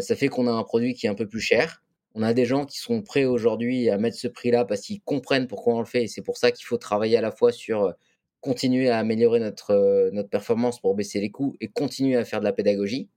ça 0.00 0.16
fait 0.16 0.28
qu'on 0.28 0.46
a 0.46 0.52
un 0.52 0.62
produit 0.62 0.94
qui 0.94 1.06
est 1.06 1.08
un 1.08 1.14
peu 1.14 1.26
plus 1.26 1.40
cher, 1.40 1.82
on 2.14 2.22
a 2.22 2.34
des 2.34 2.44
gens 2.44 2.66
qui 2.66 2.78
sont 2.78 3.02
prêts 3.02 3.24
aujourd'hui 3.24 3.88
à 3.88 3.98
mettre 3.98 4.16
ce 4.16 4.28
prix-là 4.28 4.64
parce 4.64 4.82
qu'ils 4.82 5.00
comprennent 5.00 5.46
pourquoi 5.46 5.74
on 5.74 5.80
le 5.80 5.86
fait. 5.86 6.04
Et 6.04 6.08
c'est 6.08 6.22
pour 6.22 6.36
ça 6.36 6.50
qu'il 6.50 6.66
faut 6.66 6.76
travailler 6.76 7.16
à 7.16 7.20
la 7.20 7.30
fois 7.30 7.52
sur 7.52 7.84
euh, 7.84 7.92
continuer 8.40 8.90
à 8.90 8.98
améliorer 8.98 9.40
notre, 9.40 9.70
euh, 9.70 10.10
notre 10.12 10.28
performance 10.28 10.80
pour 10.80 10.94
baisser 10.94 11.20
les 11.20 11.30
coûts 11.30 11.56
et 11.60 11.68
continuer 11.68 12.16
à 12.16 12.24
faire 12.24 12.40
de 12.40 12.44
la 12.44 12.52
pédagogie. 12.52 13.08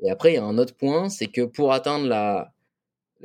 Et 0.00 0.10
après, 0.10 0.32
il 0.32 0.34
y 0.34 0.38
a 0.38 0.44
un 0.44 0.58
autre 0.58 0.76
point, 0.76 1.08
c'est 1.08 1.28
que 1.28 1.42
pour 1.42 1.72
atteindre 1.72 2.06
la, 2.06 2.52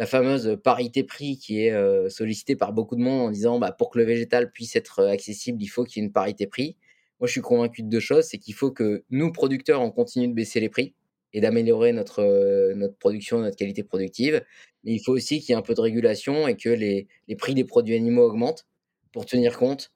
fameuse 0.06 0.58
parité 0.64 1.04
prix 1.04 1.38
qui 1.38 1.66
est 1.66 1.72
euh, 1.72 2.10
sollicitée 2.10 2.56
par 2.56 2.74
beaucoup 2.74 2.96
de 2.96 3.02
monde 3.02 3.28
en 3.28 3.32
disant 3.32 3.60
bah, 3.60 3.72
pour 3.72 3.90
que 3.92 4.00
le 4.00 4.06
végétal 4.06 4.52
puisse 4.52 4.76
être 4.76 5.04
accessible, 5.04 5.62
il 5.62 5.68
faut 5.68 5.84
qu'il 5.84 6.02
y 6.02 6.04
ait 6.04 6.08
une 6.08 6.14
parité 6.14 6.48
prix. 6.48 6.78
moi, 7.20 7.28
je 7.28 7.34
suis 7.34 7.42
convaincu 7.42 7.84
de 7.84 7.90
deux 7.90 8.00
choses. 8.00 8.26
C'est 8.26 8.38
qu'il 8.38 8.54
faut 8.54 8.72
que 8.72 9.04
nous, 9.10 9.32
producteurs, 9.32 9.82
on 9.82 9.92
continue 9.92 10.28
de 10.28 10.34
baisser 10.34 10.60
les 10.60 10.70
prix 10.70 10.94
et 11.34 11.42
d'améliorer 11.42 11.94
notre, 11.94 12.74
notre 12.74 12.98
production, 12.98 13.40
notre 13.40 13.58
qualité 13.58 13.84
productive. 13.84 14.44
Mais 14.84 14.94
il 14.94 15.00
faut 15.00 15.14
aussi 15.14 15.40
qu'il 15.40 15.50
y 15.50 15.52
ait 15.54 15.60
un 15.60 15.62
peu 15.62 15.74
de 15.74 15.82
régulation 15.82 16.48
et 16.48 16.58
que 16.58 16.70
les, 16.70 17.08
les 17.28 17.36
prix 17.36 17.54
des 17.54 17.64
produits 17.64 17.96
animaux 17.96 18.24
augmentent 18.24 18.66
pour 19.12 19.26
tenir 19.26 19.58
compte 19.58 19.92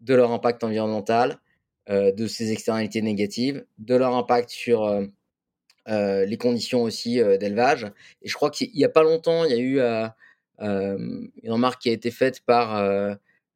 de 0.00 0.14
leur 0.14 0.32
impact 0.32 0.64
environnemental, 0.64 1.38
de 1.88 2.26
ces 2.26 2.52
externalités 2.52 3.02
négatives, 3.02 3.64
de 3.78 3.96
leur 3.96 4.14
impact 4.14 4.48
sur 4.50 5.08
les 5.86 6.36
conditions 6.38 6.82
aussi 6.82 7.16
d'élevage. 7.16 7.90
Et 8.22 8.28
je 8.28 8.34
crois 8.34 8.50
qu'il 8.50 8.70
n'y 8.72 8.84
a 8.84 8.88
pas 8.88 9.02
longtemps, 9.02 9.44
il 9.44 9.50
y 9.50 9.54
a 9.54 9.58
eu 9.58 9.80
une 10.60 11.52
remarque 11.52 11.82
qui 11.82 11.90
a 11.90 11.92
été 11.92 12.10
faite 12.10 12.40
par, 12.40 12.78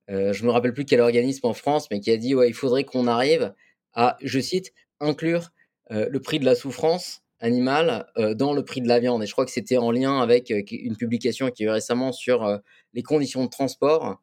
je 0.09 0.42
ne 0.42 0.47
me 0.47 0.51
rappelle 0.51 0.75
plus 0.75 0.85
quel 0.85 1.01
organisme 1.01 1.47
en 1.47 1.55
France, 1.55 1.88
mais 1.90 2.01
qui 2.01 2.11
a 2.11 2.16
dit 2.16 2.35
ouais, 2.35 2.49
il 2.49 2.55
faudrait 2.55 2.85
qu'on 2.85 3.07
arrive 3.07 3.55
à, 3.94 4.18
je 4.20 4.40
cite, 4.40 4.73
inclure 5.01 5.51
le 5.90 6.18
prix 6.18 6.38
de 6.38 6.44
la 6.44 6.55
souffrance 6.55 7.23
animale 7.45 8.07
dans 8.37 8.55
le 8.55 8.65
prix 8.65 8.81
de 8.81 8.89
la 8.89 8.99
viande. 8.99 9.23
Et 9.23 9.27
je 9.27 9.33
crois 9.33 9.45
que 9.45 9.51
c'était 9.51 9.77
en 9.77 9.91
lien 9.91 10.21
avec 10.21 10.51
une 10.51 10.97
publication 10.97 11.51
qui 11.51 11.65
est 11.65 11.71
récemment 11.71 12.11
sur 12.11 12.61
les 12.95 13.03
conditions 13.03 13.45
de 13.45 13.51
transport 13.51 14.23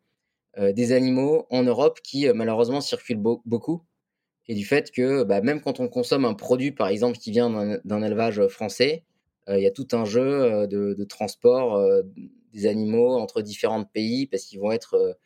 des 0.58 0.92
animaux 0.92 1.46
en 1.52 1.64
Europe 1.64 2.00
qui 2.04 2.28
malheureusement 2.34 2.82
circulent 2.82 3.22
beaucoup 3.46 3.84
et 4.48 4.56
du 4.56 4.66
fait 4.66 4.92
que 4.92 5.24
bah, 5.24 5.42
même 5.42 5.62
quand 5.62 5.80
on 5.80 5.88
consomme 5.88 6.26
un 6.26 6.34
produit, 6.34 6.72
par 6.72 6.88
exemple, 6.88 7.18
qui 7.18 7.32
vient 7.32 7.80
d'un 7.86 8.04
élevage 8.04 8.48
français, 8.48 9.06
il 9.48 9.60
y 9.60 9.68
a 9.68 9.72
tout 9.72 9.88
un 9.92 10.06
jeu 10.06 10.68
de, 10.68 11.04
transport 11.04 11.80
des 12.54 12.66
animaux 12.66 13.14
entre 13.14 13.42
différents 13.42 13.84
pays 13.84 14.28
parce 14.28 14.44
qu'ils 14.44 14.60
vont 14.60 14.72
être 14.72 15.18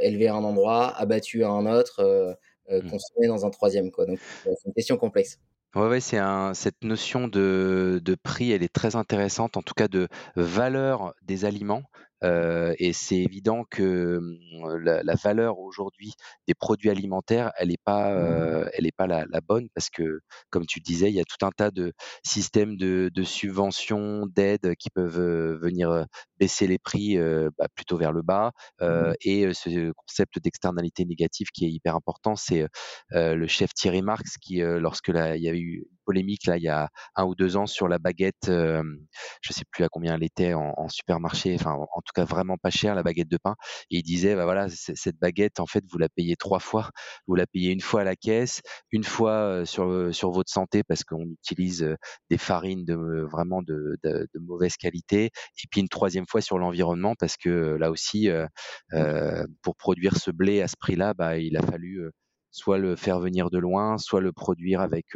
élevés 0.00 0.28
à 0.28 0.34
un 0.34 0.44
endroit, 0.44 0.88
abattus 0.96 1.44
à 1.44 1.50
un 1.50 1.66
autre, 1.66 2.38
mmh. 2.70 2.90
consommés 2.90 3.26
dans 3.28 3.44
un 3.44 3.50
troisième. 3.50 3.90
Quoi. 3.90 4.06
Donc 4.06 4.18
c'est 4.44 4.66
une 4.66 4.74
question 4.74 4.96
complexe. 4.96 5.38
Ouais, 5.74 5.88
ouais, 5.88 6.00
c'est 6.00 6.18
un, 6.18 6.52
cette 6.54 6.82
notion 6.84 7.28
de 7.28 8.14
prix, 8.22 8.50
elle 8.52 8.62
est 8.62 8.72
très 8.72 8.94
intéressante, 8.96 9.56
en 9.56 9.62
tout 9.62 9.74
cas 9.74 9.88
de 9.88 10.08
valeur 10.36 11.14
des 11.22 11.44
aliments. 11.46 11.82
Euh, 12.22 12.74
et 12.78 12.92
c'est 12.92 13.18
évident 13.18 13.64
que 13.70 14.18
mmh, 14.20 14.76
la, 14.78 15.02
la 15.02 15.14
valeur 15.14 15.58
aujourd'hui 15.58 16.14
des 16.46 16.54
produits 16.54 16.90
alimentaires, 16.90 17.52
elle 17.58 17.68
n'est 17.68 17.76
pas, 17.84 18.12
euh, 18.12 18.68
elle 18.74 18.86
est 18.86 18.96
pas 18.96 19.06
la, 19.06 19.24
la, 19.30 19.40
bonne 19.40 19.68
parce 19.74 19.90
que, 19.90 20.20
comme 20.50 20.66
tu 20.66 20.80
disais, 20.80 21.10
il 21.10 21.14
y 21.14 21.20
a 21.20 21.24
tout 21.24 21.44
un 21.44 21.50
tas 21.50 21.70
de 21.70 21.92
systèmes 22.24 22.76
de, 22.76 23.10
de 23.12 23.22
subventions, 23.22 24.26
d'aides 24.26 24.74
qui 24.76 24.90
peuvent 24.90 25.20
euh, 25.20 25.58
venir 25.60 26.06
baisser 26.38 26.66
les 26.66 26.78
prix 26.78 27.18
bah, 27.58 27.66
plutôt 27.74 27.96
vers 27.96 28.12
le 28.12 28.22
bas. 28.22 28.52
Mmh. 28.80 29.12
et 29.22 29.54
ce 29.54 29.92
concept 29.92 30.38
d'externalité 30.40 31.04
négative 31.04 31.48
qui 31.52 31.66
est 31.66 31.70
hyper 31.70 31.94
important, 31.96 32.36
c'est 32.36 32.66
le 33.10 33.46
chef 33.46 33.72
Thierry 33.74 34.02
Marx 34.02 34.36
qui, 34.38 34.60
lorsque 34.60 35.08
il 35.08 35.42
y 35.42 35.48
a 35.48 35.54
eu 35.54 35.84
polémique 36.04 36.46
là 36.46 36.56
il 36.56 36.62
y 36.62 36.68
a 36.68 36.88
un 37.16 37.24
ou 37.24 37.34
deux 37.34 37.56
ans 37.56 37.66
sur 37.66 37.88
la 37.88 37.98
baguette, 37.98 38.46
je 38.48 39.52
sais 39.52 39.64
plus 39.70 39.84
à 39.84 39.88
combien 39.88 40.14
elle 40.14 40.24
était 40.24 40.54
en, 40.54 40.72
en 40.76 40.88
supermarché, 40.88 41.54
enfin 41.54 41.72
en, 41.72 41.82
en 41.82 42.00
tout 42.00 42.12
cas 42.14 42.24
vraiment 42.24 42.56
pas 42.56 42.70
cher 42.70 42.94
la 42.94 43.02
baguette 43.02 43.28
de 43.28 43.38
pain. 43.38 43.56
Et 43.90 43.98
il 43.98 44.02
disait, 44.02 44.34
bah 44.34 44.44
voilà, 44.44 44.68
cette 44.68 45.18
baguette, 45.18 45.60
en 45.60 45.66
fait, 45.66 45.84
vous 45.90 45.98
la 45.98 46.08
payez 46.08 46.36
trois 46.36 46.60
fois. 46.60 46.90
Vous 47.26 47.34
la 47.34 47.46
payez 47.46 47.72
une 47.72 47.80
fois 47.80 48.02
à 48.02 48.04
la 48.04 48.16
caisse, 48.16 48.62
une 48.90 49.04
fois 49.04 49.64
sur, 49.66 50.14
sur 50.14 50.30
votre 50.30 50.50
santé 50.50 50.82
parce 50.82 51.04
qu'on 51.04 51.24
utilise 51.24 51.96
des 52.30 52.38
farines 52.38 52.84
de 52.84 52.94
vraiment 53.30 53.62
de, 53.62 53.96
de, 54.02 54.28
de, 54.32 54.40
mauvaise 54.40 54.76
qualité, 54.76 55.26
et 55.26 55.66
puis 55.70 55.80
une 55.80 55.88
troisième 55.88 56.26
fois 56.28 56.40
sur 56.40 56.58
l'environnement 56.58 57.14
parce 57.18 57.36
que 57.36 57.76
là 57.78 57.90
aussi, 57.90 58.28
euh, 58.30 59.44
pour 59.62 59.76
produire 59.76 60.16
ce 60.16 60.30
blé 60.30 60.62
à 60.62 60.68
ce 60.68 60.76
prix-là, 60.78 61.14
bah, 61.14 61.38
il 61.38 61.56
a 61.56 61.62
fallu 61.62 62.10
soit 62.52 62.78
le 62.78 62.94
faire 62.96 63.18
venir 63.18 63.50
de 63.50 63.58
loin, 63.58 63.98
soit 63.98 64.20
le 64.20 64.32
produire 64.32 64.80
avec 64.80 65.06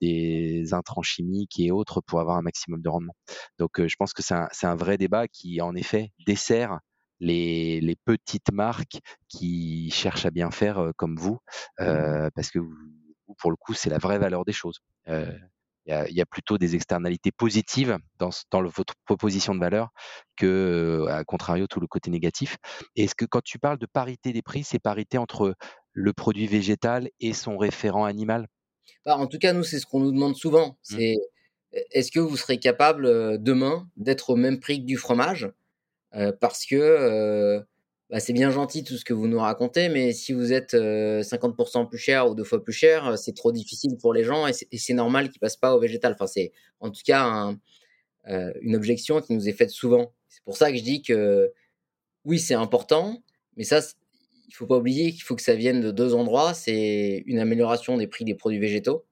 des 0.00 0.72
intrants 0.72 1.02
chimiques 1.02 1.58
et 1.58 1.72
autres 1.72 2.00
pour 2.00 2.20
avoir 2.20 2.36
un 2.36 2.42
maximum 2.42 2.80
de 2.80 2.88
rendement. 2.88 3.16
Donc 3.58 3.84
je 3.84 3.96
pense 3.96 4.12
que 4.12 4.22
c'est 4.22 4.34
un, 4.34 4.48
un, 4.62 4.76
vrai 4.76 4.98
débat 4.98 5.26
qui 5.28 5.60
en 5.60 5.74
effet 5.74 6.12
dessert 6.26 6.78
les, 7.20 7.80
les, 7.80 7.96
petites 7.96 8.52
marques 8.52 9.00
qui 9.28 9.90
cherchent 9.90 10.26
à 10.26 10.30
bien 10.30 10.50
faire 10.50 10.92
comme 10.96 11.16
vous, 11.16 11.38
euh, 11.80 12.30
parce 12.34 12.50
que 12.50 12.58
vous, 12.58 12.76
pour 13.38 13.50
le 13.50 13.56
coup, 13.56 13.74
c'est 13.74 13.90
la 13.90 13.98
vraie 13.98 14.18
valeur 14.18 14.44
des 14.44 14.52
choses. 14.52 14.80
Euh, 15.08 15.32
il 15.86 16.14
y, 16.14 16.20
a, 16.20 16.26
plutôt 16.26 16.58
des 16.58 16.74
externalités 16.74 17.32
positives 17.32 17.96
dans, 18.18 18.28
dans 18.50 18.62
votre 18.62 18.92
proposition 19.06 19.54
de 19.54 19.60
valeur 19.60 19.88
que, 20.36 21.06
à 21.08 21.24
contrario, 21.24 21.66
tout 21.66 21.80
le 21.80 21.86
côté 21.86 22.10
négatif. 22.10 22.58
Est-ce 22.94 23.14
que 23.14 23.24
quand 23.24 23.42
tu 23.42 23.58
parles 23.58 23.78
de 23.78 23.86
parité 23.86 24.34
des 24.34 24.42
prix, 24.42 24.64
c'est 24.64 24.78
parité 24.78 25.16
entre 25.16 25.54
le 25.98 26.12
produit 26.12 26.46
végétal 26.46 27.10
et 27.20 27.32
son 27.32 27.58
référent 27.58 28.04
animal? 28.04 28.46
Bah, 29.04 29.16
En 29.16 29.26
tout 29.26 29.38
cas, 29.38 29.52
nous, 29.52 29.64
c'est 29.64 29.80
ce 29.80 29.86
qu'on 29.86 30.00
nous 30.00 30.12
demande 30.12 30.36
souvent. 30.36 30.68
Mmh. 30.68 30.74
C'est 30.82 31.16
est-ce 31.90 32.10
que 32.10 32.20
vous 32.20 32.36
serez 32.36 32.58
capable 32.58 33.42
demain 33.42 33.88
d'être 33.96 34.30
au 34.30 34.36
même 34.36 34.60
prix 34.60 34.80
que 34.80 34.86
du 34.86 34.96
fromage? 34.96 35.50
Parce 36.40 36.64
que 36.64 37.62
bah, 38.10 38.20
c'est 38.20 38.32
bien 38.32 38.50
gentil 38.50 38.84
tout 38.84 38.96
ce 38.96 39.04
que 39.04 39.12
vous 39.12 39.28
nous 39.28 39.40
racontez, 39.40 39.90
mais 39.90 40.12
si 40.12 40.32
vous 40.32 40.54
êtes 40.54 40.72
50% 40.72 41.86
plus 41.88 41.98
cher 41.98 42.30
ou 42.30 42.34
deux 42.34 42.44
fois 42.44 42.62
plus 42.62 42.72
cher, 42.72 43.18
c'est 43.18 43.34
trop 43.34 43.52
difficile 43.52 43.98
pour 43.98 44.14
les 44.14 44.24
gens 44.24 44.46
et 44.46 44.78
c'est 44.78 44.94
normal 44.94 45.28
qu'ils 45.28 45.40
passent 45.40 45.58
pas 45.58 45.76
au 45.76 45.80
végétal. 45.80 46.14
Enfin, 46.14 46.26
c'est 46.26 46.52
en 46.80 46.90
tout 46.90 47.02
cas 47.04 47.54
une 48.24 48.76
objection 48.76 49.20
qui 49.20 49.34
nous 49.34 49.48
est 49.48 49.52
faite 49.52 49.70
souvent. 49.70 50.12
C'est 50.28 50.42
pour 50.44 50.56
ça 50.56 50.70
que 50.70 50.78
je 50.78 50.82
dis 50.82 51.02
que 51.02 51.52
oui, 52.24 52.38
c'est 52.38 52.54
important, 52.54 53.22
mais 53.56 53.64
ça, 53.64 53.80
il 54.48 54.54
faut 54.54 54.66
pas 54.66 54.78
oublier 54.78 55.12
qu'il 55.12 55.22
faut 55.22 55.36
que 55.36 55.42
ça 55.42 55.54
vienne 55.54 55.80
de 55.80 55.90
deux 55.90 56.14
endroits. 56.14 56.54
C'est 56.54 57.22
une 57.26 57.38
amélioration 57.38 57.96
des 57.96 58.06
prix 58.06 58.24
des 58.24 58.34
produits 58.34 58.58
végétaux 58.58 59.04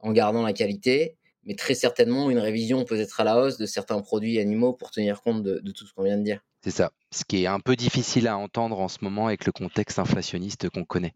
en 0.00 0.12
gardant 0.12 0.42
la 0.42 0.52
qualité, 0.52 1.16
mais 1.44 1.54
très 1.54 1.74
certainement 1.74 2.30
une 2.30 2.38
révision 2.38 2.84
peut-être 2.84 3.20
à 3.20 3.24
la 3.24 3.40
hausse 3.40 3.56
de 3.56 3.66
certains 3.66 4.00
produits 4.00 4.38
animaux 4.38 4.74
pour 4.74 4.90
tenir 4.90 5.22
compte 5.22 5.42
de, 5.42 5.72
tout 5.72 5.86
ce 5.86 5.94
qu'on 5.94 6.04
vient 6.04 6.18
de 6.18 6.22
dire. 6.22 6.44
C'est 6.62 6.70
ça. 6.70 6.92
Ce 7.10 7.24
qui 7.24 7.44
est 7.44 7.46
un 7.46 7.60
peu 7.60 7.76
difficile 7.76 8.28
à 8.28 8.36
entendre 8.36 8.78
en 8.78 8.88
ce 8.88 8.98
moment 9.02 9.26
avec 9.26 9.46
le 9.46 9.52
contexte 9.52 9.98
inflationniste 9.98 10.68
qu'on 10.68 10.84
connaît. 10.84 11.12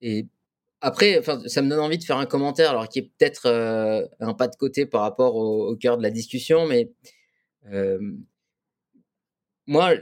Et 0.00 0.26
après, 0.80 1.22
ça 1.46 1.62
me 1.62 1.68
donne 1.68 1.80
envie 1.80 1.98
de 1.98 2.04
faire 2.04 2.18
un 2.18 2.26
commentaire, 2.26 2.70
alors 2.70 2.88
qui 2.88 3.00
est 3.00 3.10
peut-être 3.18 3.46
euh, 3.46 4.06
un 4.20 4.34
pas 4.34 4.48
de 4.48 4.56
côté 4.56 4.86
par 4.86 5.02
rapport 5.02 5.36
au, 5.36 5.74
cœur 5.76 5.98
de 5.98 6.02
la 6.02 6.10
discussion, 6.10 6.66
mais 6.66 6.90
euh, 7.72 7.98
moi, 9.66 9.94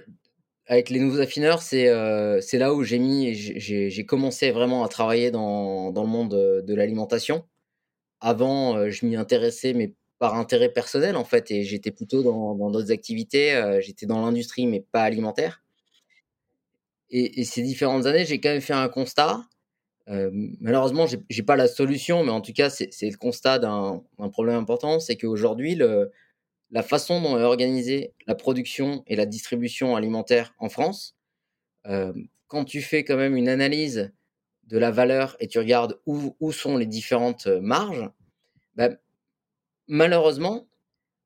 avec 0.67 0.91
les 0.91 0.99
nouveaux 0.99 1.21
affineurs, 1.21 1.63
c'est 1.63 1.89
euh, 1.89 2.41
là 2.55 2.73
où 2.73 2.83
j'ai 2.85 2.99
mis, 2.99 3.35
j'ai 3.35 4.07
commencé 4.07 4.51
vraiment 4.51 4.85
à 4.85 4.89
travailler 4.89 5.31
dans, 5.31 5.93
dans 5.93 6.03
le 6.03 6.09
monde 6.09 6.31
de, 6.31 6.75
l'alimentation. 6.75 7.45
Avant, 8.21 8.77
euh, 8.77 8.91
je 8.91 9.05
m'y 9.05 9.17
intéressais, 9.17 9.75
mais 9.75 9.95
par 10.19 10.37
intérêt 10.37 10.71
personnel 10.71 11.17
en 11.17 11.25
fait, 11.25 11.51
et 11.51 11.65
j'étais 11.65 11.91
plutôt 11.91 12.23
dans 12.23 12.71
d'autres 12.71 12.93
activités. 12.93 13.55
Euh, 13.55 13.81
j'étais 13.81 14.07
dans 14.07 14.25
l'industrie, 14.25 14.67
mais 14.67 14.81
pas 14.81 15.03
alimentaire. 15.03 15.63
Et, 17.11 17.41
et, 17.41 17.45
ces 17.45 17.63
différentes 17.63 18.07
années, 18.07 18.25
j'ai 18.25 18.41
quand 18.41 18.49
même 18.49 18.63
fait 18.63 18.73
un 18.73 18.89
constat. 18.89 19.43
Euh, 20.09 20.31
malheureusement, 20.61 21.07
j'ai 21.07 21.43
pas 21.43 21.57
la 21.57 21.69
solution, 21.69 22.25
mais 22.25 22.31
en 22.31 22.41
tout 22.41 22.53
cas, 22.53 22.71
c'est 22.71 22.91
le 23.03 23.17
constat 23.17 23.59
d'un 23.59 24.03
problème 24.33 24.57
important, 24.57 25.01
c'est 25.01 25.17
qu'aujourd'hui, 25.17 25.75
le 25.75 26.11
la 26.71 26.83
façon 26.83 27.21
dont 27.21 27.39
est 27.39 27.43
organisée 27.43 28.13
la 28.27 28.35
production 28.35 29.05
et 29.07 29.17
la 29.17 29.27
distribution 29.27 29.97
alimentaire 29.97 30.55
en 30.59 30.69
France, 30.69 31.17
euh, 31.87 32.13
quand 32.49 32.65
tu 32.65 32.83
fais 32.83 33.05
quand 33.05 33.17
même 33.17 33.37
une 33.37 33.49
analyse 33.49 34.13
de 34.65 34.79
la 34.79 34.91
valeur 34.91 35.37
et 35.41 35.49
tu 35.49 35.59
regardes 35.59 35.99
où, 36.07 36.37
où 36.41 36.53
sont 36.53 36.77
les 36.77 36.87
différentes 36.87 37.47
euh, 37.47 37.61
marges, 37.61 38.11
bah, 38.77 38.91
malheureusement, 39.87 40.67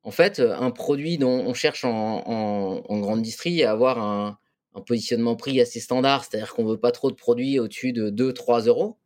en 0.03 0.11
fait, 0.11 0.39
un 0.39 0.71
produit 0.71 1.17
dont 1.17 1.45
on 1.45 1.53
cherche 1.53 1.83
en, 1.83 2.81
grande 2.89 3.21
distrie 3.21 3.63
à 3.63 3.71
avoir 3.71 3.99
un, 3.99 4.39
un, 4.75 4.81
positionnement 4.81 5.35
prix 5.35 5.59
assez 5.59 5.79
standard, 5.79 6.23
c'est-à-dire 6.23 6.53
qu'on 6.53 6.65
veut 6.65 6.79
pas 6.79 6.91
trop 6.91 7.11
de 7.11 7.15
produits 7.15 7.59
au-dessus 7.59 7.91
de 7.91 8.09
2-3 8.09 8.67
euros. 8.67 8.97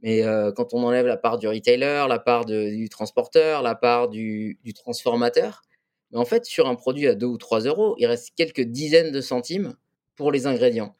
Mais 0.00 0.24
euh, 0.24 0.52
quand 0.52 0.74
on 0.74 0.84
enlève 0.84 1.06
la 1.06 1.16
part 1.16 1.38
du 1.38 1.48
retailer, 1.48 2.06
la 2.08 2.18
part 2.18 2.44
de, 2.44 2.74
du 2.74 2.88
transporteur, 2.88 3.62
la 3.62 3.74
part 3.74 4.08
du, 4.08 4.58
du 4.62 4.72
transformateur, 4.72 5.62
mais 6.10 6.18
en 6.18 6.24
fait, 6.24 6.44
sur 6.44 6.68
un 6.68 6.74
produit 6.74 7.06
à 7.06 7.14
2 7.14 7.26
ou 7.26 7.36
3 7.36 7.60
euros, 7.60 7.94
il 7.98 8.06
reste 8.06 8.32
quelques 8.36 8.62
dizaines 8.62 9.12
de 9.12 9.20
centimes 9.20 9.74
pour 10.16 10.32
les 10.32 10.46
ingrédients. 10.46 10.96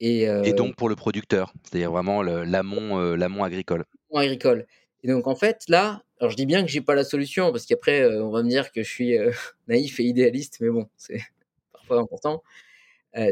Et, 0.00 0.28
euh, 0.28 0.52
donc 0.52 0.76
pour 0.76 0.88
le 0.88 0.94
producteur, 0.94 1.52
c'est-à-dire 1.64 1.90
vraiment 1.90 2.22
l'amont 2.22 3.00
euh, 3.00 3.16
l'amont 3.16 3.42
agricole. 3.42 3.84
agricole. 4.14 4.66
Et 5.02 5.08
donc 5.08 5.26
en 5.26 5.34
fait, 5.34 5.62
là, 5.68 6.02
alors 6.20 6.30
je 6.30 6.36
dis 6.36 6.46
bien 6.46 6.62
que 6.62 6.68
j'ai 6.68 6.80
pas 6.80 6.94
la 6.94 7.04
solution, 7.04 7.50
parce 7.50 7.66
qu'après, 7.66 8.02
euh, 8.02 8.24
on 8.24 8.30
va 8.30 8.42
me 8.42 8.48
dire 8.48 8.70
que 8.70 8.82
je 8.82 8.88
suis 8.88 9.16
naïf 9.68 9.98
et 9.98 10.04
idéaliste, 10.04 10.58
mais 10.60 10.70
bon, 10.70 10.88
c'est 10.96 11.20
parfois 11.72 12.00
important. 12.00 12.42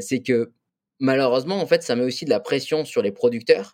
c'est 0.00 0.22
que 0.22 0.52
malheureusement, 0.98 1.60
en 1.60 1.66
fait, 1.66 1.82
ça 1.82 1.94
met 1.94 2.04
aussi 2.04 2.24
de 2.24 2.30
la 2.30 2.40
pression 2.40 2.84
sur 2.84 3.02
les 3.02 3.12
producteurs. 3.12 3.72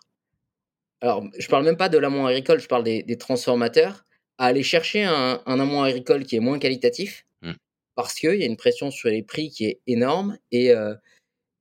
Alors, 1.03 1.21
je 1.37 1.47
parle 1.49 1.65
même 1.65 1.75
pas 1.75 1.89
de 1.89 1.97
l'amont 1.97 2.27
agricole, 2.27 2.61
je 2.61 2.67
parle 2.69 2.85
des, 2.85 3.03
des 3.03 3.17
transformateurs 3.17 4.05
à 4.37 4.45
aller 4.45 4.63
chercher 4.63 5.03
un, 5.03 5.41
un 5.45 5.59
amont 5.59 5.83
agricole 5.83 6.23
qui 6.23 6.37
est 6.37 6.39
moins 6.39 6.59
qualitatif, 6.59 7.25
mmh. 7.41 7.51
parce 7.95 8.13
qu'il 8.13 8.35
y 8.35 8.43
a 8.43 8.45
une 8.45 8.55
pression 8.55 8.89
sur 8.89 9.09
les 9.09 9.21
prix 9.21 9.49
qui 9.49 9.65
est 9.65 9.81
énorme. 9.85 10.37
Et, 10.53 10.71
euh, 10.71 10.95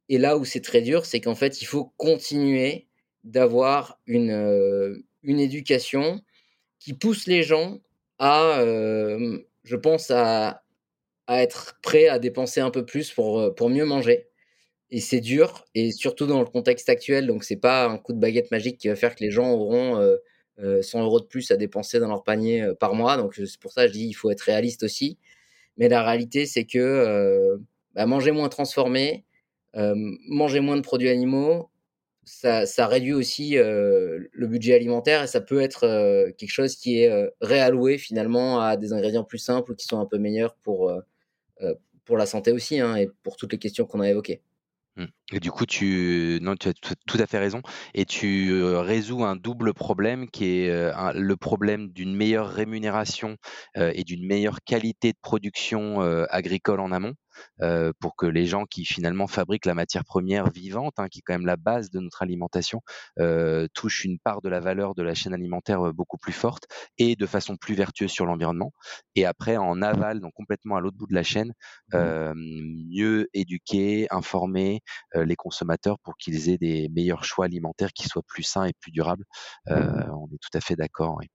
et 0.08 0.18
là 0.18 0.36
où 0.36 0.44
c'est 0.44 0.60
très 0.60 0.80
dur, 0.80 1.04
c'est 1.06 1.20
qu'en 1.20 1.34
fait, 1.34 1.60
il 1.60 1.64
faut 1.64 1.92
continuer 1.96 2.86
d'avoir 3.24 3.98
une, 4.06 5.02
une 5.24 5.40
éducation 5.40 6.20
qui 6.78 6.94
pousse 6.94 7.26
les 7.26 7.42
gens 7.42 7.80
à, 8.20 8.58
je 8.60 9.76
pense, 9.76 10.12
à, 10.12 10.62
à 11.26 11.42
être 11.42 11.80
prêts 11.82 12.06
à 12.06 12.20
dépenser 12.20 12.60
un 12.60 12.70
peu 12.70 12.86
plus 12.86 13.10
pour, 13.10 13.52
pour 13.56 13.70
mieux 13.70 13.84
manger. 13.84 14.28
Et 14.94 15.00
c'est 15.00 15.20
dur, 15.20 15.64
et 15.74 15.90
surtout 15.90 16.26
dans 16.26 16.40
le 16.40 16.44
contexte 16.46 16.90
actuel, 16.90 17.26
donc 17.26 17.44
c'est 17.44 17.56
pas 17.56 17.86
un 17.86 17.96
coup 17.96 18.12
de 18.12 18.18
baguette 18.18 18.50
magique 18.50 18.76
qui 18.76 18.88
va 18.88 18.94
faire 18.94 19.14
que 19.16 19.24
les 19.24 19.30
gens 19.30 19.50
auront 19.50 19.98
100 20.82 21.02
euros 21.02 21.18
de 21.18 21.24
plus 21.24 21.50
à 21.50 21.56
dépenser 21.56 21.98
dans 21.98 22.08
leur 22.08 22.22
panier 22.22 22.72
par 22.78 22.94
mois. 22.94 23.16
Donc 23.16 23.34
c'est 23.34 23.58
pour 23.58 23.72
ça 23.72 23.86
que 23.86 23.88
je 23.88 23.94
dis 23.94 24.06
il 24.06 24.12
faut 24.12 24.30
être 24.30 24.42
réaliste 24.42 24.82
aussi. 24.82 25.18
Mais 25.78 25.88
la 25.88 26.02
réalité, 26.02 26.44
c'est 26.44 26.64
que 26.64 27.58
bah, 27.94 28.04
manger 28.04 28.32
moins 28.32 28.50
transformé, 28.50 29.24
manger 29.74 30.60
moins 30.60 30.76
de 30.76 30.82
produits 30.82 31.08
animaux, 31.08 31.70
ça, 32.24 32.66
ça 32.66 32.86
réduit 32.86 33.14
aussi 33.14 33.54
le 33.54 34.46
budget 34.46 34.74
alimentaire 34.74 35.22
et 35.22 35.26
ça 35.26 35.40
peut 35.40 35.62
être 35.62 35.86
quelque 36.32 36.52
chose 36.52 36.76
qui 36.76 36.98
est 36.98 37.30
réalloué 37.40 37.96
finalement 37.96 38.60
à 38.60 38.76
des 38.76 38.92
ingrédients 38.92 39.24
plus 39.24 39.38
simples 39.38 39.72
ou 39.72 39.74
qui 39.74 39.86
sont 39.86 40.00
un 40.00 40.06
peu 40.06 40.18
meilleurs 40.18 40.54
pour, 40.56 40.92
pour 42.04 42.18
la 42.18 42.26
santé 42.26 42.52
aussi 42.52 42.78
hein, 42.78 42.96
et 42.96 43.08
pour 43.22 43.36
toutes 43.36 43.52
les 43.52 43.58
questions 43.58 43.86
qu'on 43.86 44.00
a 44.00 44.10
évoquées. 44.10 44.42
Mmh. 44.96 45.06
Et 45.32 45.40
du 45.40 45.50
coup, 45.50 45.64
tu 45.64 46.38
non, 46.42 46.54
tu 46.56 46.68
as 46.68 46.74
tout 46.74 47.18
à 47.18 47.26
fait 47.26 47.38
raison 47.38 47.62
et 47.94 48.04
tu, 48.04 48.52
résous 48.62 49.24
un 49.24 49.36
double 49.36 49.72
problème 49.72 50.28
qui 50.30 50.44
est, 50.44 50.92
le 51.14 51.36
problème 51.36 51.88
d'une 51.88 52.14
meilleure 52.14 52.48
rémunération, 52.50 53.36
et 53.76 54.04
d'une 54.04 54.26
meilleure 54.26 54.58
qualité 54.64 55.12
de 55.12 55.18
production, 55.22 56.00
agricole 56.28 56.80
en 56.80 56.92
amont 56.92 57.14
euh, 57.60 57.92
pour 58.00 58.16
que 58.16 58.26
les 58.26 58.46
gens 58.46 58.64
qui 58.64 58.84
finalement 58.84 59.26
fabriquent 59.26 59.66
la 59.66 59.74
matière 59.74 60.04
première 60.04 60.50
vivante, 60.50 60.94
hein, 60.98 61.08
qui 61.08 61.20
est 61.20 61.22
quand 61.22 61.34
même 61.34 61.46
la 61.46 61.56
base 61.56 61.90
de 61.90 62.00
notre 62.00 62.22
alimentation, 62.22 62.80
euh, 63.18 63.66
touchent 63.74 64.04
une 64.04 64.18
part 64.18 64.42
de 64.42 64.48
la 64.48 64.60
valeur 64.60 64.94
de 64.94 65.02
la 65.02 65.14
chaîne 65.14 65.34
alimentaire 65.34 65.88
euh, 65.88 65.92
beaucoup 65.92 66.18
plus 66.18 66.32
forte 66.32 66.66
et 66.98 67.16
de 67.16 67.26
façon 67.26 67.56
plus 67.56 67.74
vertueuse 67.74 68.10
sur 68.10 68.26
l'environnement. 68.26 68.72
Et 69.14 69.24
après, 69.26 69.56
en 69.56 69.82
aval, 69.82 70.20
donc 70.20 70.32
complètement 70.34 70.76
à 70.76 70.80
l'autre 70.80 70.96
bout 70.96 71.06
de 71.06 71.14
la 71.14 71.22
chaîne, 71.22 71.48
mmh 71.48 71.96
euh, 71.96 72.32
mieux 72.34 73.28
éduquer, 73.32 74.06
informer 74.10 74.80
les 75.14 75.36
consommateurs 75.36 75.98
pour 76.00 76.16
qu'ils 76.16 76.48
aient 76.50 76.58
des 76.58 76.88
meilleurs 76.88 77.24
choix 77.24 77.46
alimentaires 77.46 77.92
qui 77.92 78.08
soient 78.08 78.22
plus 78.26 78.42
sains 78.42 78.64
et 78.64 78.72
plus 78.80 78.90
durables. 78.90 79.24
on 79.66 80.28
est 80.32 80.38
tout 80.40 80.50
à 80.54 80.60
fait 80.60 80.76
d'accord. 80.76 81.16
Oui 81.18 81.28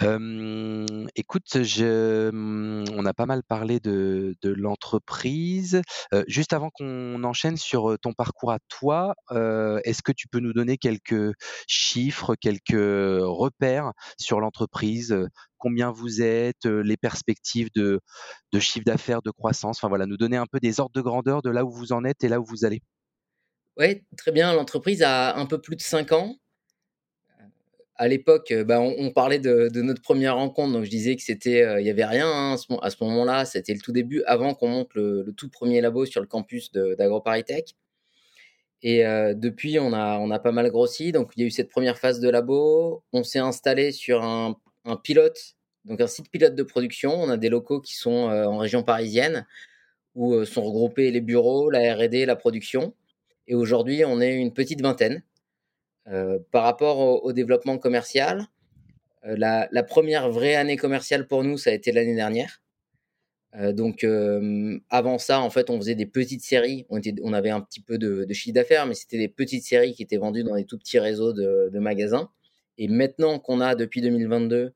écoute, 0.00 1.62
je, 1.62 2.30
mmh, 2.30 2.84
on 2.96 3.06
a 3.06 3.14
pas 3.14 3.26
mal 3.26 3.42
parlé 3.42 3.80
de 3.80 4.34
l'entreprise. 4.42 5.82
juste 6.26 6.52
avant 6.52 6.70
qu'on 6.70 7.22
enchaîne 7.24 7.56
sur, 7.56 7.96
ton 8.00 8.12
parcours 8.12 8.52
à 8.52 8.58
toi, 8.68 9.14
est-ce 9.30 10.02
que 10.02 10.12
tu 10.12 10.28
peux 10.28 10.40
nous 10.40 10.52
donner 10.52 10.78
quelques 10.78 11.32
chiffres, 11.66 12.34
quelques, 12.34 12.74
repères 12.74 13.92
sur 14.18 14.40
l'entreprise? 14.40 15.16
combien 15.58 15.90
vous 15.90 16.20
êtes, 16.20 16.66
les 16.66 16.98
perspectives 16.98 17.70
de 17.74 18.00
chiffre 18.58 18.84
d'affaires, 18.84 19.22
de 19.22 19.30
croissance? 19.30 19.78
Enfin 19.78 19.88
voilà, 19.88 20.06
nous 20.06 20.18
donner 20.18 20.36
un 20.36 20.46
peu 20.46 20.60
des 20.60 20.80
ordres 20.80 20.94
de 20.94 21.00
grandeur 21.00 21.40
de 21.40 21.50
là 21.50 21.64
où 21.64 21.70
vous 21.70 21.92
en 21.92 22.04
êtes 22.04 22.22
et 22.22 22.28
là 22.28 22.40
où 22.40 22.44
vous 22.44 22.64
allez. 22.64 22.82
Oui, 23.76 24.04
très 24.16 24.30
bien. 24.30 24.52
L'entreprise 24.52 25.02
a 25.02 25.36
un 25.36 25.46
peu 25.46 25.60
plus 25.60 25.76
de 25.76 25.82
5 25.82 26.12
ans 26.12 26.36
à 27.96 28.08
l'époque, 28.08 28.50
euh, 28.50 28.64
bah, 28.64 28.80
on, 28.80 29.10
parlait 29.10 29.38
de, 29.38 29.70
notre 29.80 30.02
première 30.02 30.36
rencontre, 30.36 30.72
donc 30.72 30.84
je 30.84 30.90
disais 30.90 31.14
que 31.16 31.22
c'était, 31.22 31.62
euh, 31.62 31.80
il 31.80 31.86
y 31.86 31.90
avait 31.90 32.04
rien 32.04 32.28
hein, 32.28 32.56
à 32.82 32.90
ce, 32.90 33.04
moment-là. 33.04 33.44
C'était 33.44 33.72
le 33.74 33.80
tout 33.80 33.92
début, 33.92 34.22
avant 34.26 34.54
qu'on 34.54 34.68
monte 34.68 34.94
le, 34.94 35.32
tout 35.36 35.48
premier 35.48 35.80
labo 35.80 36.04
sur 36.04 36.20
le 36.20 36.26
campus 36.26 36.72
d'AgroParisTech. 36.72 37.74
Et 38.82 39.06
euh, 39.06 39.34
depuis, 39.34 39.78
on 39.78 39.92
a, 39.92 40.38
pas 40.40 40.52
mal 40.52 40.70
grossi. 40.70 41.12
Donc, 41.12 41.32
il 41.36 41.40
y 41.40 41.44
a 41.44 41.46
eu 41.46 41.50
cette 41.50 41.70
première 41.70 41.98
phase 41.98 42.20
de 42.20 42.28
labo. 42.28 43.02
On 43.12 43.22
s'est 43.22 43.38
installé 43.38 43.92
sur 43.92 44.22
un, 44.22 44.56
pilote, 45.02 45.56
donc 45.84 46.00
un 46.00 46.06
site 46.06 46.30
pilote 46.30 46.54
de 46.54 46.62
production. 46.62 47.14
On 47.14 47.30
a 47.30 47.36
des 47.36 47.48
locaux 47.48 47.80
qui 47.80 47.96
sont 47.96 48.10
en 48.10 48.58
région 48.58 48.82
parisienne, 48.82 49.46
où 50.14 50.44
sont 50.44 50.62
regroupés 50.62 51.10
les 51.12 51.22
bureaux, 51.22 51.70
la 51.70 51.94
R&D, 51.94 52.26
la 52.26 52.36
production. 52.36 52.94
Et 53.46 53.54
aujourd'hui, 53.54 54.04
on 54.04 54.20
est 54.20 54.34
une 54.34 54.52
petite 54.52 54.82
vingtaine. 54.82 55.22
Euh, 56.08 56.38
par 56.50 56.64
rapport 56.64 57.24
au, 57.24 57.32
développement 57.32 57.78
commercial, 57.78 58.46
euh, 59.26 59.36
la, 59.38 59.82
première 59.82 60.30
vraie 60.30 60.54
année 60.54 60.76
commerciale 60.76 61.26
pour 61.26 61.44
nous, 61.44 61.56
ça 61.56 61.70
a 61.70 61.72
été 61.72 61.92
l'année 61.92 62.14
dernière. 62.14 62.60
Euh, 63.56 63.72
donc 63.72 64.04
avant 64.90 65.18
ça, 65.18 65.40
en 65.40 65.50
fait, 65.50 65.70
on 65.70 65.78
faisait 65.78 65.94
des 65.94 66.06
petites 66.06 66.42
séries. 66.42 66.86
On, 66.90 67.32
avait 67.32 67.50
un 67.50 67.60
petit 67.60 67.80
peu 67.80 67.98
de, 67.98 68.26
chiffre 68.32 68.54
d'affaires, 68.54 68.86
mais 68.86 68.94
c'était 68.94 69.18
des 69.18 69.28
petites 69.28 69.64
séries 69.64 69.94
qui 69.94 70.02
étaient 70.02 70.18
vendues 70.18 70.44
dans 70.44 70.56
des 70.56 70.64
tout 70.64 70.78
petits 70.78 70.98
réseaux 70.98 71.32
de, 71.32 71.78
magasins. 71.78 72.30
Et 72.76 72.88
maintenant 72.88 73.38
qu'on 73.38 73.60
a 73.60 73.74
depuis 73.74 74.00
2022 74.00 74.72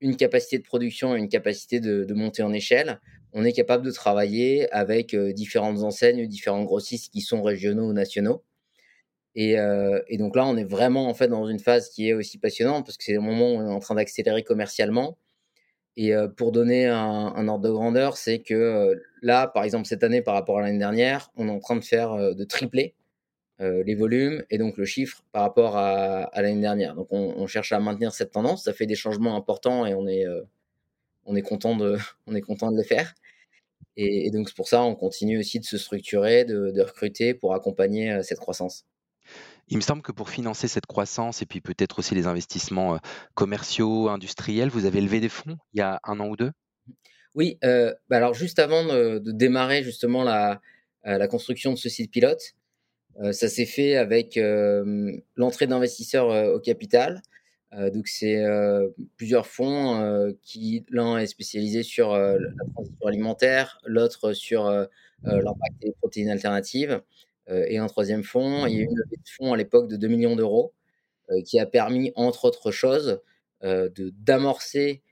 une 0.00 0.16
capacité 0.16 0.58
de 0.58 0.64
production 0.64 1.14
et 1.14 1.18
une 1.18 1.28
capacité 1.28 1.80
de, 1.80 2.12
monter 2.14 2.42
en 2.42 2.52
échelle, 2.52 3.00
on 3.32 3.44
est 3.44 3.52
capable 3.52 3.84
de 3.84 3.90
travailler 3.90 4.70
avec 4.72 5.14
différentes 5.14 5.82
enseignes, 5.82 6.26
différents 6.26 6.64
grossistes 6.64 7.12
qui 7.12 7.20
sont 7.20 7.42
régionaux 7.42 7.88
ou 7.88 7.92
nationaux. 7.92 8.42
Euh, 9.36 10.00
et, 10.08 10.16
donc 10.16 10.36
là, 10.36 10.46
on 10.46 10.56
est 10.56 10.64
vraiment 10.64 11.08
en 11.08 11.14
fait 11.14 11.28
dans 11.28 11.48
une 11.48 11.58
phase 11.58 11.90
qui 11.90 12.08
est 12.08 12.12
aussi 12.12 12.38
passionnante 12.38 12.86
parce 12.86 12.96
que 12.96 13.04
c'est 13.04 13.12
le 13.12 13.20
moment 13.20 13.52
où 13.52 13.56
on 13.58 13.68
est 13.68 13.72
en 13.72 13.80
train 13.80 13.96
d'accélérer 13.96 14.42
commercialement. 14.42 15.18
Et 15.96 16.14
euh, 16.14 16.28
pour 16.28 16.52
donner 16.52 16.86
un, 16.88 17.48
ordre 17.48 17.64
de 17.64 17.70
grandeur, 17.70 18.16
c'est 18.16 18.40
que 18.40 18.54
euh, 18.54 18.94
là, 19.22 19.46
par 19.46 19.64
exemple, 19.64 19.86
cette 19.86 20.02
année 20.04 20.22
par 20.22 20.34
rapport 20.34 20.58
à 20.58 20.62
l'année 20.62 20.78
dernière, 20.78 21.30
on 21.36 21.48
est 21.48 21.52
en 21.52 21.60
train 21.60 21.76
de 21.76 21.84
faire 21.84 22.34
de 22.34 22.44
tripler 22.44 22.94
les 23.60 23.94
volumes 23.94 24.44
et 24.50 24.58
donc 24.58 24.76
le 24.76 24.84
chiffre 24.84 25.24
par 25.32 25.42
rapport 25.42 25.76
à, 25.78 26.28
l'année 26.34 26.60
dernière. 26.60 26.94
Donc 26.94 27.08
on, 27.12 27.46
cherche 27.46 27.72
à 27.72 27.80
maintenir 27.80 28.12
cette 28.12 28.32
tendance. 28.32 28.64
Ça 28.64 28.74
fait 28.74 28.86
des 28.86 28.96
changements 28.96 29.36
importants 29.36 29.86
et 29.86 29.94
on 29.94 30.06
est, 30.06 30.26
on 31.24 31.36
est, 31.36 31.42
content, 31.42 31.76
de, 31.76 31.96
on 32.26 32.32
les 32.32 32.84
faire. 32.84 33.14
Et, 33.96 34.30
donc 34.32 34.48
c'est 34.48 34.56
pour 34.56 34.68
ça 34.68 34.82
on 34.82 34.94
continue 34.96 35.38
aussi 35.38 35.60
de 35.60 35.64
se 35.64 35.78
structurer, 35.78 36.44
de 36.44 36.82
recruter 36.82 37.32
pour 37.32 37.54
accompagner 37.54 38.22
cette 38.22 38.40
croissance. 38.40 38.84
Il 39.68 39.76
me 39.76 39.82
semble 39.82 40.02
que 40.02 40.12
pour 40.12 40.30
financer 40.30 40.68
cette 40.68 40.86
croissance 40.86 41.42
et 41.42 41.46
puis 41.46 41.60
peut-être 41.60 41.98
aussi 41.98 42.14
les 42.14 42.26
investissements, 42.26 42.98
commerciaux, 43.34 44.08
industriels, 44.08 44.68
vous 44.68 44.84
avez 44.84 45.00
levé 45.00 45.20
des 45.20 45.28
fonds 45.28 45.56
il 45.72 45.78
y 45.78 45.82
a 45.82 46.00
un 46.04 46.20
an 46.20 46.28
ou 46.28 46.36
deux? 46.36 46.52
Oui, 47.34 47.58
bah, 47.62 47.94
alors 48.10 48.34
juste 48.34 48.58
avant 48.58 48.84
de 48.84 49.32
démarrer 49.32 49.82
justement 49.82 50.22
la, 50.22 50.60
la 51.04 51.26
construction 51.26 51.72
de 51.72 51.78
ce 51.78 51.88
site 51.88 52.10
pilote, 52.10 52.54
ça 53.32 53.48
s'est 53.48 53.66
fait 53.66 53.96
avec, 53.96 54.38
l'entrée 55.36 55.66
d'investisseurs, 55.66 56.54
au 56.54 56.60
capital. 56.60 57.22
donc 57.72 58.08
c'est, 58.08 58.42
plusieurs 59.16 59.46
fonds, 59.46 60.34
qui 60.42 60.84
l'un 60.90 61.18
est 61.18 61.26
spécialisé 61.26 61.82
sur, 61.82 62.16
la 62.16 62.38
transition 62.74 63.06
alimentaire, 63.06 63.80
l'autre 63.84 64.32
sur, 64.32 64.68
l'impact 65.22 65.80
des 65.80 65.92
protéines 66.00 66.30
alternatives. 66.30 67.02
Euh, 67.50 67.66
et 67.68 67.78
un 67.78 67.86
troisième 67.86 68.24
fonds. 68.24 68.66
Il 68.66 68.74
y 68.74 68.78
a 68.78 68.80
eu 68.80 68.84
une 68.84 68.96
levée 68.96 69.16
de 69.16 69.28
fonds 69.28 69.52
à 69.52 69.56
l'époque 69.56 69.88
de 69.88 69.96
2 69.96 70.08
millions 70.08 70.36
d'euros 70.36 70.72
euh, 71.30 71.42
qui 71.42 71.58
a 71.58 71.66
permis, 71.66 72.12
entre 72.16 72.46
autres 72.46 72.70
choses, 72.70 73.20
euh, 73.62 73.88
de 73.90 74.10
d'amorcer 74.18 75.02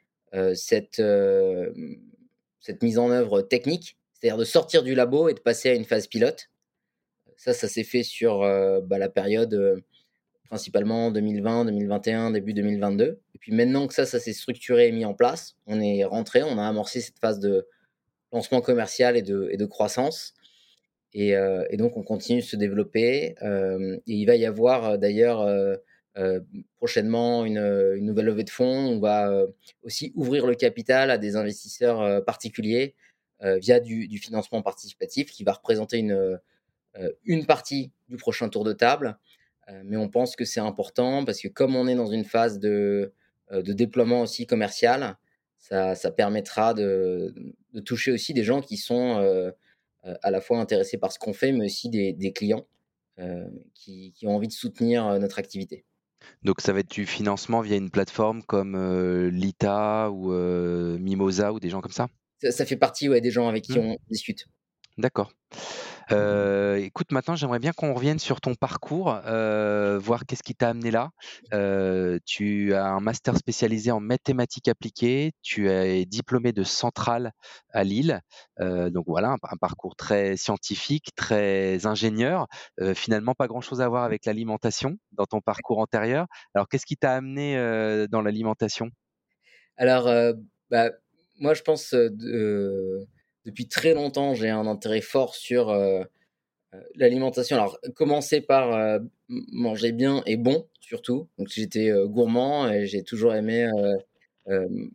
cette, 0.55 1.03
cette 2.61 2.83
mise 2.83 2.99
en 2.99 3.11
œuvre 3.11 3.43
technique, 3.43 3.99
c'est-à-dire 4.15 4.39
de 4.39 4.47
sortir 4.47 4.83
du 4.83 4.95
labo 4.95 5.29
et 5.29 5.35
de 5.35 5.41
passer 5.41 5.69
à 5.69 5.75
une 5.75 5.85
phase 5.85 6.07
pilote. 6.07 6.49
Ça, 7.37 7.53
ça 7.53 7.69
s'est 7.69 7.85
fait 7.85 8.03
sur 8.03 8.39
bah, 8.39 8.97
la 8.97 9.11
période 9.11 9.83
principalement 10.47 11.11
2020, 11.11 11.67
2021, 11.67 12.31
début 12.31 12.55
2022. 12.55 13.21
Et 13.35 13.39
puis 13.39 13.53
maintenant 13.53 13.87
que 13.87 13.93
ça, 13.93 14.07
ça 14.07 14.19
s'est 14.19 14.33
structuré 14.33 14.89
et 14.89 14.93
mis 14.93 15.05
en 15.05 15.13
place, 15.13 15.59
on 15.67 15.79
est 15.83 16.03
rentré, 16.05 16.43
on 16.43 16.57
a 16.57 16.67
amorcé 16.67 17.03
cette 17.03 17.19
phase 17.19 17.39
de 17.39 17.69
lancement 18.33 18.63
commercial 18.63 19.19
et 19.19 19.23
de, 19.23 19.51
et 19.51 19.59
de 19.59 19.67
croissance. 19.67 20.33
Euh, 21.17 21.67
et, 21.71 21.77
donc, 21.77 21.97
on 21.97 22.03
continue 22.03 22.41
de 22.41 22.47
se 22.47 22.57
développer. 22.57 23.35
Euh, 23.43 23.97
et 24.07 24.15
il 24.15 24.25
va 24.27 24.37
y 24.37 24.47
avoir 24.47 24.85
euh, 24.85 24.97
d'ailleurs 24.97 25.47
prochainement 26.77 27.47
une, 27.47 27.97
nouvelle 28.01 28.27
levée 28.27 28.45
de 28.45 28.51
fonds. 28.51 28.67
On 28.67 28.99
va 29.01 29.47
aussi 29.83 30.13
ouvrir 30.15 30.47
le 30.47 30.55
capital 30.55 31.11
à 31.11 31.17
des 31.17 31.37
investisseurs 31.37 32.23
particuliers 32.27 32.95
via 33.41 33.81
du, 33.81 34.19
financement 34.19 34.61
participatif 34.61 35.31
qui 35.31 35.43
va 35.43 35.53
représenter 35.53 35.97
une, 35.97 36.39
une 37.25 37.47
partie 37.47 37.93
du 38.11 38.19
prochain 38.19 38.51
tour 38.51 38.63
de 38.63 38.75
table. 38.75 39.17
mais 39.85 39.97
on 39.97 40.11
pense 40.11 40.37
que 40.37 40.45
c'est 40.45 40.61
important 40.61 41.25
parce 41.25 41.41
que 41.41 41.49
comme 41.49 41.77
on 41.77 41.89
est 41.89 41.95
dans 41.95 42.13
une 42.13 42.27
phase 42.27 42.59
de, 42.59 43.15
de 43.51 43.73
déploiement 43.73 44.21
aussi 44.21 44.47
commercial, 44.47 45.17
ça, 45.57 45.95
ça 45.95 46.11
permettra 46.11 46.75
de, 46.75 47.35
de, 47.73 47.81
toucher 47.81 48.13
aussi 48.13 48.35
des 48.35 48.45
gens 48.45 48.61
qui 48.61 48.77
sont 48.77 49.51
à 50.23 50.31
la 50.31 50.41
fois 50.41 50.59
intéressés 50.59 50.99
par 50.99 51.13
ce 51.13 51.19
qu'on 51.19 51.33
fait, 51.33 51.53
mais 51.53 51.67
aussi 51.67 51.89
des, 51.89 52.33
clients 52.33 52.67
euh, 53.19 53.45
qui, 53.75 54.15
ont 54.25 54.35
envie 54.35 54.49
de 54.49 54.53
soutenir 54.53 55.07
euh, 55.07 55.19
notre 55.19 55.39
activité. 55.39 55.85
Donc 56.43 56.61
ça 56.61 56.73
va 56.73 56.81
être 56.81 56.91
du 56.91 57.07
financement 57.07 57.61
via 57.61 57.77
une 57.77 57.91
plateforme 57.91 58.43
comme 58.43 58.77
Lita 59.29 60.11
ou 60.11 60.33
Mimosa 60.99 61.53
ou 61.53 61.59
des 61.59 61.69
gens 61.69 61.81
comme 61.81 61.93
ça 61.93 62.09
ça, 62.51 62.67
fait 62.67 62.77
partie 62.77 63.09
ouais, 63.09 63.21
des 63.21 63.31
gens 63.31 63.49
avec 63.49 63.65
qui 63.65 63.79
mmh. 63.79 63.83
on 63.83 63.97
discute. 64.11 64.47
D'accord. 64.99 65.33
Heu, 66.11 66.79
écoute, 66.83 67.13
maintenant, 67.13 67.37
j'aimerais 67.37 67.59
bien 67.59 67.73
qu'on 67.73 67.95
revienne 67.95 68.19
sur 68.19 68.41
ton 68.41 68.55
parcours, 68.55 69.15
heu, 69.27 69.97
voir 69.99 70.27
qu'est-ce 70.27 70.43
qui 70.43 70.55
t'a 70.55 70.71
amené 70.71 70.91
là. 70.91 71.11
Heu, 71.53 72.19
tu 72.27 72.75
as 72.75 72.87
un 72.87 73.01
master 73.01 73.37
spécialisé 73.37 73.91
en 73.91 74.01
mathématiques 74.01 74.69
appliquées, 74.69 75.33
tu 75.43 75.69
es 75.71 76.05
diplômé 76.05 76.53
de 76.53 76.63
Centrale 76.65 77.33
à 77.73 77.85
Lille, 77.85 78.21
donc 78.59 79.05
voilà, 79.07 79.37
un 79.43 79.57
parcours 79.57 79.97
très 79.97 80.37
scientifique, 80.37 81.11
très 81.17 81.87
ingénieur, 81.87 82.47
finalement 82.95 83.35
pas 83.35 83.47
grand 83.47 83.61
chose 83.61 83.81
à 83.81 83.89
voir 83.89 84.05
avec 84.05 84.27
l'alimentation 84.27 84.97
dans 85.13 85.27
ton 85.27 85.41
parcours 85.41 85.79
antérieur. 85.79 86.27
Alors 86.55 86.69
qu'est-ce 86.69 86.87
qui 86.87 86.97
t'a 86.97 87.15
amené, 87.15 87.57
dans 88.11 88.23
l'alimentation? 88.23 88.91
Alors, 89.77 90.05
bah, 90.71 90.91
moi 91.41 91.55
je 91.55 91.63
pense, 91.63 91.95
depuis 93.47 93.69
très 93.69 93.95
longtemps, 93.95 94.35
j'ai 94.35 94.51
un 94.51 94.67
intérêt 94.67 95.01
fort 95.03 95.35
sur, 95.35 95.71
heu 95.71 96.05
heu, 96.75 96.81
l'alimentation. 96.97 97.57
Alors, 97.57 97.79
commencer 97.97 98.41
par, 98.43 98.73
heu, 98.77 98.97
m 99.31 99.43
manger 99.53 99.93
bien 99.93 100.23
et 100.27 100.37
bon, 100.39 100.69
surtout. 100.81 101.29
Donc 101.39 101.49
j'étais, 101.49 101.91
gourmand 102.07 102.71
et 102.71 102.87
j'ai 102.87 103.03
toujours 103.05 103.35
aimé, 103.35 103.69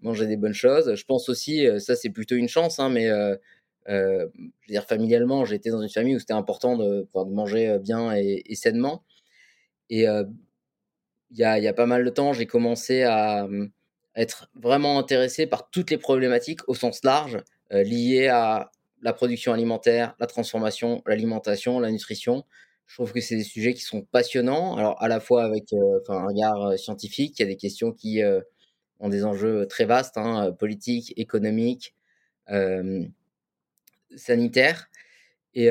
manger 0.04 0.28
des 0.28 0.38
bonnes 0.38 0.54
choses. 0.56 0.96
Je 0.96 1.06
pense 1.06 1.30
aussi, 1.30 1.68
ça 1.80 1.96
c'est 1.98 2.10
plutôt 2.12 2.36
une 2.38 2.50
chance, 2.50 2.80
hein, 2.80 2.90
mais, 2.90 3.08
je 3.88 4.24
veux 4.26 4.32
dire 4.70 4.86
familialement, 4.86 5.46
j'étais 5.46 5.72
dans 5.72 5.82
une 5.84 5.90
famille 5.90 6.16
où 6.18 6.20
c'était 6.20 6.34
important 6.34 6.78
de, 6.78 7.08
manger, 7.32 7.80
bien 7.82 8.14
et 8.16 8.44
sainement 8.56 9.04
et 9.92 10.06
il 11.32 11.38
y 11.64 11.68
a 11.68 11.74
pas 11.74 11.86
mal 11.86 12.04
de 12.06 12.10
temps, 12.10 12.34
j'ai 12.34 12.46
commencé 12.48 13.04
à, 13.04 13.48
mmh, 13.48 13.70
être 14.16 14.50
vraiment 14.56 14.98
intéressé 15.00 15.46
par 15.48 15.70
toutes 15.70 15.92
les 15.92 15.98
problématiques 15.98 16.62
au 16.68 16.74
sens 16.76 17.04
large, 17.04 17.38
liées 17.72 18.28
à 18.28 18.72
la 19.02 19.14
production 19.14 19.54
alimentaire, 19.54 20.16
la 20.20 20.28
transformation, 20.28 21.04
l'alimentation, 21.06 21.80
la 21.80 21.92
nutrition. 21.92 22.46
Je 22.88 22.96
trouve 22.96 23.12
que 23.12 23.22
c'est 23.22 23.36
des 23.36 23.44
sujets 23.44 23.74
qui 23.74 23.82
sont 23.82 24.02
passionnants, 24.02 24.76
alors 24.78 25.02
à 25.02 25.08
la 25.08 25.20
fois 25.20 25.44
avec, 25.44 25.66
enfin, 26.02 26.20
un 26.20 26.28
regard, 26.28 26.72
heu, 26.72 26.78
scientifique. 26.78 27.40
Il 27.40 27.44
y 27.44 27.46
a 27.46 27.48
des 27.48 27.58
questions 27.58 27.92
qui, 27.92 28.22
ont 29.00 29.10
des 29.10 29.26
enjeux 29.26 29.68
très 29.68 29.86
vastes, 29.86 30.18
hein, 30.18 30.52
politiques, 30.58 31.14
économiques, 31.18 31.94
sanitaires 34.16 34.90
et 35.60 35.70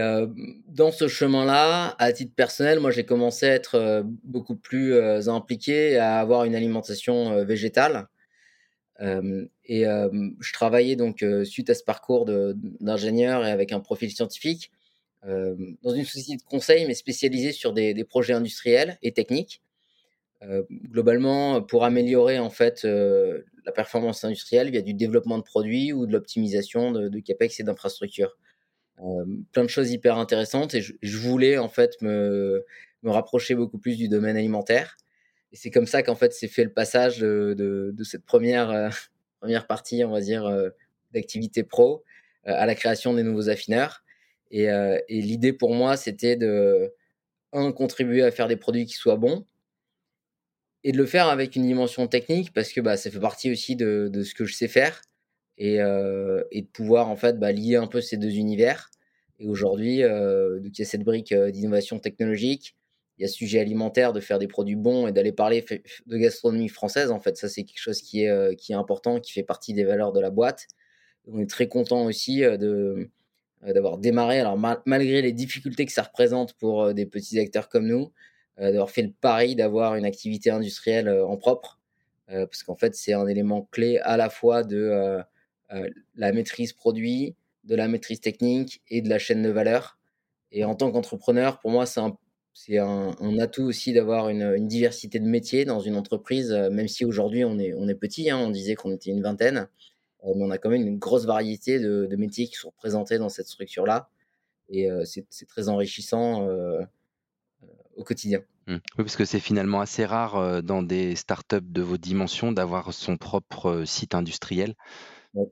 dans 0.66 0.90
ce 0.90 1.06
chemin-là, 1.06 1.94
à 2.00 2.12
titre 2.12 2.34
personnel, 2.34 2.80
moi, 2.80 2.90
j'ai 2.90 3.04
commencé 3.06 3.46
à 3.46 3.54
être, 3.54 4.04
beaucoup 4.24 4.56
plus, 4.56 4.98
impliqué, 5.28 5.96
à 5.96 6.18
avoir 6.18 6.42
une 6.42 6.56
alimentation, 6.56 7.44
végétale. 7.44 8.08
Hem 9.00 9.48
et 9.66 9.82
hem, 9.82 10.36
je 10.40 10.52
travaillais 10.52 10.96
donc, 10.96 11.22
heu, 11.22 11.44
suite 11.44 11.70
à 11.70 11.74
ce 11.74 11.84
parcours 11.84 12.26
d'ingénieur 12.80 13.44
et 13.46 13.50
avec 13.50 13.72
un 13.72 13.80
profil 13.80 14.10
scientifique, 14.12 14.70
dans 15.82 15.94
une 15.94 16.04
société 16.04 16.36
de 16.38 16.42
conseil, 16.48 16.86
mais 16.86 16.94
spécialisée 16.94 17.52
sur 17.52 17.72
des 17.72 17.94
des 17.94 18.04
projets 18.04 18.32
industriels 18.34 18.98
et 19.02 19.12
techniques. 19.12 19.62
Heu, 20.44 20.66
globalement, 20.90 21.62
pour 21.62 21.84
améliorer 21.84 22.38
en 22.38 22.50
fait, 22.50 22.84
heu, 22.84 23.44
la 23.66 23.72
performance 23.72 24.24
industrielle 24.24 24.70
via 24.70 24.82
du 24.82 24.94
développement 24.94 25.38
de 25.38 25.42
produits 25.44 25.92
ou 25.92 26.06
de 26.06 26.12
l'optimisation 26.12 26.92
de 26.92 27.08
de 27.08 27.20
CapEx 27.20 27.60
et 27.60 27.64
d'infrastructures. 27.64 28.36
Hem, 29.00 29.44
plein 29.52 29.64
de 29.64 29.68
choses 29.70 29.90
hyper 29.92 30.18
intéressantes 30.18 30.74
et 30.74 30.82
je 30.82 30.94
je 31.02 31.18
voulais 31.18 31.58
en 31.58 31.68
fait 31.70 32.00
me 32.02 32.64
me 33.04 33.10
rapprocher 33.12 33.54
beaucoup 33.56 33.78
plus 33.78 33.96
du 33.98 34.08
domaine 34.08 34.36
alimentaire 34.38 34.96
et 35.52 35.56
c'est 35.56 35.70
comme 35.70 35.86
ça 35.86 36.02
qu'en 36.02 36.14
fait 36.16 36.32
s'est 36.32 36.48
fait 36.48 36.64
le 36.64 36.72
passage 36.72 37.18
de 37.20 37.94
cette 38.04 38.24
première, 38.24 38.70
heu, 38.72 38.90
1 39.42 39.66
partie, 39.66 40.04
on 40.04 40.12
va 40.12 40.20
dire, 40.20 40.46
heu, 40.48 40.74
d'activité 41.12 41.62
pro, 41.64 42.04
heu, 42.48 42.52
à 42.52 42.66
la 42.66 42.74
création 42.74 43.14
des 43.14 43.22
nouveaux 43.22 43.48
affineurs 43.50 44.02
et 44.52 44.68
l'idée 45.10 45.52
pour 45.52 45.74
moi, 45.74 45.96
c'était 45.96 46.36
de, 46.36 46.92
1 47.52 47.72
contribuer 47.72 48.22
à 48.24 48.30
faire 48.32 48.48
des 48.48 48.56
produits 48.56 48.86
qui 48.86 48.94
soient 48.94 49.16
bons 49.16 49.46
et 50.84 50.92
de 50.92 50.96
le 50.98 51.06
faire 51.06 51.28
avec 51.28 51.56
une 51.56 51.62
dimension 51.66 52.06
technique 52.06 52.52
parce 52.52 52.72
que, 52.72 52.80
bah, 52.80 52.96
ça 52.96 53.10
fait 53.10 53.20
partie 53.20 53.50
aussi 53.50 53.76
de 53.76 54.10
ce 54.22 54.34
que 54.34 54.44
je 54.44 54.54
sais 54.54 54.68
faire 54.68 55.00
et 55.58 55.78
de 55.78 56.66
pouvoir 56.72 57.08
en 57.08 57.16
fait, 57.16 57.38
bah, 57.38 57.52
lier 57.52 57.76
un 57.76 57.86
peu 57.86 58.00
ces 58.00 58.16
2 58.18 58.30
univers 58.36 58.90
et 59.38 59.48
aujourd'hui, 59.48 60.02
heu, 60.02 60.60
donc 60.62 60.78
il 60.78 60.82
y 60.82 60.84
a 60.84 60.88
cette 60.88 61.04
brique, 61.04 61.34
d'innovation 61.34 61.98
technologique. 61.98 62.76
Il 63.18 63.22
y 63.22 63.24
a 63.24 63.28
ce 63.28 63.34
sujet 63.34 63.60
alimentaire 63.60 64.12
de 64.12 64.20
faire 64.20 64.38
des 64.38 64.48
produits 64.48 64.76
bons 64.76 65.06
et 65.06 65.12
d'aller 65.12 65.32
parler 65.32 65.64
de 66.06 66.16
gastronomie 66.16 66.68
française, 66.68 67.10
en 67.10 67.20
fait. 67.20 67.36
Ça, 67.36 67.48
c'est 67.48 67.64
quelque 67.64 67.80
chose 67.80 68.02
qui 68.02 68.22
est, 68.24 68.30
heu, 68.30 68.54
qui 68.54 68.72
est 68.72 68.74
important, 68.74 69.20
qui 69.20 69.32
fait 69.32 69.42
partie 69.42 69.72
des 69.74 69.84
valeurs 69.84 70.12
de 70.12 70.20
la 70.20 70.30
boîte. 70.30 70.66
On 71.28 71.40
est 71.40 71.50
très 71.50 71.68
content 71.68 72.04
aussi, 72.04 72.44
heu, 72.44 72.58
de, 72.58 73.10
heu, 73.66 73.72
d'avoir 73.72 73.98
démarré 73.98 74.40
alors 74.40 74.58
mal 74.58 74.80
malgré 74.86 75.22
les 75.22 75.32
difficultés 75.32 75.86
que 75.86 75.92
ça 75.92 76.02
représente 76.02 76.54
pour, 76.54 76.94
des 76.94 77.06
petits 77.06 77.38
acteurs 77.38 77.68
comme 77.68 77.86
nous, 77.86 78.12
d'avoir 78.58 78.90
fait 78.90 79.02
le 79.02 79.12
pari 79.12 79.54
d'avoir 79.54 79.96
une 79.96 80.06
activité 80.06 80.50
industrielle, 80.50 81.10
en 81.10 81.36
propre. 81.36 81.80
Parce 82.28 82.62
qu'en 82.62 82.76
fait, 82.76 82.94
c'est 82.94 83.12
un 83.12 83.26
élément 83.26 83.68
clé 83.70 83.98
à 83.98 84.16
la 84.16 84.30
fois 84.30 84.64
de, 84.64 85.20
la 86.16 86.32
maîtrise 86.32 86.72
produit, 86.72 87.36
de 87.64 87.74
la 87.76 87.88
maîtrise 87.88 88.20
technique 88.20 88.82
et 88.88 89.02
de 89.02 89.08
la 89.08 89.18
chaîne 89.18 89.42
de 89.42 89.50
valeur 89.50 89.96
et 90.52 90.64
en 90.64 90.74
tant 90.74 90.90
qu'entrepreneur, 90.90 91.58
pour 91.60 91.70
moi, 91.70 91.86
c'est 91.86 92.00
un 92.00 92.16
c'est 92.56 92.78
un 92.78 93.12
un 93.20 93.38
atout 93.38 93.64
aussi 93.64 93.92
d'avoir 93.92 94.28
une, 94.30 94.42
une 94.56 94.68
diversité 94.68 95.20
de 95.20 95.26
métiers 95.28 95.64
dans 95.66 95.80
une 95.80 95.96
entreprise, 95.96 96.52
heu, 96.52 96.70
même 96.70 96.88
si 96.88 97.04
aujourd'hui 97.04 97.44
on 97.44 97.58
est 97.58 97.74
on 97.74 97.88
est 97.88 97.94
petit, 97.94 98.30
hein. 98.30 98.38
On 98.38 98.50
disait 98.50 98.74
qu'on 98.76 98.92
était 98.92 99.10
une 99.10 99.22
vingtaine, 99.22 99.68
heu, 100.24 100.32
mais 100.36 100.44
on 100.44 100.50
a 100.52 100.58
quand 100.58 100.70
même 100.70 100.86
une 100.86 100.98
grosse 100.98 101.26
variété 101.26 101.80
de 101.80 102.06
de 102.10 102.16
métiers 102.16 102.46
qui 102.48 102.56
sont 102.56 102.70
représentés 102.70 103.18
dans 103.18 103.30
cette 103.30 103.48
structure-là 103.48 104.10
et 104.70 104.90
heu, 104.90 105.04
c'est 105.06 105.26
très 105.48 105.68
enrichissant, 105.70 106.48
au 107.96 108.04
quotidien. 108.04 108.42
Mmh. 108.68 108.74
Oui, 108.74 108.80
parce 109.04 109.16
que 109.16 109.24
c'est 109.24 109.38
finalement 109.40 109.80
assez 109.80 110.04
rare, 110.04 110.62
dans 110.62 110.82
des 110.82 111.14
startups 111.16 111.60
de 111.62 111.82
vos 111.82 111.98
dimensions 111.98 112.50
d'avoir 112.52 112.92
son 112.92 113.16
propre, 113.16 113.84
site 113.86 114.14
industriel. 114.14 114.74
Ouais. 115.34 115.50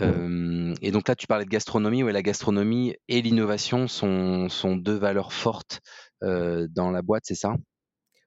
Et 0.00 0.90
donc 0.90 1.08
là, 1.08 1.14
tu 1.16 1.26
parlais 1.26 1.44
de 1.44 1.50
gastronomie. 1.50 2.02
Ouais, 2.02 2.12
la 2.12 2.22
gastronomie 2.22 2.94
et 3.08 3.22
l'innovation 3.22 3.88
sont 3.88 4.48
sont 4.48 4.76
2 4.76 4.96
valeurs 4.96 5.32
fortes, 5.32 5.80
dans 6.20 6.90
la 6.90 7.02
boîte, 7.02 7.24
c'est 7.26 7.34
ça? 7.34 7.54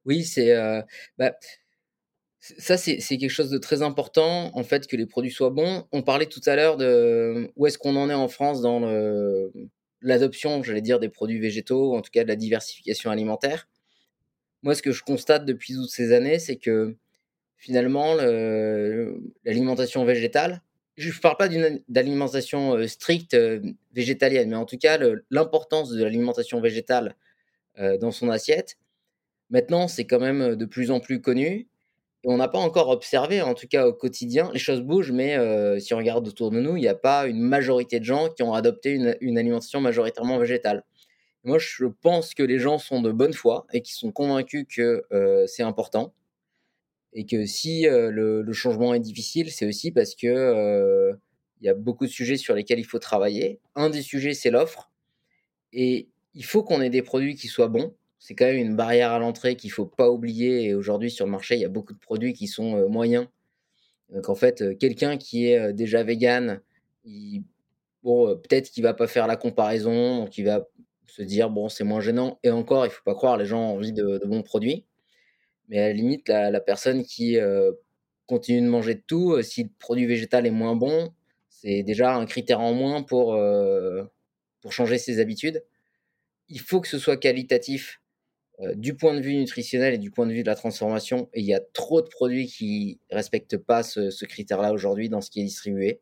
Oui, 0.06 0.24
c'est, 0.24 0.56
bah, 1.18 1.34
ça, 2.40 2.76
c'est 2.78 2.98
quelque 2.98 3.30
chose 3.30 3.52
de 3.52 3.60
très 3.60 3.84
important, 3.84 4.50
en 4.56 4.64
fait, 4.64 4.88
que 4.88 4.96
les 4.96 5.06
produits 5.06 5.32
soient 5.32 5.52
bons. 5.52 5.86
On 5.92 6.02
parlait 6.02 6.26
tout 6.26 6.42
à 6.48 6.56
l'heure 6.56 6.76
de 6.78 7.52
où 7.56 7.68
est-ce 7.68 7.78
qu'on 7.78 7.96
en 7.96 8.10
est 8.10 8.16
en 8.16 8.28
France 8.28 8.62
dans 8.62 8.80
le 8.80 9.52
l'adoption, 10.04 10.64
j'allais 10.64 10.82
dire, 10.82 11.00
des 11.00 11.10
produits 11.10 11.40
végétaux 11.40 11.92
ou 11.92 11.96
en 11.96 12.02
tout 12.02 12.10
cas 12.12 12.24
de 12.24 12.28
la 12.28 12.36
diversification 12.36 13.12
alimentaire. 13.12 13.70
Moi, 14.64 14.74
ce 14.74 14.82
que 14.82 14.92
je 14.92 15.04
constate 15.04 15.46
depuis 15.46 15.76
toutes 15.76 15.92
ces 15.92 16.12
années, 16.12 16.40
c'est 16.40 16.58
que 16.58 16.98
finalement 17.58 18.16
le 18.16 19.22
l'alimentation 19.46 20.04
végétale 20.04 20.64
je 20.98 21.20
parle 21.20 21.38
pas 21.38 21.48
d'une 21.48 21.82
d'alimentation, 21.90 22.76
heu, 22.78 22.88
stricte, 22.88 23.38
végétalienne, 23.94 24.50
mais 24.50 24.56
en 24.56 24.66
tout 24.66 24.78
cas 24.78 25.00
l'importance 25.30 25.90
de 25.92 26.04
l'alimentation 26.04 26.62
végétale, 26.62 27.16
dans 27.78 28.12
son 28.12 28.30
assiette. 28.30 28.78
Maintenant, 29.50 29.88
c'est 29.88 30.06
quand 30.06 30.20
même, 30.20 30.56
de 30.56 30.66
plus 30.66 30.92
en 30.92 31.00
plus 31.00 31.22
connu 31.22 31.68
on 32.26 32.38
n'a 32.38 32.48
pas 32.48 32.60
encore 32.60 32.90
observé, 32.90 33.42
en 33.42 33.56
tout 33.56 33.68
cas 33.68 33.88
au 33.88 33.94
quotidien 33.94 34.52
les 34.54 34.60
choses 34.60 34.82
bougent, 34.82 35.12
mais 35.12 35.38
si 35.80 35.94
on 35.94 35.98
regarde 35.98 36.28
autour 36.28 36.52
de 36.52 36.60
nous, 36.60 36.78
il 36.78 36.84
y 36.84 36.88
a 36.88 36.96
pas 36.96 37.26
une 37.26 37.40
majorité 37.42 38.00
de 38.00 38.06
gens 38.06 38.30
qui 38.30 38.44
ont 38.44 38.54
adopté 38.54 38.92
une 39.22 39.38
alimentation 39.38 39.82
majoritairement 39.82 40.38
végétale. 40.38 40.84
Moi, 41.44 41.58
je 41.60 41.86
pense 41.86 42.36
que 42.36 42.44
les 42.44 42.60
gens 42.60 42.78
sont 42.78 43.02
de 43.02 43.12
bonne 43.12 43.34
foi 43.34 43.66
et 43.74 43.82
qui 43.82 43.94
sont 43.94 44.12
convaincus 44.12 44.66
que, 44.70 45.04
c'est 45.48 45.64
important 45.64 46.14
et 47.14 47.26
que 47.26 47.46
si, 47.46 47.86
le 47.90 48.54
changement 48.54 48.94
est 48.94 49.00
difficile, 49.00 49.52
c'est 49.52 49.68
aussi 49.68 49.92
parce 49.92 50.16
que, 50.16 51.14
il 51.62 51.66
y 51.66 51.70
a 51.70 51.76
beaucoup 51.76 52.06
de 52.06 52.12
sujets 52.12 52.38
sur 52.38 52.56
lesquels 52.56 52.80
il 52.80 52.86
faut 52.86 53.00
travailler. 53.00 53.60
Un 53.76 53.90
des 53.92 54.02
sujets, 54.02 54.34
c'est 54.34 54.50
l'offre 54.50 54.92
et 55.74 56.10
il 56.34 56.46
faut 56.46 56.64
qu'on 56.64 56.82
ait 56.82 56.90
des 56.90 57.04
produits 57.04 57.36
qui 57.36 57.48
soient 57.48 57.68
bons. 57.68 57.96
C'est 58.20 58.36
quand 58.36 58.46
même 58.46 58.58
une 58.58 58.76
barrière 58.76 59.12
à 59.12 59.20
l'entrée 59.20 59.56
qu'il 59.56 59.72
faut 59.72 59.86
pas 59.86 60.10
oublier 60.10 60.66
et 60.66 60.74
aujourd'hui 60.74 61.12
sur 61.12 61.26
le 61.26 61.32
marché, 61.32 61.56
il 61.56 61.62
y 61.62 61.66
a 61.66 61.70
beaucoup 61.70 61.94
de 61.94 62.00
produits 62.00 62.34
qui 62.34 62.48
sont, 62.48 62.88
moyens. 62.90 63.28
Donc 64.10 64.30
en 64.30 64.36
fait, 64.36 64.78
quelqu'un 64.78 65.18
qui 65.18 65.48
est, 65.48 65.74
déjà 65.74 66.04
végan, 66.04 66.58
il 67.06 67.44
bon, 68.04 68.36
peut-être 68.38 68.72
qu'il 68.72 68.84
va 68.84 68.94
pas 68.94 69.08
faire 69.08 69.28
la 69.28 69.36
comparaison, 69.36 70.18
donc 70.24 70.38
il 70.38 70.46
va 70.46 70.68
se 71.08 71.22
dire: 71.22 71.50
«Bon, 71.50 71.70
c'est 71.70 71.84
moins 71.84 72.02
gênant» 72.02 72.40
et 72.44 72.52
encore, 72.52 72.86
il 72.86 72.92
faut 72.92 73.04
pas 73.04 73.16
croire, 73.16 73.38
les 73.38 73.46
gens 73.46 73.62
ont 73.62 73.76
envie 73.76 73.94
de 73.94 74.22
bons 74.26 74.44
produits. 74.44 74.86
Mais 75.72 75.80
à 75.80 75.88
la 75.90 75.94
limite, 75.94 76.30
la 76.30 76.62
personne 76.62 77.06
qui, 77.06 77.38
heu, 77.38 77.80
continue 78.28 78.62
de 78.64 78.68
manger 78.72 78.96
de 78.96 79.04
tout, 79.08 79.34
heu, 79.36 79.44
si 79.44 79.64
le 79.66 79.72
produit 79.80 80.08
végétal 80.08 80.48
est 80.48 80.52
moins 80.52 80.76
bon, 80.78 81.14
c'est 81.50 81.84
déjà 81.84 82.16
un 82.16 82.28
critère 82.28 82.62
en 82.62 82.74
moins 82.76 83.04
pour, 83.04 83.36
heu, 83.36 84.08
pour 84.62 84.74
changer 84.74 85.00
ses 85.00 85.20
habitudes. 85.22 85.64
Il 86.50 86.62
faut 86.62 86.82
que 86.82 86.88
ce 86.90 87.00
soit 87.00 87.18
qualitatif, 87.18 88.02
du 88.76 88.96
point 88.96 89.14
de 89.16 89.22
vue 89.22 89.36
nutritionnel 89.36 89.94
et 89.96 89.98
du 89.98 90.12
point 90.12 90.26
de 90.28 90.34
vue 90.34 90.44
de 90.44 90.48
la 90.48 90.56
transformation 90.56 91.30
et 91.34 91.42
il 91.42 91.46
y 91.46 91.54
a 91.54 91.60
trop 91.60 92.02
de 92.02 92.08
produits 92.10 92.48
qui 92.48 93.00
respectent 93.12 93.58
pas 93.58 93.84
ce 93.84 94.10
ce 94.12 94.26
critère-là 94.26 94.72
aujourd'hui 94.74 95.10
dans 95.10 95.22
ce 95.22 95.32
qui 95.32 95.42
est 95.42 95.46
distribué 95.46 96.00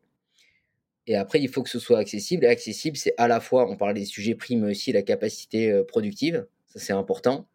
Et 1.06 1.16
après, 1.16 1.40
il 1.40 1.48
faut 1.48 1.62
que 1.62 1.68
ce 1.70 1.78
soit 1.78 1.98
accessible. 1.98 2.44
Et 2.44 2.48
accessible, 2.48 2.96
c'est 2.96 3.14
à 3.18 3.28
la 3.28 3.40
fois, 3.40 3.68
on 3.70 3.76
parle 3.76 3.94
des 3.94 4.04
sujets 4.04 4.34
prix, 4.34 4.56
mais 4.56 4.70
aussi 4.70 4.92
la 4.92 5.02
capacité 5.02 5.82
productive. 5.88 6.46
Ça, 6.66 6.78
c'est 6.78 6.92
important. 6.92 7.48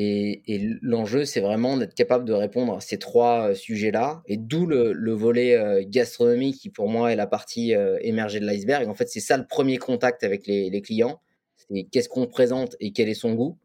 Et, 0.00 0.60
l'enjeu, 0.80 1.24
c'est 1.24 1.40
vraiment 1.40 1.76
d'être 1.76 1.92
capable 1.92 2.24
de 2.24 2.32
répondre 2.32 2.76
à 2.76 2.80
ces 2.80 2.98
trois 2.98 3.52
sujets-là. 3.56 4.22
Et 4.26 4.36
d'où 4.36 4.64
le, 4.64 5.12
volet 5.12 5.84
gastronomique 5.88 6.58
qui, 6.60 6.70
pour 6.70 6.88
moi, 6.88 7.12
est 7.12 7.16
la 7.16 7.26
partie 7.26 7.74
émergée 8.00 8.38
de 8.38 8.46
l'iceberg. 8.46 8.88
En 8.88 8.94
fait, 8.94 9.08
c'est 9.08 9.18
ça 9.18 9.36
le 9.36 9.44
premier 9.44 9.76
contact 9.76 10.22
avec 10.22 10.46
les, 10.46 10.82
clients. 10.82 11.20
C'est 11.56 11.82
qu'est-ce 11.90 12.08
qu'on 12.08 12.28
présente 12.28 12.76
et 12.78 12.92
quel 12.92 13.08
est 13.08 13.14
son 13.14 13.34
goût. 13.34 13.58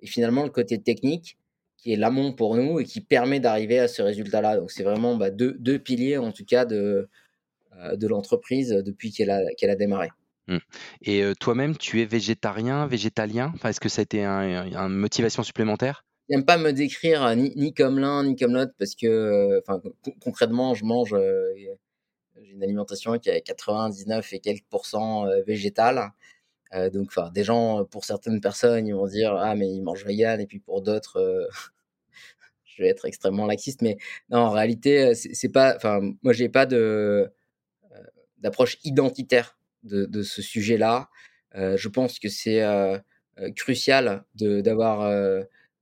Et 0.00 0.06
finalement, 0.06 0.44
le 0.44 0.50
côté 0.50 0.80
technique, 0.80 1.36
qui 1.76 1.92
est 1.92 1.96
l'amont 1.96 2.32
pour 2.32 2.56
nous 2.56 2.80
et 2.80 2.84
qui 2.84 3.02
permet 3.02 3.38
d'arriver 3.38 3.78
à 3.78 3.88
ce 3.88 4.00
résultat-là. 4.00 4.56
Donc, 4.56 4.70
c'est 4.70 4.84
vraiment 4.84 5.16
bah, 5.16 5.28
deux, 5.30 5.78
piliers, 5.78 6.16
en 6.16 6.32
tout 6.32 6.46
cas, 6.46 6.64
de, 6.64 7.10
euh, 7.76 7.96
l'entreprise 8.08 8.70
depuis 8.70 9.12
qu'elle 9.12 9.30
a 9.30 9.76
démarré. 9.76 10.08
Mmh. 10.48 10.58
Et 11.02 11.22
toi-même, 11.38 11.76
tu 11.76 12.00
es 12.00 12.06
végétarien, 12.06 12.86
végétalien? 12.86 13.52
Enfin, 13.54 13.68
Est-ce 13.68 13.80
que 13.80 13.88
ça 13.88 14.00
a 14.00 14.04
été 14.04 14.24
une 14.24 14.88
motivation 14.88 15.42
supplémentaire? 15.42 16.04
J'aime 16.30 16.44
pas 16.44 16.58
me 16.58 16.72
décrire 16.72 17.34
ni, 17.36 17.52
ni 17.56 17.72
comme 17.72 17.98
l'un 17.98 18.24
ni 18.24 18.36
comme 18.36 18.54
l'autre 18.54 18.72
parce 18.78 18.94
que 18.94 19.60
enfin, 19.60 19.80
concrètement, 20.20 20.74
je 20.74 20.84
mange 20.84 21.14
j'ai 22.42 22.52
une 22.52 22.62
alimentation 22.62 23.18
qui 23.18 23.30
est 23.30 23.40
99 23.42 24.32
et 24.32 24.40
quelques 24.40 24.64
pourcents 24.70 25.26
végétale. 25.46 26.12
donc, 26.92 27.12
des 27.32 27.44
gens, 27.44 27.84
pour 27.84 28.04
certaines 28.04 28.40
personnes, 28.40 28.86
ils 28.86 28.94
vont 28.94 29.06
dire 29.06 29.34
ah 29.34 29.54
mais 29.54 29.68
ils 29.70 29.82
mangent 29.82 30.04
vegan 30.04 30.40
et 30.40 30.46
puis 30.46 30.60
pour 30.60 30.82
d'autres, 30.82 31.48
je 32.64 32.82
vais 32.82 32.88
être 32.88 33.06
extrêmement 33.06 33.46
laxiste. 33.46 33.82
Mais 33.82 33.98
non, 34.30 34.40
en 34.40 34.50
réalité, 34.50 35.14
c'est 35.14 35.48
pas, 35.50 35.76
enfin, 35.76 36.00
moi 36.22 36.32
j'ai 36.32 36.48
pas 36.48 36.66
de 36.66 37.30
d'approche 38.38 38.78
identitaire 38.84 39.57
de, 39.84 40.22
ce 40.22 40.42
sujet-là. 40.42 41.08
Euh, 41.54 41.76
je 41.76 41.88
pense 41.88 42.18
que 42.18 42.28
c'est 42.28 42.62
euh, 42.62 42.98
euh, 43.38 43.50
crucial 43.52 44.24
d'avoir 44.34 45.10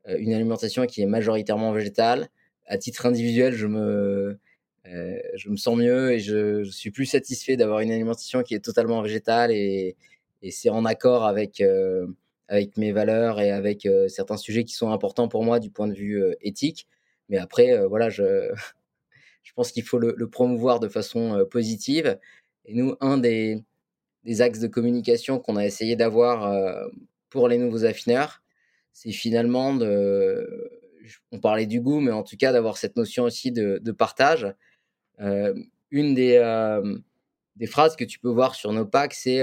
une 0.06 0.32
alimentation 0.32 0.86
qui 0.86 1.02
est 1.02 1.06
majoritairement 1.06 1.72
végétale. 1.72 2.28
À 2.66 2.78
titre 2.78 3.06
individuel, 3.06 3.54
je 3.54 3.66
me, 3.66 4.38
je 4.84 5.50
me 5.50 5.56
sens 5.56 5.76
mieux 5.76 6.12
et 6.12 6.20
je, 6.20 6.64
suis 6.64 6.90
plus 6.90 7.06
satisfait 7.06 7.56
d'avoir 7.56 7.80
une 7.80 7.90
alimentation 7.90 8.42
qui 8.42 8.54
est 8.54 8.64
totalement 8.64 9.02
végétale 9.02 9.52
et, 9.52 9.96
et 10.42 10.50
c'est 10.50 10.68
en 10.68 10.84
accord 10.84 11.26
avec, 11.26 11.62
avec 12.48 12.76
mes 12.76 12.92
valeurs 12.92 13.40
et 13.40 13.50
avec 13.50 13.88
certains 14.08 14.36
sujets 14.36 14.64
qui 14.64 14.74
sont 14.74 14.90
importants 14.90 15.28
pour 15.28 15.44
moi 15.44 15.60
du 15.60 15.70
point 15.70 15.88
de 15.88 15.94
vue 15.94 16.22
éthique. 16.40 16.86
Mais 17.28 17.38
après, 17.38 17.84
voilà, 17.86 18.08
je, 18.08 18.52
je 19.42 19.52
pense 19.54 19.72
qu'il 19.72 19.84
faut 19.84 19.98
le, 19.98 20.28
promouvoir 20.28 20.80
de 20.80 20.88
façon 20.88 21.44
positive 21.50 22.18
et 22.64 22.74
nous, 22.74 22.96
un 23.00 23.18
des, 23.18 23.62
axes 24.40 24.58
de 24.58 24.66
communication 24.66 25.38
qu'on 25.38 25.56
a 25.56 25.64
essayé 25.64 25.96
d'avoir 25.96 26.46
euh, 26.46 26.88
pour 27.30 27.48
les 27.48 27.58
nouveaux 27.58 27.84
affineurs, 27.84 28.42
c'est 28.92 29.12
finalement 29.12 29.74
de. 29.74 30.70
On 31.30 31.38
parlait 31.38 31.66
du 31.66 31.80
goût, 31.80 32.00
mais 32.00 32.10
en 32.10 32.24
tout 32.24 32.36
cas 32.36 32.52
d'avoir 32.52 32.76
cette 32.76 32.96
notion 32.96 33.24
aussi 33.24 33.52
de, 33.52 33.92
partage. 33.92 34.52
Euh, 35.20 35.54
une 35.92 36.14
des, 36.14 36.36
euh, 36.36 36.98
des 37.54 37.66
phrases 37.66 37.94
que 37.94 38.04
tu 38.04 38.18
peux 38.18 38.28
voir 38.28 38.56
sur 38.56 38.72
nos 38.72 38.84
packs, 38.84 39.14
c'est 39.14 39.40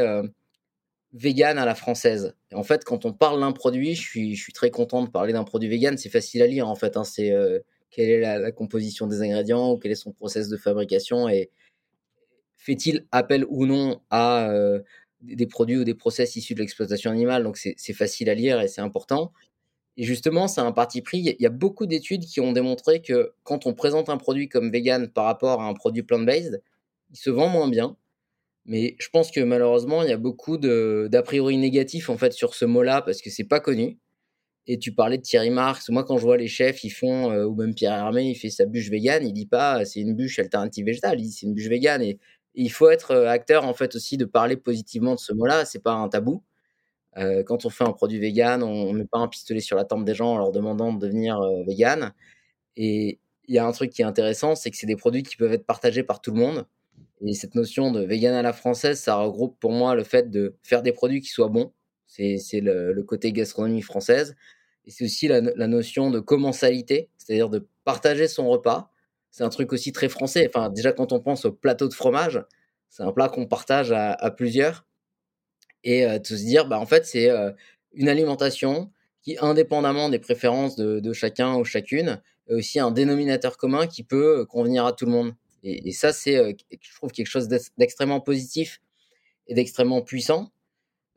vegan 1.13 1.57
à 1.57 1.65
la 1.65 1.75
française. 1.75 2.35
En 2.53 2.63
fait, 2.63 2.83
quand 2.83 3.05
on 3.05 3.13
parle 3.13 3.39
d'un 3.39 3.53
produit, 3.53 3.95
je 3.95 4.01
suis, 4.01 4.35
je 4.35 4.43
suis 4.43 4.51
très 4.51 4.71
content 4.71 5.03
de 5.03 5.09
parler 5.09 5.31
d'un 5.31 5.45
produit 5.45 5.69
vegan. 5.69 5.97
C'est 5.97 6.09
facile 6.09 6.41
à 6.41 6.47
lire 6.47 6.67
en 6.67 6.75
fait. 6.75 6.97
Hein. 6.97 7.05
c'est 7.05 7.33
quelle 7.91 8.09
est 8.09 8.19
la, 8.19 8.39
la, 8.39 8.51
composition 8.51 9.07
des 9.07 9.21
ingrédients, 9.21 9.71
ou 9.71 9.77
quel 9.77 9.91
est 9.91 9.95
son 9.95 10.11
process 10.11 10.49
de 10.49 10.57
fabrication 10.57 11.29
et, 11.29 11.49
fait-il 12.63 13.05
appel 13.11 13.45
ou 13.49 13.65
non 13.65 14.01
à 14.09 14.49
euh, 14.49 14.81
des 15.21 15.47
produits 15.47 15.77
ou 15.77 15.83
des 15.83 15.93
process 15.93 16.35
issus 16.35 16.55
de 16.55 16.61
l'exploitation 16.61 17.11
animale? 17.11 17.43
Donc 17.43 17.57
c'est 17.57 17.93
facile 17.93 18.29
à 18.29 18.35
lire 18.35 18.61
et 18.61 18.67
c'est 18.67 18.81
important. 18.81 19.33
Et 19.97 20.03
justement, 20.03 20.47
c'est 20.47 20.61
un 20.61 20.71
parti 20.71 21.01
pris. 21.01 21.19
Il 21.19 21.41
y 21.41 21.45
a 21.45 21.49
beaucoup 21.49 21.85
d'études 21.85 22.25
qui 22.25 22.39
ont 22.39 22.53
démontré 22.53 23.01
que 23.01 23.33
quand 23.43 23.67
on 23.67 23.73
présente 23.73 24.09
un 24.09 24.17
produit 24.17 24.49
comme 24.49 24.71
vegan 24.71 25.09
par 25.09 25.25
rapport 25.25 25.61
à 25.61 25.65
un 25.65 25.73
produit 25.73 26.03
plant-based, 26.03 26.63
il 27.11 27.17
se 27.17 27.29
vend 27.29 27.49
moins 27.49 27.67
bien. 27.69 27.97
Mais 28.65 28.95
je 28.99 29.09
pense 29.09 29.29
que 29.31 29.41
malheureusement, 29.41 30.03
il 30.03 30.09
y 30.09 30.13
a 30.13 30.17
beaucoup 30.17 30.57
d'a 30.57 31.21
priori 31.23 31.57
négatifs 31.57 32.09
en 32.09 32.17
fait 32.17 32.33
sur 32.33 32.55
ce 32.55 32.65
mot-là 32.65 33.01
parce 33.01 33.21
que 33.21 33.29
c'est 33.29 33.43
pas 33.43 33.59
connu. 33.59 33.99
Et 34.67 34.79
tu 34.79 34.93
parlais 34.93 35.17
de 35.17 35.23
Thierry 35.23 35.49
Marx. 35.49 35.89
Moi, 35.89 36.05
quand 36.05 36.17
je 36.17 36.23
vois 36.23 36.37
les 36.37 36.47
chefs, 36.47 36.85
ils 36.85 36.89
font, 36.89 37.31
euh, 37.31 37.45
ou 37.45 37.53
même 37.55 37.75
Pierre 37.75 37.93
Hermé, 37.93 38.23
il 38.29 38.35
fait 38.35 38.49
sa 38.49 38.65
bûche 38.65 38.89
vegan, 38.89 39.25
il 39.27 39.33
dit 39.33 39.45
pas 39.45 39.83
c'est 39.83 39.99
une 39.99 40.15
bûche 40.15 40.39
alternative 40.39 40.85
végétale, 40.85 41.19
il 41.19 41.23
dit 41.23 41.31
c'est 41.31 41.45
une 41.45 41.53
bûche 41.53 41.67
vegan. 41.67 42.01
Et 42.01 42.17
il 42.55 42.71
faut 42.71 42.89
être 42.89 43.15
acteur 43.15 43.65
en 43.65 43.73
fait 43.73 43.95
aussi 43.95 44.17
de 44.17 44.25
parler 44.25 44.57
positivement 44.57 45.15
de 45.15 45.19
ce 45.19 45.33
mot-là. 45.33 45.65
C'est 45.65 45.83
pas 45.83 45.93
un 45.93 46.09
tabou. 46.09 46.43
quand 47.15 47.65
on 47.65 47.69
fait 47.69 47.83
un 47.83 47.93
produit 47.93 48.19
vegan, 48.19 48.63
on, 48.63 48.93
ne 48.93 48.99
met 48.99 49.05
pas 49.05 49.19
un 49.19 49.27
pistolet 49.27 49.59
sur 49.59 49.77
la 49.77 49.85
tempe 49.85 50.05
des 50.05 50.15
gens 50.15 50.33
en 50.33 50.37
leur 50.37 50.51
demandant 50.51 50.93
de 50.93 50.99
devenir 50.99 51.39
vegan. 51.67 52.13
Et 52.75 53.19
il 53.47 53.55
y 53.55 53.59
a 53.59 53.65
un 53.65 53.71
truc 53.71 53.91
qui 53.91 54.01
est 54.01 54.05
intéressant, 54.05 54.55
c'est 54.55 54.71
que 54.71 54.77
c'est 54.77 54.87
des 54.87 54.95
produits 54.95 55.23
qui 55.23 55.37
peuvent 55.37 55.53
être 55.53 55.65
partagés 55.65 56.03
par 56.03 56.21
tout 56.21 56.31
le 56.31 56.37
monde. 56.37 56.65
Et 57.25 57.33
cette 57.33 57.55
notion 57.55 57.91
de 57.91 58.01
vegan 58.01 58.33
à 58.33 58.41
la 58.41 58.53
française, 58.53 58.99
ça 58.99 59.15
regroupe 59.15 59.57
pour 59.59 59.71
moi 59.71 59.95
le 59.95 60.03
fait 60.03 60.29
de 60.29 60.55
faire 60.61 60.81
des 60.81 60.91
produits 60.91 61.21
qui 61.21 61.29
soient 61.29 61.49
bons. 61.49 61.71
C'est 62.07 62.59
le, 62.61 63.01
côté 63.03 63.31
gastronomie 63.31 63.81
française. 63.81 64.35
Et 64.85 64.91
c'est 64.91 65.05
aussi 65.05 65.27
la, 65.27 65.41
notion 65.67 66.11
de 66.11 66.19
commensalité, 66.19 67.09
c'est-à-dire 67.17 67.49
de 67.49 67.67
partager 67.85 68.27
son 68.27 68.49
repas 68.49 68.91
c'est 69.33 69.43
un 69.43 69.49
truc 69.49 69.73
aussi 69.73 69.91
très 69.91 70.09
français. 70.09 70.47
Enfin, 70.47 70.69
déjà, 70.69 70.93
quand 70.93 71.11
on 71.11 71.19
pense 71.19 71.45
au 71.45 71.51
plateau 71.51 71.87
de 71.87 71.93
fromage, 71.95 72.39
c'est 72.89 73.01
un 73.01 73.11
plat 73.11 73.29
qu'on 73.29 73.47
partage 73.47 73.91
à, 73.91 74.29
plusieurs. 74.29 74.85
Et 75.83 76.05
euh, 76.05 76.19
de 76.19 76.25
se 76.25 76.35
dire, 76.35 76.67
bah, 76.67 76.79
en 76.79 76.85
fait, 76.85 77.07
c'est 77.07 77.31
euh, 77.31 77.51
une 77.93 78.09
alimentation 78.09 78.91
qui, 79.23 79.35
indépendamment 79.41 80.09
des 80.09 80.19
préférences 80.19 80.75
de, 80.75 81.13
chacun 81.13 81.55
ou 81.55 81.65
chacune, 81.65 82.21
est 82.47 82.53
aussi 82.53 82.79
un 82.79 82.91
dénominateur 82.91 83.57
commun 83.57 83.87
qui 83.87 84.03
peut 84.03 84.41
euh, 84.41 84.45
convenir 84.45 84.85
à 84.85 84.93
tout 84.93 85.07
le 85.07 85.11
monde. 85.11 85.33
Et, 85.63 85.93
ça, 85.93 86.13
c'est, 86.13 86.55
je 86.79 86.95
trouve, 86.95 87.11
quelque 87.11 87.25
chose 87.25 87.47
d'extrêmement 87.77 88.21
positif 88.21 88.81
et 89.47 89.55
d'extrêmement 89.55 90.03
puissant. 90.03 90.51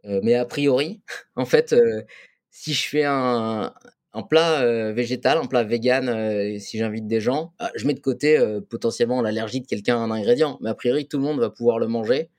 mais 0.05 0.35
a 0.35 0.47
priori, 0.47 1.03
en 1.37 1.45
fait, 1.45 1.75
si 2.51 2.73
je 2.73 2.89
fais 2.89 3.05
un, 3.05 3.75
un 4.17 4.23
plat 4.23 4.62
euh, 4.62 4.95
végétal, 4.95 5.37
un 5.37 5.45
plat 5.45 5.62
vegan, 5.62 6.09
euh, 6.09 6.59
si 6.59 6.79
j'invite 6.79 7.07
des 7.07 7.21
gens, 7.21 7.53
ah, 7.59 7.71
je 7.75 7.87
mets 7.87 7.93
de 7.93 8.01
côté 8.01 8.39
euh, 8.39 8.62
potentiellement 8.62 9.21
l'allergie 9.21 9.61
de 9.61 9.67
quelqu'un 9.67 9.97
à 9.97 10.01
un 10.01 10.11
ingrédient, 10.11 10.57
mais 10.62 10.71
a 10.71 10.75
priori 10.75 11.07
tout 11.07 11.19
le 11.19 11.23
monde 11.23 11.39
va 11.39 11.51
pouvoir 11.51 11.79
le 11.79 11.87
manger, 11.87 12.31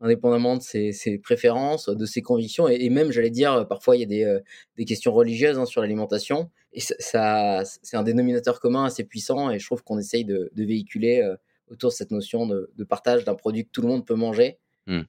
indépendamment 0.00 0.56
de 0.56 0.62
ses, 0.62 1.18
préférences, 1.22 1.90
de 1.90 2.06
ses 2.06 2.22
convictions, 2.22 2.66
et, 2.66 2.88
même 2.88 3.12
j'allais 3.12 3.28
dire 3.28 3.68
parfois 3.68 3.96
il 3.98 4.00
y 4.00 4.24
a 4.24 4.40
des, 4.76 4.84
questions 4.86 5.12
religieuses 5.12 5.58
hein, 5.58 5.66
sur 5.66 5.82
l'alimentation, 5.82 6.50
et 6.72 6.80
ça, 6.80 7.62
c'est 7.82 7.98
un 7.98 8.02
dénominateur 8.02 8.58
commun 8.58 8.86
assez 8.86 9.04
puissant, 9.04 9.50
et 9.50 9.58
je 9.58 9.66
trouve 9.66 9.84
qu'on 9.84 9.98
essaye 9.98 10.24
de, 10.24 10.50
véhiculer 10.56 11.22
autour 11.70 11.90
de 11.90 11.94
cette 11.94 12.10
notion 12.10 12.46
de, 12.46 12.84
partage 12.88 13.24
d'un 13.24 13.34
produit 13.34 13.66
que 13.66 13.70
tout 13.70 13.82
le 13.82 13.88
monde 13.88 14.06
peut 14.06 14.14
manger. 14.14 14.58
Mmh 14.86 15.02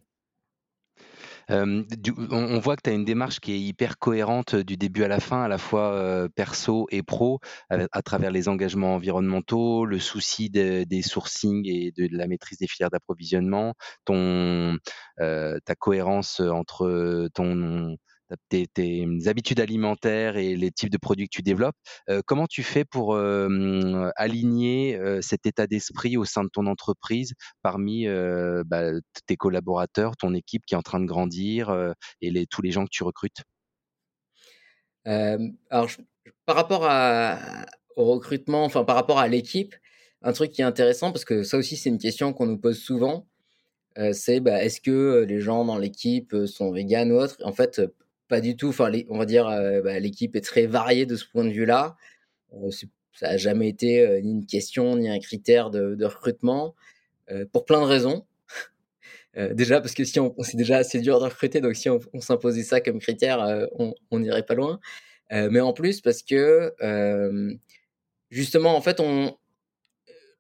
on, 1.50 2.60
voit 2.60 2.76
que 2.76 2.82
tu 2.84 2.89
as 2.89 2.93
une 2.93 3.06
démarche 3.06 3.39
qui 3.39 3.54
est 3.54 3.60
hyper 3.60 3.97
cohérente 3.97 4.56
du 4.56 4.78
début 4.78 5.04
à 5.04 5.08
la 5.08 5.20
fin, 5.20 5.43
à 5.43 5.47
la 5.47 5.58
fois 5.58 6.28
perso 6.36 6.88
et 6.91 7.04
pro, 7.04 7.39
à, 7.70 8.02
travers 8.02 8.32
les 8.32 8.47
engagements 8.47 8.95
environnementaux, 8.95 9.86
le 9.86 10.00
souci 10.00 10.50
des 10.50 11.02
sourcing 11.02 11.68
et 11.68 11.91
de, 11.95 12.08
la 12.12 12.28
maîtrise 12.28 12.58
des 12.60 12.68
filières 12.68 12.91
d'approvisionnement, 12.91 13.74
ton 14.06 14.78
ta 15.18 15.76
cohérence 15.78 16.39
entre 16.39 17.30
ton 17.34 17.97
tes, 18.50 19.08
habitudes 19.26 19.60
alimentaires 19.60 20.38
et 20.38 20.56
les 20.56 20.72
types 20.72 20.90
de 20.90 20.98
produits 20.98 21.28
que 21.28 21.36
tu 21.36 21.42
développes. 21.42 21.76
Comment 22.26 22.48
tu 22.48 22.64
fais 22.64 22.86
pour 22.86 23.16
aligner 23.18 25.00
cet 25.22 25.46
état 25.46 25.68
d'esprit 25.68 26.18
au 26.18 26.26
sein 26.26 26.44
de 26.44 26.50
ton 26.50 26.68
entreprise 26.68 27.34
parmi 27.62 28.08
bah, 28.66 28.92
tes 29.26 29.36
collaborateurs, 29.36 30.18
ton 30.18 30.34
équipe 30.34 30.64
qui 30.66 30.74
est 30.76 30.78
en 30.78 30.82
train 30.82 31.00
de 31.00 31.06
grandir 31.06 31.94
et 32.22 32.46
tous 32.48 32.62
les 32.62 32.72
gens 32.72 32.86
que 32.86 32.92
tu 32.92 33.04
recrutes? 33.04 33.44
Alors, 35.06 35.88
par 36.46 36.56
rapport 36.56 36.88
au 37.96 38.06
recrutement, 38.06 38.64
enfin 38.64 38.84
par 38.84 38.96
rapport 38.96 39.20
à 39.20 39.28
l'équipe, 39.28 39.76
un 40.22 40.34
truc 40.34 40.52
qui 40.52 40.62
est 40.62 40.66
intéressant 40.66 41.12
parce 41.12 41.26
que 41.26 41.44
ça 41.44 41.58
aussi 41.58 41.78
c'est 41.78 41.90
une 41.90 41.98
question 41.98 42.34
qu'on 42.34 42.46
nous 42.46 42.58
pose 42.58 42.80
souvent. 42.80 43.28
c'est 44.14 44.40
bah, 44.40 44.64
est-ce 44.64 44.82
que 44.82 45.26
les 45.28 45.40
gens 45.40 45.66
dans 45.66 45.78
l'équipe 45.78 46.36
sont 46.46 46.72
véganes 46.72 47.12
ou 47.12 47.16
autres? 47.16 47.38
En 47.44 47.54
fait, 47.54 47.82
pas 48.30 48.40
du 48.40 48.56
tout. 48.56 48.70
Enfin, 48.70 48.90
on 49.10 49.18
va 49.18 49.26
dire, 49.26 49.48
euh, 49.48 49.82
bah, 49.82 50.00
l'équipe 50.00 50.36
est 50.38 50.42
très 50.42 50.68
variée 50.68 51.06
de 51.06 51.18
ce 51.18 51.26
point 51.26 51.44
de 51.44 51.52
vue-là. 51.52 51.98
Euh, 52.54 52.72
ça 53.14 53.32
n'a 53.32 53.38
jamais 53.38 53.68
été 53.68 54.02
euh, 54.02 54.22
ni 54.22 54.32
une 54.32 54.46
question 54.46 54.96
ni 54.96 55.10
un 55.10 55.20
critère 55.20 55.70
de, 55.70 56.06
recrutement 56.06 56.76
pour 57.52 57.64
plein 57.66 57.80
de 57.80 57.86
raisons. 57.86 58.26
déjà 59.52 59.82
parce 59.82 59.94
que 59.94 60.04
si 60.04 60.20
on, 60.20 60.34
c'est 60.40 60.58
déjà 60.58 60.78
assez 60.78 61.00
dur 61.00 61.20
de 61.20 61.26
recruter, 61.26 61.62
donc 61.62 61.76
si 61.76 61.88
on, 61.88 62.00
s'imposait 62.22 62.64
ça 62.64 62.82
comme 62.82 63.00
critère, 63.00 63.68
on 63.78 64.20
n'irait 64.20 64.46
pas 64.46 64.56
loin. 64.56 64.80
mais 65.30 65.60
en 65.60 65.72
plus 65.72 66.02
parce 66.02 66.24
que 66.24 66.74
justement, 68.32 68.76
en 68.76 68.82
fait, 68.82 69.00
on, 69.00 69.38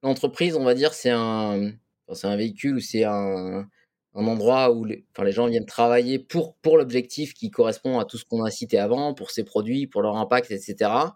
l'entreprise, 0.01 0.55
on 0.55 0.63
va 0.63 0.73
dire, 0.73 0.95
c'est 0.95 1.11
un, 1.11 1.73
c'est 2.11 2.25
un 2.25 2.35
véhicule 2.35 2.77
ou 2.77 2.79
c'est 2.79 3.03
un 3.03 3.69
un 4.15 4.25
endroit 4.27 4.71
où 4.71 4.85
les 4.85 5.05
enfin, 5.13 5.23
les 5.25 5.31
gens 5.31 5.47
viennent 5.47 5.65
travailler 5.65 6.19
pour 6.19 6.55
pour 6.57 6.77
l'objectif 6.77 7.33
qui 7.33 7.51
correspond 7.51 7.99
à 7.99 8.05
tout 8.05 8.17
ce 8.17 8.25
qu'on 8.25 8.43
a 8.43 8.51
cité 8.51 8.79
avant, 8.79 9.13
pour 9.13 9.31
ses 9.31 9.43
produits, 9.43 9.87
pour 9.87 10.01
leur 10.01 10.17
impact 10.17 10.51
et 10.51 10.59
cetera 10.59 11.15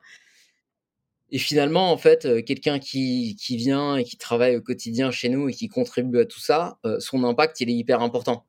et 1.31 1.37
finalement, 1.39 1.91
en 1.91 1.97
fait, 1.97 2.25
heu, 2.25 2.41
quelqu'un 2.41 2.79
qui 2.79 3.35
qui 3.39 3.57
vient 3.57 3.97
et 3.97 4.03
qui 4.03 4.17
travaille 4.17 4.55
au 4.55 4.61
quotidien 4.61 5.11
chez 5.11 5.29
nous 5.29 5.49
et 5.49 5.53
qui 5.53 5.67
contribue 5.67 6.19
à 6.19 6.25
tout 6.25 6.39
ça, 6.39 6.77
heu, 6.85 6.99
son 6.99 7.23
impact, 7.23 7.59
il 7.61 7.69
est 7.69 7.73
hyper 7.73 8.01
important. 8.01 8.45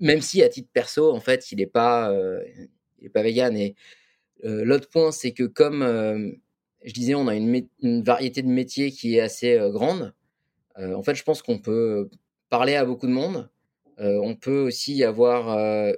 Même 0.00 0.20
si 0.22 0.42
à 0.42 0.48
titre 0.50 0.70
perso, 0.72 1.12
en 1.12 1.20
fait, 1.20 1.52
il 1.52 1.60
est 1.60 1.66
pas, 1.66 2.12
est 3.02 3.08
pas 3.10 3.22
végan 3.22 3.54
et 3.56 3.76
heu, 4.44 4.64
l'autre 4.64 4.88
point, 4.90 5.12
c'est 5.12 5.32
que 5.32 5.44
comme, 5.44 5.82
je 6.84 6.92
disais, 6.92 7.14
on 7.16 7.28
a 7.28 7.36
une 7.36 7.68
une 7.82 8.02
variété 8.04 8.42
de 8.42 8.48
métiers 8.48 8.92
qui 8.92 9.16
est 9.16 9.20
assez, 9.20 9.58
grande, 9.72 10.14
en 10.78 11.02
fait, 11.04 11.14
je 11.16 11.24
pense 11.24 11.42
qu'on 11.42 11.58
peut 11.60 12.10
parler 12.50 12.76
à 12.76 12.84
beaucoup 12.86 13.06
de 13.08 13.12
monde. 13.12 13.50
Heu, 14.00 14.20
on 14.22 14.34
peut 14.36 14.60
aussi 14.60 15.04
avoir, 15.04 15.48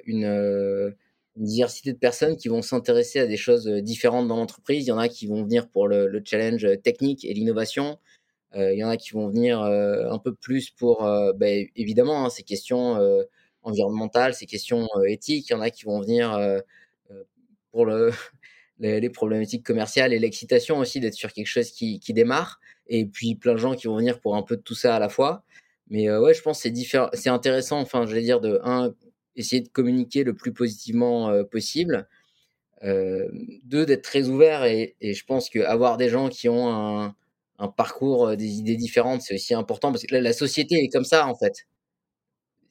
une, 0.06 0.24
heu, 0.24 0.96
une 1.36 1.44
diversité 1.44 1.92
de 1.92 1.98
personnes 1.98 2.36
qui 2.36 2.48
vont 2.48 2.62
s'intéresser 2.62 3.20
à 3.20 3.26
des 3.26 3.36
choses, 3.36 3.66
différentes 3.68 4.28
dans 4.28 4.36
l'entreprise. 4.36 4.84
Il 4.84 4.88
y 4.88 4.92
en 4.92 4.98
a 4.98 5.08
qui 5.08 5.26
vont 5.26 5.42
venir 5.44 5.68
pour 5.68 5.88
le 5.88 6.06
le 6.08 6.22
challenge, 6.24 6.66
technique 6.82 7.24
et 7.24 7.34
l'innovation. 7.34 7.98
Il 8.56 8.74
y 8.78 8.84
en 8.84 8.90
a 8.90 8.96
qui 8.98 9.12
vont 9.12 9.28
venir, 9.28 9.60
un 9.62 10.18
peu 10.18 10.34
plus 10.34 10.70
pour, 10.70 11.08
beh, 11.36 11.70
évidemment, 11.76 12.26
hein, 12.26 12.30
ces 12.30 12.42
questions, 12.44 12.98
environnementales, 13.62 14.34
ces 14.34 14.46
questions, 14.46 14.88
éthiques. 15.08 15.50
Il 15.50 15.54
y 15.54 15.56
en 15.56 15.60
a 15.62 15.70
qui 15.70 15.84
vont 15.86 16.00
venir, 16.02 16.38
pour 17.72 17.86
le 17.86 18.10
les 18.80 19.00
les 19.00 19.10
problématiques 19.10 19.64
commerciales 19.64 20.12
et 20.12 20.18
l'excitation 20.18 20.78
aussi 20.78 21.00
d'être 21.00 21.14
sur 21.14 21.32
quelque 21.32 21.46
chose 21.46 21.70
qui 21.70 22.00
qui 22.00 22.12
démarre 22.12 22.60
et 22.88 23.06
puis 23.06 23.34
plein 23.36 23.52
de 23.54 23.58
gens 23.58 23.74
qui 23.74 23.86
vont 23.86 23.96
venir 23.96 24.20
pour 24.20 24.36
un 24.36 24.42
peu 24.42 24.56
de 24.56 24.62
tout 24.62 24.74
ça 24.74 24.96
à 24.96 24.98
la 24.98 25.08
fois. 25.08 25.44
Mais, 25.90 26.08
heu, 26.08 26.20
ouais, 26.20 26.32
je 26.34 26.40
pense 26.42 26.60
c'est 26.60 26.70
diffé 26.70 27.04
c'est 27.12 27.28
intéressant, 27.28 27.78
enfin, 27.80 28.06
je 28.06 28.14
vais 28.14 28.22
dire 28.22 28.40
de 28.40 28.58
1 28.64 28.92
essayer 29.36 29.60
de 29.62 29.68
communiquer 29.68 30.24
le 30.24 30.34
plus 30.34 30.52
positivement, 30.52 31.30
heu, 31.30 31.44
possible. 31.46 32.08
Heu, 32.84 33.30
2 33.64 33.86
d'être 33.86 34.02
très 34.04 34.28
ouvert 34.28 34.64
et 34.64 34.96
et 35.00 35.14
je 35.14 35.24
pense 35.26 35.50
qu'avoir 35.50 35.96
des 35.98 36.08
gens 36.10 36.28
qui 36.30 36.48
ont 36.48 36.68
un 36.72 37.16
un 37.58 37.68
parcours, 37.68 38.28
heu, 38.28 38.36
des 38.36 38.58
idées 38.58 38.76
différentes, 38.76 39.22
c'est 39.22 39.34
aussi 39.36 39.54
important 39.54 39.92
parce 39.92 40.04
que 40.04 40.14
la 40.14 40.20
la 40.22 40.32
société 40.34 40.76
est 40.84 40.88
comme 40.90 41.04
ça, 41.06 41.26
en 41.28 41.36
fait. 41.36 41.64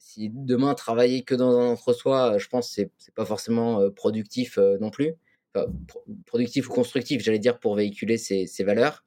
Si 0.00 0.30
demain 0.32 0.74
travailler 0.74 1.22
que 1.24 1.34
dans 1.34 1.58
un 1.58 1.68
entre-soi, 1.70 2.34
heu, 2.36 2.38
je 2.38 2.48
pense 2.48 2.70
c'est 2.70 2.90
c'est 2.98 3.14
pas 3.14 3.24
forcément, 3.24 3.80
heu, 3.80 3.90
productif, 3.92 4.58
non 4.80 4.90
plus. 4.90 5.14
Enfin, 5.54 5.66
pro 5.88 6.04
productif 6.26 6.68
ou 6.68 6.72
constructif, 6.72 7.22
j'allais 7.22 7.38
dire, 7.38 7.58
pour 7.58 7.74
véhiculer 7.76 8.18
ses 8.18 8.46
ses 8.46 8.64
valeurs. 8.64 9.03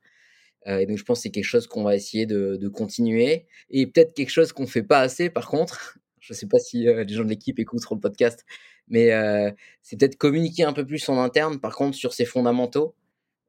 Heu 0.65 0.81
et 0.81 0.85
donc 0.87 0.97
je 0.97 1.03
pense 1.03 1.21
c'est 1.21 1.29
quelque 1.31 1.43
chose 1.45 1.67
qu'on 1.67 1.83
va 1.83 1.95
essayer 1.95 2.25
de 2.25 2.55
de 2.57 2.67
continuer 2.69 3.45
et 3.69 3.85
peut-être 3.87 4.13
quelque 4.13 4.29
chose 4.31 4.51
qu'on 4.53 4.67
fait 4.67 4.83
pas 4.83 4.99
assez 5.01 5.29
par 5.29 5.47
contre, 5.47 5.97
je 6.19 6.33
sais 6.33 6.47
pas 6.47 6.59
si, 6.59 6.87
heu, 6.87 7.01
les 7.03 7.13
gens 7.13 7.23
de 7.23 7.29
l'équipe 7.29 7.59
écouteront 7.59 7.95
le 7.95 8.01
podcast, 8.01 8.43
mais, 8.89 9.11
heu, 9.13 9.51
c'est 9.83 9.97
peut-être 9.99 10.17
communiquer 10.17 10.63
un 10.63 10.73
peu 10.73 10.85
plus 10.85 11.07
en 11.09 11.19
interne 11.21 11.59
par 11.59 11.75
contre 11.75 11.95
sur 11.97 12.13
ces 12.13 12.25
fondamentaux, 12.25 12.95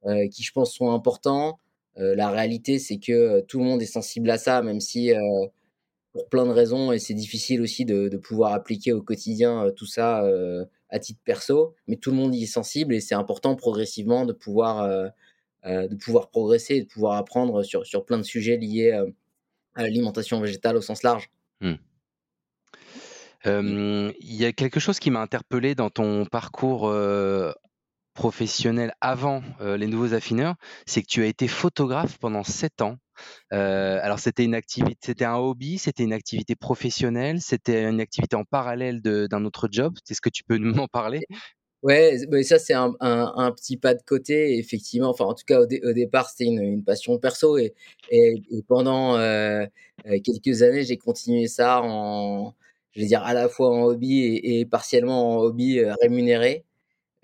heu, 0.06 0.28
qui 0.30 0.42
je 0.44 0.52
pense 0.52 0.74
sont 0.74 0.92
importants. 0.92 1.58
Heu, 1.98 2.14
la 2.14 2.30
réalité 2.30 2.78
c'est 2.80 2.98
que, 3.00 3.40
tout 3.42 3.58
le 3.60 3.64
monde 3.66 3.82
est 3.82 3.86
sensible 3.86 4.30
à 4.30 4.38
ça, 4.38 4.62
même 4.62 4.80
si, 4.80 5.12
pour 6.12 6.28
plein 6.30 6.46
de 6.46 6.50
raisons 6.52 6.92
et 6.92 6.98
c'est 7.00 7.14
difficile 7.14 7.62
aussi 7.62 7.84
de 7.86 8.08
de 8.08 8.16
pouvoir 8.18 8.52
appliquer 8.54 8.92
au 8.94 9.02
quotidien, 9.02 9.70
tout 9.76 9.86
ça, 9.86 10.24
à 10.90 10.98
titre 11.00 11.20
perso. 11.24 11.74
Mais 11.88 11.96
tout 11.96 12.10
le 12.12 12.16
monde 12.18 12.34
y 12.36 12.44
est 12.44 12.46
sensible 12.46 12.94
et 12.94 13.00
c'est 13.02 13.14
important 13.16 13.56
progressivement 13.56 14.26
de 14.26 14.32
pouvoir, 14.34 14.88
de 15.68 15.94
pouvoir 15.96 16.30
progresser 16.30 16.76
et 16.76 16.82
de 16.82 16.86
pouvoir 16.86 17.16
apprendre 17.16 17.62
sur 17.62 17.86
sur 17.86 18.04
plein 18.04 18.18
de 18.18 18.22
sujets 18.22 18.56
liés, 18.56 18.92
heu, 18.92 19.14
à 19.74 19.82
l'alimentation 19.82 20.40
végétale 20.40 20.76
au 20.76 20.80
sens 20.80 21.02
large. 21.02 21.30
Mmh. 21.60 21.70
Mmh. 21.70 21.76
Hem, 23.44 24.12
il 24.20 24.34
y 24.34 24.44
a 24.44 24.52
quelque 24.52 24.80
chose 24.80 24.98
qui 24.98 25.10
m'a 25.10 25.20
interpellé 25.20 25.74
dans 25.74 25.90
ton 25.90 26.24
parcours, 26.26 26.92
professionnel 28.14 28.92
avant, 29.00 29.42
les 29.60 29.86
Nouveaux 29.86 30.12
Affineurs, 30.12 30.56
c'est 30.86 31.02
que 31.02 31.06
tu 31.06 31.22
as 31.22 31.26
été 31.26 31.46
photographe 31.46 32.18
pendant 32.18 32.42
7 32.42 32.82
ans. 32.82 32.96
Alors 33.52 34.18
c'était 34.18 34.44
une 34.44 34.56
activité 34.56 34.98
c'était 35.00 35.24
un 35.24 35.36
hobby, 35.36 35.78
c'était 35.78 36.02
une 36.02 36.12
activité 36.12 36.56
professionnelle, 36.56 37.40
c'était 37.40 37.84
une 37.84 38.00
activité 38.00 38.34
en 38.34 38.44
parallèle 38.44 39.00
d'un 39.02 39.44
autre 39.44 39.68
job? 39.70 39.94
Est-ce 40.10 40.20
que 40.20 40.30
tu 40.30 40.42
peux 40.42 40.58
m'en 40.84 40.88
parler? 40.88 41.20
Ouais, 41.84 42.26
beh, 42.26 42.42
ça 42.42 42.58
c'est 42.58 42.74
un 42.74 42.96
un 42.98 43.32
un 43.36 43.52
petit 43.52 43.76
pas 43.76 43.94
de 43.94 44.02
côté 44.02 44.58
effectivement, 44.58 45.10
enfin 45.10 45.26
en 45.26 45.34
tout 45.34 45.44
cas 45.46 45.60
au 45.60 45.66
dé 45.66 45.80
au 45.84 45.92
départ 45.92 46.28
c'était 46.28 46.46
une 46.46 46.60
une 46.60 46.82
passion 46.82 47.18
perso 47.20 47.56
et 47.56 47.72
et 48.10 48.42
pendant, 48.66 49.16
heu 49.16 49.64
heu, 50.04 50.18
quelques 50.24 50.62
années 50.62 50.82
j'ai 50.82 50.96
continué 50.96 51.46
ça 51.46 51.80
en 51.80 52.52
je 52.90 53.00
vais 53.00 53.06
dire 53.06 53.22
à 53.22 53.32
la 53.32 53.48
fois 53.48 53.70
en 53.70 53.82
hobby 53.84 54.18
et 54.24 54.58
et 54.58 54.64
partiellement 54.66 55.36
en 55.36 55.40
hobby, 55.40 55.78
heu, 55.78 55.92
rémunéré. 56.02 56.64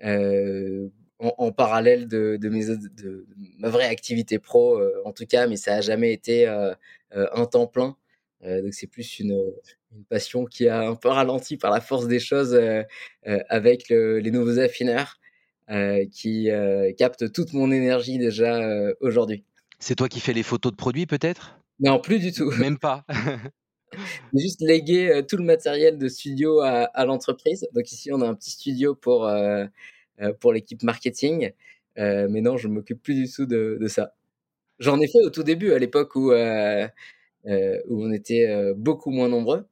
Heu, 0.05 0.91
en 1.19 1.33
en 1.37 1.51
parallèle 1.53 2.07
de 2.07 2.37
de 2.41 2.49
mes 2.49 2.65
de 2.67 3.27
ma 3.59 3.69
vraie 3.69 3.87
activité 3.87 4.39
pro, 4.39 4.79
heu, 4.79 4.93
en 5.05 5.13
tout 5.13 5.25
cas, 5.27 5.47
mais 5.47 5.57
ça 5.57 5.75
a 5.75 5.81
jamais 5.81 6.13
été, 6.13 6.47
heu, 6.47 6.73
un 7.13 7.45
temps 7.47 7.67
plein. 7.67 7.97
Heu, 8.43 8.61
donc 8.61 8.73
c'est 8.73 8.87
plus 8.87 9.19
une, 9.19 9.51
passion 10.09 10.45
qui 10.45 10.67
a 10.67 10.81
un 10.81 10.95
peu 10.95 11.07
ralenti 11.07 11.55
par 11.55 11.71
la 11.71 11.79
force 11.79 12.07
des 12.07 12.19
choses, 12.19 12.53
heu 12.53 12.83
heu, 13.27 13.39
avec 13.49 13.89
le 13.89 14.19
les 14.19 14.31
Nouveaux 14.31 14.59
Affineurs, 14.59 15.19
qui, 16.11 16.49
captent 16.97 17.31
toute 17.31 17.53
mon 17.53 17.71
énergie 17.71 18.17
déjà, 18.17 18.91
aujourd'hui. 18.99 19.45
C'est 19.79 19.95
toi 19.95 20.09
qui 20.09 20.19
fais 20.19 20.33
les 20.33 20.43
photos 20.43 20.71
de 20.71 20.77
produits 20.77 21.05
peut-être? 21.05 21.59
Non, 21.79 21.99
plus 21.99 22.19
du 22.19 22.31
tout. 22.31 22.51
Même 22.57 22.77
pas? 22.77 23.05
Juste 24.33 24.61
légué, 24.61 25.09
heu, 25.09 25.25
tout 25.25 25.37
le 25.37 25.43
matériel 25.43 25.97
de 25.97 26.07
studio 26.07 26.59
à 26.59 26.83
à 26.83 27.05
l'entreprise. 27.05 27.67
Donc 27.73 27.91
ici, 27.91 28.11
on 28.11 28.21
a 28.21 28.27
un 28.27 28.35
petit 28.35 28.51
studio 28.51 28.95
pour, 28.95 29.29
pour 30.39 30.53
l'équipe 30.53 30.83
marketing. 30.83 31.51
Mais 31.97 32.41
non, 32.41 32.57
je 32.57 32.67
m'occupe 32.67 33.01
plus 33.01 33.15
du 33.15 33.31
tout 33.31 33.45
de 33.45 33.77
de 33.79 33.87
ça. 33.87 34.13
J'en 34.79 34.99
ai 34.99 35.07
fait 35.07 35.23
au 35.23 35.29
tout 35.29 35.43
début, 35.43 35.71
à 35.73 35.79
l'époque 35.79 36.15
où, 36.15 36.31
où 37.89 38.03
on 38.03 38.11
était, 38.11 38.47
heu, 38.49 38.73
beaucoup 38.75 39.11
moins 39.11 39.29
nombreux, 39.29 39.65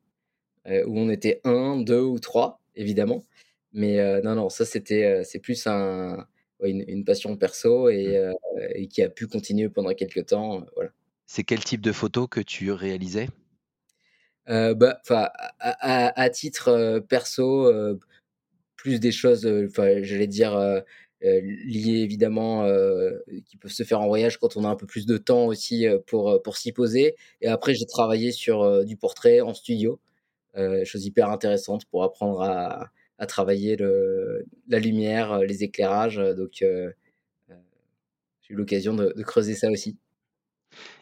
heu, 0.67 0.87
où 0.87 0.97
on 0.99 1.09
était 1.09 1.41
1-2 1.45 2.01
ou 2.01 2.19
3 2.19 2.61
évidemment. 2.75 3.25
Mais, 3.73 4.21
non, 4.23 4.35
non, 4.35 4.49
ça 4.49 4.65
c'était, 4.65 5.23
c'est 5.25 5.39
plus 5.39 5.67
un 5.67 6.27
une 6.63 6.83
une 6.87 7.05
passion 7.05 7.37
perso 7.37 7.89
Mmh. 8.05 8.33
et 8.75 8.87
qui 8.89 9.01
a 9.03 9.09
pu 9.09 9.27
continuer 9.27 9.69
pendant 9.69 9.93
quelque 9.93 10.21
temps, 10.21 10.65
voilà. 10.75 10.91
C'est 11.27 11.43
quel 11.43 11.63
type 11.63 11.81
de 11.81 11.91
photos 11.91 12.27
que 12.29 12.39
tu 12.41 12.71
réalisais? 12.71 13.27
Bah, 14.47 15.01
à 15.09 15.31
à 15.59 16.21
à 16.21 16.29
titre, 16.29 16.99
perso, 17.07 17.71
plus 18.77 18.99
des 18.99 19.11
choses, 19.11 19.47
j'allais 20.03 20.27
dire, 20.27 20.83
heu, 21.23 21.39
liées 21.65 22.01
évidemment, 22.03 22.65
heu, 22.67 23.23
qui 23.45 23.57
peuvent 23.57 23.71
se 23.71 23.83
faire 23.83 24.01
en 24.01 24.07
voyage 24.07 24.37
quand 24.39 24.57
on 24.57 24.63
a 24.65 24.69
un 24.69 24.75
peu 24.75 24.85
plus 24.87 25.05
de 25.05 25.17
temps 25.17 25.45
aussi, 25.45 25.87
heu, 25.87 26.01
pour, 26.01 26.41
pour 26.43 26.57
s'y 26.57 26.71
poser 26.71 27.15
et 27.41 27.47
après 27.47 27.73
j'ai 27.75 27.85
travaillé 27.85 28.31
sur, 28.31 28.85
du 28.85 28.97
portrait 28.97 29.41
en 29.41 29.53
studio, 29.53 29.99
chose 30.85 31.05
hyper 31.05 31.29
intéressante 31.29 31.85
pour 31.85 32.03
apprendre 32.03 32.41
à 32.41 32.89
à 33.19 33.25
travailler 33.27 33.75
le 33.77 34.45
la 34.67 34.79
lumière, 34.79 35.39
les 35.39 35.63
éclairages, 35.63 36.17
donc 36.37 36.63
j'ai 36.63 36.93
eu 38.49 38.55
l'occasion 38.55 38.93
de 38.93 39.13
de 39.15 39.23
creuser 39.23 39.55
ça 39.55 39.69
aussi. 39.71 39.97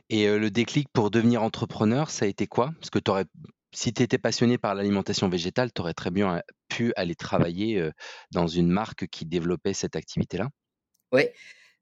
Et 0.10 0.28
le 0.28 0.52
déclic 0.52 0.90
pour 0.90 1.10
devenir 1.12 1.42
entrepreneur, 1.44 2.10
ça 2.10 2.26
a 2.26 2.28
été 2.28 2.48
quoi? 2.48 2.74
Parce 2.80 2.90
que 2.90 3.00
tu 3.00 3.10
aurais 3.12 3.26
si 3.74 3.94
tu 3.94 4.04
étais 4.04 4.18
passionné 4.18 4.58
par 4.58 4.76
l'alimentation 4.76 5.30
végétale, 5.30 5.72
tu 5.74 5.82
aurais 5.82 5.94
très 5.94 6.12
bien 6.12 6.42
pu 6.70 6.94
aller 6.96 7.16
travailler, 7.16 7.90
dans 8.32 8.48
une 8.48 8.70
marque 8.70 9.08
qui 9.08 9.26
développait 9.26 9.74
cette 9.74 9.96
activité-là? 9.96 10.50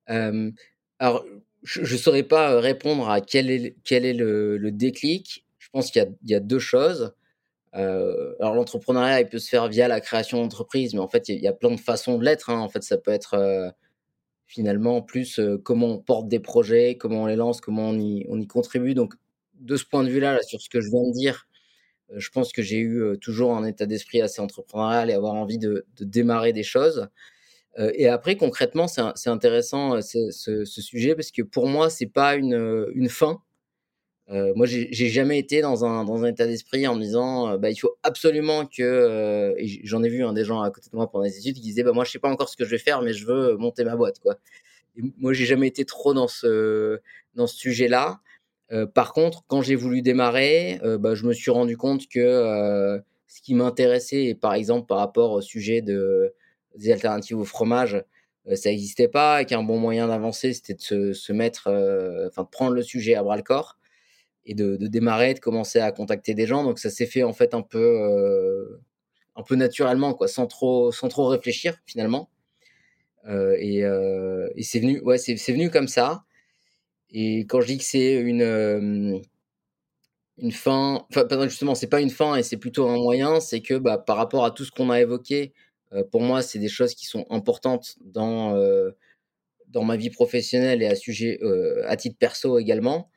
Hem, 0.08 0.54
alors 1.00 1.26
je 1.64 1.84
je 1.84 1.98
saurais 1.98 2.24
pas, 2.24 2.60
répondre 2.60 3.10
à 3.10 3.22
quel 3.22 3.52
est 3.52 3.76
quel 3.84 4.06
est 4.06 4.14
le 4.14 4.72
déclic. 4.72 5.46
Je 5.58 5.70
pense 5.72 5.92
qu'il 5.92 6.16
y 6.24 6.34
a 6.34 6.40
2 6.40 6.60
choses. 6.60 7.14
Alors 7.74 8.56
l'entrepreneuriat, 8.56 9.22
il 9.22 9.28
peut 9.30 9.40
se 9.40 9.50
faire 9.50 9.68
via 9.68 9.88
la 9.88 10.02
création 10.02 10.42
d'entreprise, 10.42 10.94
mais 10.94 11.00
en 11.00 11.08
fait, 11.08 11.30
il 11.30 11.40
y 11.40 11.48
a 11.48 11.54
plein 11.54 11.72
de 11.72 11.80
façons 11.80 12.18
de 12.18 12.26
l'être, 12.26 12.50
hein. 12.50 12.60
En 12.60 12.70
fait, 12.70 12.84
ça 12.84 12.98
peut 12.98 13.12
être, 13.12 13.74
finalement 14.48 15.04
plus, 15.04 15.40
comment 15.64 15.88
on 15.88 16.00
porte 16.00 16.28
des 16.28 16.40
projets, 16.40 16.98
comment 16.98 17.24
on 17.24 17.26
les 17.28 17.36
lance, 17.36 17.62
comment 17.62 17.90
on 17.90 18.00
y 18.00 18.26
on 18.30 18.40
y 18.40 18.48
contribue. 18.48 18.96
Donc 18.96 19.14
de 19.56 19.76
ce 19.76 19.86
point 19.86 20.04
de 20.04 20.10
vue-là, 20.10 20.34
là, 20.34 20.42
sur 20.42 20.60
ce 20.62 20.70
que 20.70 20.82
je 20.82 20.90
viens 20.90 21.04
de 21.04 21.12
dire, 21.14 21.48
je 22.16 22.30
pense 22.30 22.52
que 22.54 22.62
j'ai 22.62 22.78
eu, 22.80 23.02
heu, 23.02 23.18
toujours 23.18 23.56
un 23.56 23.66
état 23.66 23.86
d'esprit 23.86 24.22
assez 24.22 24.42
entrepreneurial 24.42 25.10
et 25.10 25.14
avoir 25.14 25.34
envie 25.36 25.58
de 25.60 25.86
démarrer 26.02 26.54
des 26.54 26.64
choses. 26.64 27.08
Heu 27.80 27.92
et 27.96 28.08
après 28.10 28.38
concrètement, 28.38 28.88
c'est 28.88 29.02
in 29.02 29.14
c'est 29.16 29.30
intéressant, 29.32 29.98
heu, 29.98 30.02
ce 30.02 30.66
sujet 30.82 31.16
parce 31.16 31.32
que 31.32 31.44
pour 31.44 31.68
moi, 31.68 31.90
c'est 31.92 32.08
pas 32.08 32.36
une, 32.38 33.10
fin. 33.10 33.42
Heu, 34.32 34.54
moi, 34.56 34.66
j'ai 34.68 35.10
jamais 35.10 35.40
été 35.40 35.62
dans 35.62 35.86
un 35.86 36.08
un 36.08 36.26
état 36.26 36.46
d'esprit 36.48 36.88
en 36.88 36.96
me 36.96 37.02
disant, 37.02 37.58
«Bah, 37.58 37.70
il 37.72 37.76
faut 37.78 37.98
absolument 38.04 38.66
que», 38.68 39.56
j'en 39.84 40.04
ai 40.04 40.10
vu, 40.10 40.24
hein, 40.24 40.34
des 40.34 40.46
gens 40.46 40.62
à 40.62 40.70
côté 40.72 40.90
de 40.92 40.96
moi 40.96 41.10
pendant 41.12 41.26
les 41.26 41.38
études 41.40 41.56
qui 41.56 41.62
disaient: 41.62 41.84
«Bah, 41.84 41.94
moi, 41.94 42.06
je 42.06 42.12
sais 42.12 42.20
pas 42.20 42.30
encore 42.30 42.50
ce 42.50 42.58
que 42.58 42.66
je 42.66 42.70
vais 42.72 42.78
faire, 42.80 43.02
mais 43.02 43.14
je 43.14 43.26
veux 43.28 43.58
monter 43.58 43.84
ma 43.84 43.96
boîte, 43.96 44.20
quoi» 44.20 44.38
et 44.98 45.02
moi, 45.20 45.34
j'ai 45.34 45.46
jamais 45.46 45.68
été 45.68 45.86
trop 45.86 46.14
dans 46.16 46.28
ce 46.30 47.00
sujet-là. 47.48 48.22
Par 48.94 49.14
contre, 49.14 49.44
quand 49.48 49.62
j'ai 49.62 49.76
voulu 49.76 50.02
démarrer, 50.02 50.80
bah, 51.00 51.16
je 51.16 51.26
me 51.26 51.34
suis 51.34 51.52
rendu 51.52 51.78
compte 51.78 52.08
que 52.08 53.02
ce 53.28 53.42
qui 53.42 53.54
m'intéressait, 53.54 54.36
par 54.40 54.54
exemple 54.54 54.88
par 54.88 54.98
rapport 54.98 55.32
au 55.32 55.42
sujet 55.42 55.82
de, 55.82 56.34
des 56.76 56.92
alternatives 56.92 57.38
au 57.38 57.46
fromage, 57.46 58.04
ça 58.56 58.70
n'existait 58.70 59.08
pas 59.08 59.42
et 59.42 59.46
qu'un 59.46 59.64
bon 59.64 59.78
moyen 59.78 60.08
d'avancer, 60.08 60.54
c'était 60.54 60.74
de 60.74 61.14
se, 61.14 61.32
mettre, 61.32 61.68
enfin 62.28 62.44
de 62.44 62.50
prendre 62.50 62.74
le 62.74 62.82
sujet 62.82 63.16
à 63.16 63.24
bras 63.24 63.38
le 63.38 63.44
corps 63.44 63.78
et 64.46 64.56
de, 64.56 64.78
démarrer, 64.78 65.36
de 65.36 65.40
commencer 65.40 65.80
à 65.80 65.92
contacter 65.92 66.34
des 66.34 66.48
gens. 66.48 66.64
Donc 66.64 66.80
ça 66.80 66.90
s'est 66.90 67.06
fait 67.06 67.24
en 67.24 67.34
fait 67.34 67.54
un 67.54 67.62
peu, 67.62 68.80
un 69.36 69.44
peu 69.44 69.56
naturellement, 69.56 70.14
quoi, 70.14 70.28
sans 70.28 70.48
trop, 70.48 70.92
sans 70.92 71.08
trop 71.08 71.28
réfléchir 71.28 71.78
finalement. 71.86 72.30
et, 73.28 73.80
et 73.82 74.64
c'est 74.64 74.80
venu, 74.80 75.00
ouais, 75.02 75.18
c'est 75.18 75.36
venu 75.54 75.70
comme 75.70 75.88
ça. 75.88 76.24
Et 77.12 77.42
quand 77.42 77.62
je 77.62 77.68
dis 77.68 77.78
que 77.78 77.84
c'est 77.84 78.14
une 78.16 79.22
une 80.38 80.52
fin, 80.52 81.06
enfin 81.10 81.28
justement, 81.50 81.76
c'est 81.76 81.88
pas 81.88 82.02
une 82.02 82.10
fin 82.10 82.36
et 82.36 82.44
c'est 82.44 82.58
plutôt 82.58 82.88
un 82.88 82.96
moyen, 82.98 83.40
c'est 83.40 83.62
que 83.62 83.74
bah, 83.76 83.98
par 83.98 84.16
rapport 84.18 84.46
à 84.46 84.52
tout 84.52 84.64
ce 84.64 84.72
qu'on 84.72 84.90
a 84.90 85.02
évoqué, 85.02 85.54
pour 86.12 86.22
moi, 86.22 86.42
c'est 86.42 86.60
des 86.60 86.70
choses 86.70 86.94
qui 86.96 87.06
sont 87.06 87.26
importantes 87.30 87.96
dans 88.02 88.56
dans 89.68 89.84
ma 89.84 89.98
vie 89.98 90.10
professionnelle 90.10 90.82
et 90.82 90.88
à 90.88 90.96
sujet, 90.96 91.40
à 91.86 91.96
titre 91.98 92.18
perso 92.20 92.58
également. 92.60 93.10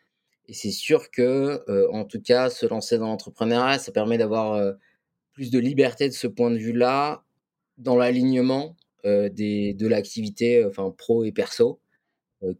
Et 0.48 0.54
c'est 0.54 0.70
sûr 0.72 1.10
que, 1.10 1.64
en 1.92 2.04
tout 2.04 2.20
cas, 2.20 2.50
se 2.50 2.66
lancer 2.66 2.98
dans 2.98 3.06
l'entrepreneuriat, 3.06 3.78
ça 3.78 3.92
permet 3.92 4.18
d'avoir 4.18 4.74
plus 5.32 5.50
de 5.50 5.58
liberté 5.58 6.08
de 6.08 6.14
ce 6.14 6.26
point 6.26 6.50
de 6.50 6.58
vue-là, 6.58 7.24
dans 7.78 7.96
l'alignement 7.96 8.76
des 9.04 9.74
de 9.74 9.86
l'activité, 9.88 10.64
enfin 10.64 10.90
pro 10.96 11.24
et 11.24 11.32
perso, 11.32 11.80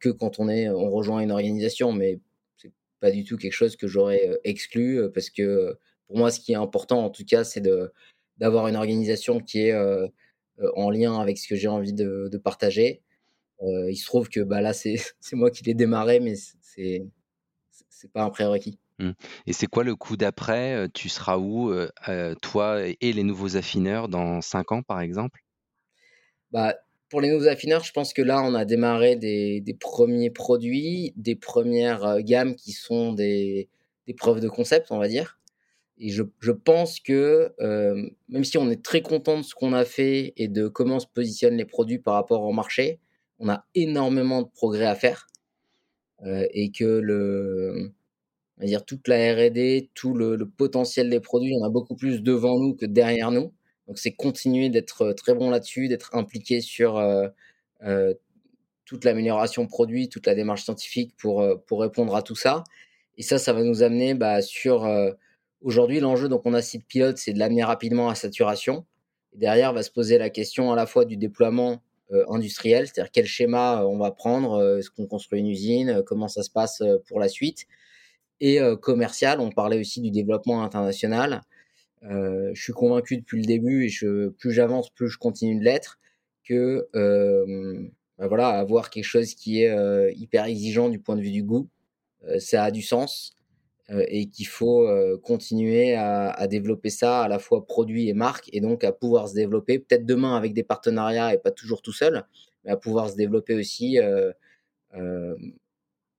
que 0.00 0.08
quand 0.08 0.38
on 0.38 0.48
est 0.48 0.68
on 0.68 0.90
rejoint 0.90 1.20
une 1.20 1.30
organisation. 1.30 1.92
Mais 1.92 2.20
c'est 2.56 2.72
pas 3.00 3.10
du 3.10 3.24
tout 3.24 3.36
quelque 3.36 3.52
chose 3.52 3.76
que 3.76 3.86
j'aurais 3.86 4.38
exclu, 4.44 5.00
parce 5.12 5.30
que 5.30 5.78
pour 6.06 6.18
moi, 6.18 6.30
ce 6.30 6.40
qui 6.40 6.52
est 6.52 6.56
important, 6.56 7.04
en 7.04 7.10
tout 7.10 7.24
cas, 7.24 7.44
c'est 7.44 7.60
de 7.60 7.92
d'avoir 8.38 8.68
une 8.68 8.76
organisation 8.76 9.40
qui 9.40 9.60
est 9.60 9.74
en 10.76 10.90
lien 10.90 11.20
avec 11.20 11.38
ce 11.38 11.48
que 11.48 11.56
j'ai 11.56 11.68
envie 11.68 11.92
de, 11.92 12.28
de 12.30 12.38
partager. 12.38 13.02
il 13.60 13.96
se 13.96 14.06
trouve 14.06 14.28
que 14.28 14.40
bah, 14.40 14.60
là, 14.60 14.72
c'est 14.72 14.96
moi 15.32 15.50
qui 15.50 15.64
l'ai 15.64 15.74
démarré, 15.74 16.20
mais 16.20 16.34
c'est 16.60 17.04
c'est 17.88 18.12
pas 18.12 18.24
un 18.24 18.30
prérequis. 18.30 18.78
Mmh. 18.98 19.12
Et 19.46 19.52
c'est 19.52 19.66
quoi 19.66 19.84
le 19.84 19.96
coup 19.96 20.16
d'après 20.16 20.88
Tu 20.94 21.08
seras 21.08 21.38
où, 21.38 21.72
toi 22.42 22.82
et 22.82 23.12
les 23.12 23.22
nouveaux 23.22 23.56
affineurs 23.56 24.08
dans 24.08 24.40
5 24.40 24.72
ans, 24.72 24.82
par 24.82 25.00
exemple? 25.00 25.42
Bah, 26.52 26.76
Pour 27.12 27.20
les 27.20 27.28
nouveaux 27.28 27.46
affineurs, 27.46 27.84
je 27.84 27.92
pense 27.92 28.14
que 28.14 28.22
là, 28.22 28.42
on 28.42 28.54
a 28.54 28.64
démarré 28.64 29.16
des, 29.16 29.76
premiers 29.78 30.30
produits, 30.30 31.12
des 31.16 31.36
premières 31.36 32.22
gammes 32.22 32.54
qui 32.56 32.72
sont 32.72 33.12
des, 33.12 33.68
preuves 34.16 34.40
de 34.40 34.48
concept, 34.48 34.90
on 34.90 34.96
va 34.96 35.08
dire. 35.08 35.38
Et 35.98 36.08
je, 36.08 36.22
pense 36.52 37.00
que 37.00 37.52
même 38.30 38.44
si 38.44 38.56
on 38.56 38.70
est 38.70 38.82
très 38.82 39.02
content 39.02 39.36
de 39.36 39.42
ce 39.42 39.54
qu'on 39.54 39.74
a 39.74 39.84
fait 39.84 40.32
et 40.38 40.48
de 40.48 40.68
comment 40.68 41.00
se 41.00 41.06
positionnent 41.06 41.58
les 41.58 41.66
produits 41.66 41.98
par 41.98 42.14
rapport 42.14 42.44
au 42.44 42.52
marché, 42.52 42.98
on 43.38 43.50
a 43.50 43.66
énormément 43.74 44.40
de 44.40 44.48
progrès 44.48 44.86
à 44.86 44.94
faire. 44.94 45.26
et 46.24 46.72
que 46.72 46.84
le, 46.84 47.92
toute 48.86 49.06
la 49.06 49.34
R&D, 49.34 49.90
tout 49.92 50.14
le, 50.14 50.38
potentiel 50.48 51.10
des 51.10 51.20
produits, 51.20 51.54
on 51.60 51.62
a 51.62 51.68
beaucoup 51.68 51.94
plus 51.94 52.22
devant 52.22 52.58
nous 52.58 52.74
que 52.74 52.86
derrière 52.86 53.30
nous. 53.30 53.52
Donc 53.92 53.98
c'est 53.98 54.12
continuer 54.12 54.70
d'être 54.70 55.12
très 55.12 55.34
bon 55.34 55.50
là-dessus, 55.50 55.86
d'être 55.86 56.14
impliqué 56.14 56.62
sur 56.62 56.98
toute 58.86 59.04
l'amélioration 59.04 59.66
produit, 59.66 60.08
toute 60.08 60.26
la 60.26 60.34
démarche 60.34 60.62
scientifique 60.64 61.14
pour, 61.18 61.46
pour 61.66 61.82
répondre 61.82 62.16
à 62.16 62.22
tout 62.22 62.34
ça. 62.34 62.64
Et 63.18 63.22
ça, 63.22 63.36
ça 63.36 63.52
va 63.52 63.62
nous 63.62 63.82
amener 63.82 64.14
bah, 64.14 64.40
sur 64.40 64.88
aujourd'hui 65.60 66.00
l'enjeu. 66.00 66.30
Donc 66.30 66.46
on 66.46 66.54
a 66.54 66.62
site 66.62 66.86
pilote, 66.86 67.18
c'est 67.18 67.34
de 67.34 67.38
l'amener 67.38 67.64
rapidement 67.64 68.08
à 68.08 68.14
saturation. 68.14 68.86
Et 69.34 69.36
derrière 69.36 69.74
va 69.74 69.82
se 69.82 69.90
poser 69.90 70.16
la 70.16 70.30
question 70.30 70.72
à 70.72 70.76
la 70.76 70.86
fois 70.86 71.04
du 71.04 71.18
déploiement 71.18 71.82
industriel, 72.30 72.86
c'est-à-dire 72.86 73.10
quel 73.12 73.26
schéma 73.26 73.84
on 73.84 73.98
va 73.98 74.10
prendre, 74.10 74.78
est-ce 74.78 74.88
qu'on 74.88 75.06
construit 75.06 75.40
une 75.40 75.48
usine, 75.48 76.02
comment 76.06 76.28
ça 76.28 76.42
se 76.42 76.50
passe 76.50 76.82
pour 77.06 77.20
la 77.20 77.28
suite 77.28 77.66
et 78.40 78.58
commercial. 78.80 79.38
On 79.38 79.50
parlait 79.50 79.78
aussi 79.78 80.00
du 80.00 80.10
développement 80.10 80.62
international. 80.62 81.42
Je 82.02 82.60
suis 82.60 82.72
convaincu 82.72 83.16
depuis 83.16 83.40
le 83.40 83.46
début 83.46 83.86
et 83.86 83.90
plus 84.38 84.52
j'avance, 84.52 84.90
plus 84.90 85.08
je 85.08 85.18
continue 85.18 85.58
de 85.58 85.64
l'être 85.64 85.98
que 86.44 86.88
bah 88.18 88.28
voilà, 88.28 88.48
avoir 88.48 88.90
quelque 88.90 89.04
chose 89.04 89.34
qui 89.34 89.62
est 89.62 90.12
hyper 90.14 90.44
exigeant 90.44 90.88
du 90.88 90.98
point 90.98 91.16
de 91.16 91.22
vue 91.22 91.30
du 91.30 91.42
goût, 91.42 91.68
ça 92.38 92.64
a 92.64 92.70
du 92.70 92.82
sens 92.82 93.36
et 93.88 94.28
qu'il 94.28 94.46
faut 94.46 94.88
continuer 95.22 95.94
à, 95.94 96.46
développer 96.48 96.90
ça 96.90 97.22
à 97.22 97.28
la 97.28 97.38
fois 97.38 97.66
produit 97.66 98.08
et 98.08 98.14
marque 98.14 98.48
et 98.52 98.60
donc 98.60 98.84
à 98.84 98.92
pouvoir 98.92 99.28
se 99.28 99.34
développer 99.34 99.78
peut-être 99.78 100.06
demain 100.06 100.36
avec 100.36 100.54
des 100.54 100.64
partenariats 100.64 101.34
et 101.34 101.38
pas 101.38 101.50
toujours 101.50 101.82
tout 101.82 101.92
seul, 101.92 102.24
mais 102.64 102.72
à 102.72 102.76
pouvoir 102.76 103.10
se 103.10 103.16
développer 103.16 103.54
aussi 103.54 103.98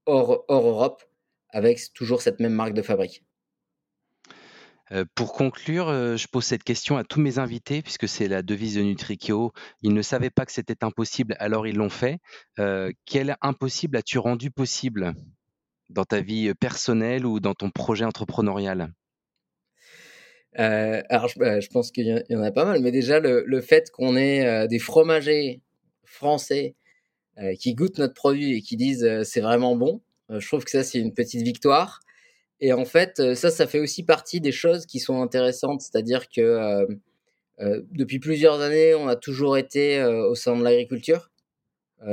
hors 0.06 0.44
Europe 0.48 1.02
avec 1.50 1.80
toujours 1.94 2.22
cette 2.22 2.40
même 2.40 2.54
marque 2.54 2.74
de 2.74 2.82
fabrique. 2.82 3.22
Pour 5.14 5.32
conclure, 5.32 6.16
je 6.16 6.26
pose 6.28 6.44
cette 6.44 6.62
question 6.62 6.96
à 6.96 7.04
tous 7.04 7.20
mes 7.20 7.38
invités, 7.38 7.82
puisque 7.82 8.08
c'est 8.08 8.28
la 8.28 8.42
devise 8.42 8.76
de 8.76 8.82
Nutrikio. 8.82 9.52
Ils 9.82 9.94
ne 9.94 10.02
savaient 10.02 10.30
pas 10.30 10.44
que 10.44 10.52
c'était 10.52 10.84
impossible, 10.84 11.36
alors 11.38 11.66
ils 11.66 11.76
l'ont 11.76 11.90
fait. 11.90 12.18
quel 13.04 13.36
impossible 13.40 13.96
as-tu 13.96 14.18
rendu 14.18 14.50
possible 14.50 15.14
dans 15.88 16.04
ta 16.04 16.20
vie 16.20 16.52
personnelle 16.54 17.26
ou 17.26 17.40
dans 17.40 17.54
ton 17.54 17.70
projet 17.70 18.04
entrepreneurial? 18.04 18.92
Alors, 20.56 21.30
bah, 21.36 21.60
je, 21.60 21.68
pense 21.68 21.90
qu'il 21.90 22.06
y, 22.06 22.36
en 22.36 22.42
a 22.42 22.52
pas 22.52 22.64
mal, 22.64 22.80
mais 22.80 22.92
déjà, 22.92 23.20
le, 23.20 23.60
fait 23.60 23.90
qu'on 23.90 24.16
ait 24.16 24.68
des 24.68 24.78
fromagers 24.78 25.62
français 26.04 26.76
qui 27.58 27.74
goûtent 27.74 27.98
notre 27.98 28.14
produit 28.14 28.54
et 28.54 28.62
qui 28.62 28.76
disent 28.76 29.22
c'est 29.24 29.40
vraiment 29.40 29.76
bon, 29.76 30.02
je 30.28 30.46
trouve 30.46 30.64
que 30.64 30.70
ça, 30.70 30.84
c'est 30.84 30.98
une 30.98 31.14
petite 31.14 31.42
victoire. 31.42 32.00
Et 32.60 32.72
en 32.72 32.84
fait, 32.84 33.20
euh, 33.20 33.34
ça, 33.34 33.50
ça 33.50 33.66
fait 33.66 33.80
aussi 33.80 34.04
partie 34.04 34.40
des 34.40 34.52
choses 34.52 34.86
qui 34.86 35.00
sont 35.00 35.22
intéressantes. 35.22 35.80
C'est-à-dire 35.82 36.28
que 36.28 36.40
euh, 37.60 37.82
depuis 37.92 38.18
plusieurs 38.18 38.60
années, 38.60 38.94
on 38.94 39.08
a 39.08 39.16
toujours 39.16 39.56
été 39.56 40.02
au 40.02 40.34
sein 40.34 40.56
de 40.56 40.64
l'agriculture, 40.64 41.30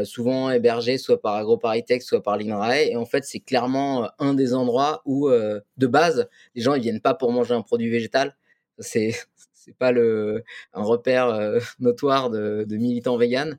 souvent 0.04 0.52
hébergé 0.52 1.00
soit 1.00 1.20
par 1.20 1.34
AgroParisTech, 1.36 2.04
soit 2.04 2.22
par 2.22 2.38
l'INRAE. 2.38 2.84
Et 2.84 2.96
en 2.96 3.06
fait, 3.06 3.24
c'est 3.26 3.39
clairement 3.39 4.12
un 4.20 4.36
des 4.36 4.54
endroits 4.54 5.02
où, 5.06 5.32
de 5.32 5.88
base, 5.88 6.30
les 6.54 6.62
gens 6.62 6.76
ils 6.76 6.84
viennent 6.84 7.02
pas 7.02 7.16
pour 7.16 7.32
manger 7.32 7.56
un 7.56 7.64
produit 7.64 7.89
végétal. 7.89 8.36
C'est 8.78 9.16
c'est 9.56 9.76
pas 9.76 9.92
le 9.92 10.44
un 10.74 10.84
repère 10.84 11.60
notoire 11.80 12.30
de, 12.30 12.66
militants 12.70 13.18
véganes. 13.18 13.58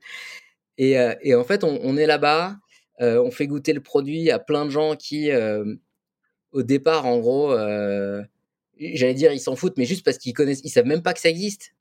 Et, 0.78 0.92
et, 1.22 1.34
en 1.34 1.42
fait, 1.42 1.64
on, 1.64 1.96
est 1.96 2.06
là-bas 2.06 2.58
euh, 3.02 3.20
on 3.22 3.30
fait 3.30 3.46
goûter 3.46 3.72
le 3.72 3.80
produit 3.80 4.30
à 4.30 4.38
plein 4.38 4.64
de 4.64 4.70
gens 4.70 4.96
qui, 4.96 5.30
euh, 5.30 5.74
au 6.52 6.62
départ, 6.62 7.06
en 7.06 7.18
gros, 7.18 7.52
euh, 7.52 8.22
j'allais 8.78 9.14
dire, 9.14 9.32
ils 9.32 9.40
s'en 9.40 9.56
foutent, 9.56 9.76
mais 9.76 9.84
juste 9.84 10.04
parce 10.04 10.18
qu'ils 10.18 10.34
connaissent, 10.34 10.60
ils 10.64 10.70
savent 10.70 10.86
même 10.86 11.02
pas 11.02 11.14
que 11.14 11.20
ça 11.20 11.28
existe. 11.28 11.74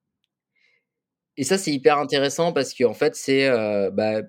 Et 1.38 1.44
ça, 1.44 1.58
c'est 1.58 1.72
hyper 1.72 1.98
intéressant 1.98 2.54
parce 2.54 2.74
qu'en 2.74 2.94
fait, 2.94 3.16
c'est 3.16 3.50
bah, 3.92 4.22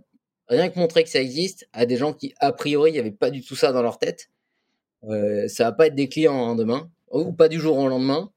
rien 0.48 0.68
que 0.70 0.78
montrer 0.78 1.02
que 1.04 1.10
ça 1.10 1.20
existe 1.20 1.68
à 1.72 1.86
des 1.86 1.96
gens 1.96 2.12
qui, 2.12 2.34
a 2.38 2.52
priori, 2.52 2.98
avait 2.98 3.10
pas 3.10 3.30
du 3.30 3.42
tout 3.42 3.56
ça 3.56 3.72
dans 3.72 3.82
leur 3.82 3.98
tête. 3.98 4.30
ça 5.02 5.64
va 5.64 5.72
pas 5.72 5.88
être 5.88 5.94
des 5.94 6.08
clients 6.08 6.48
hein, 6.48 6.54
demain, 6.54 6.90
ou 7.10 7.32
pas 7.32 7.48
du 7.48 7.60
jour 7.60 7.76
au 7.78 7.88
lendemain, 7.88 8.30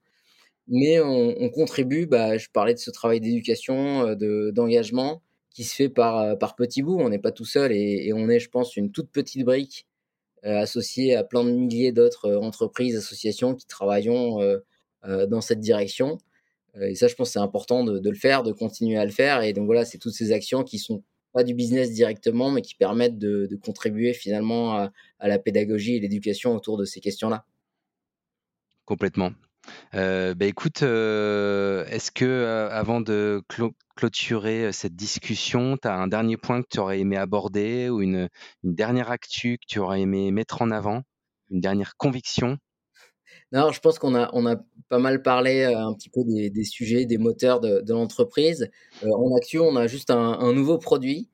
mais 0.68 1.00
on, 1.00 1.50
contribue. 1.50 2.08
Bah, 2.08 2.38
je 2.38 2.48
parlais 2.52 2.74
de 2.74 2.80
ce 2.80 2.92
travail 2.92 3.22
d'éducation, 3.22 4.16
de 4.16 4.52
d'engagement 4.52 5.22
qui 5.56 5.64
se 5.64 5.74
fait 5.74 5.90
par, 5.90 6.20
euh, 6.20 6.36
par 6.36 6.56
petits 6.56 6.84
bouts. 6.84 7.00
On 7.00 7.10
n'est 7.10 7.20
pas 7.20 7.32
tout 7.32 7.46
seul 7.46 7.72
et, 7.72 8.12
on 8.14 8.30
est, 8.30 8.40
je 8.40 8.50
pense, 8.50 8.76
une 8.76 8.92
toute 8.92 9.10
petite 9.10 9.44
brique 9.46 9.88
euh, 10.46 10.60
associée 10.60 11.16
à 11.16 11.24
plein 11.24 11.44
de 11.44 11.52
milliers 11.52 11.92
d'autres 11.92 12.26
euh, 12.26 12.40
entreprises, 12.40 12.96
associations 12.96 13.56
qui 13.56 13.66
travaillons 13.66 14.40
dans 15.30 15.42
cette 15.42 15.60
direction. 15.60 16.18
et 16.82 16.96
ça, 16.96 17.08
je 17.08 17.14
pense, 17.14 17.30
c'est 17.30 17.40
important 17.40 17.84
de, 17.84 18.10
le 18.10 18.16
faire, 18.16 18.42
de 18.42 18.52
continuer 18.52 18.98
à 18.98 19.06
le 19.06 19.12
faire. 19.12 19.44
Et 19.44 19.54
donc 19.54 19.68
voilà, 19.68 19.86
c'est 19.86 20.00
toutes 20.00 20.16
ces 20.16 20.32
actions 20.32 20.64
qui 20.64 20.80
sont 20.80 21.04
pas 21.32 21.44
du 21.44 21.54
business 21.54 21.92
directement, 21.92 22.50
mais 22.50 22.64
qui 22.64 22.74
permettent 22.74 23.20
de, 23.20 23.48
contribuer 23.64 24.14
finalement 24.14 24.74
à, 24.74 24.92
la 25.28 25.38
pédagogie 25.38 25.96
et 25.96 26.00
l'éducation 26.00 26.56
autour 26.56 26.78
de 26.78 26.86
ces 26.86 27.02
questions-là. 27.02 27.46
Complètement. 28.86 29.32
Bah 29.94 30.46
écoute, 30.46 30.82
est-ce 30.82 32.12
que 32.12 32.68
avant 32.72 33.02
de 33.02 33.42
clôturer 33.96 34.72
cette 34.72 34.96
discussion, 34.96 35.78
tu 35.78 35.88
as 35.88 35.96
un 35.96 36.08
dernier 36.08 36.38
point 36.38 36.62
que 36.62 36.68
tu 36.70 36.80
aurais 36.80 37.00
aimé 37.00 37.18
aborder 37.18 37.90
ou 37.90 38.02
une, 38.02 38.30
dernière 38.64 39.12
actu 39.12 39.58
que 39.58 39.66
tu 39.68 39.80
aurais 39.80 40.02
aimé 40.02 40.32
mettre 40.32 40.62
en 40.62 40.72
avant, 40.72 41.04
une 41.50 41.62
dernière 41.62 41.96
conviction? 41.98 42.58
Non, 43.52 43.72
je 43.72 43.80
pense 43.80 44.00
qu'on 44.00 44.16
a, 44.16 44.30
on 44.34 44.46
a 44.46 44.58
pas 44.90 45.00
mal 45.00 45.22
parlé 45.22 45.64
un 45.64 45.94
petit 45.94 46.10
peu 46.10 46.22
des, 46.26 46.64
sujets, 46.64 47.06
des 47.06 47.18
moteurs 47.18 47.62
de, 47.62 47.84
l'entreprise. 47.88 48.70
en 49.04 49.36
actu, 49.36 49.60
on 49.60 49.76
a 49.76 49.88
juste 49.88 50.10
un, 50.12 50.54
nouveau 50.54 50.78
produit 50.78 51.30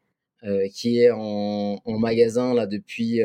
qui 0.74 1.00
est 1.00 1.12
en, 1.12 1.80
magasin 1.86 2.54
là 2.54 2.68
depuis 2.68 3.22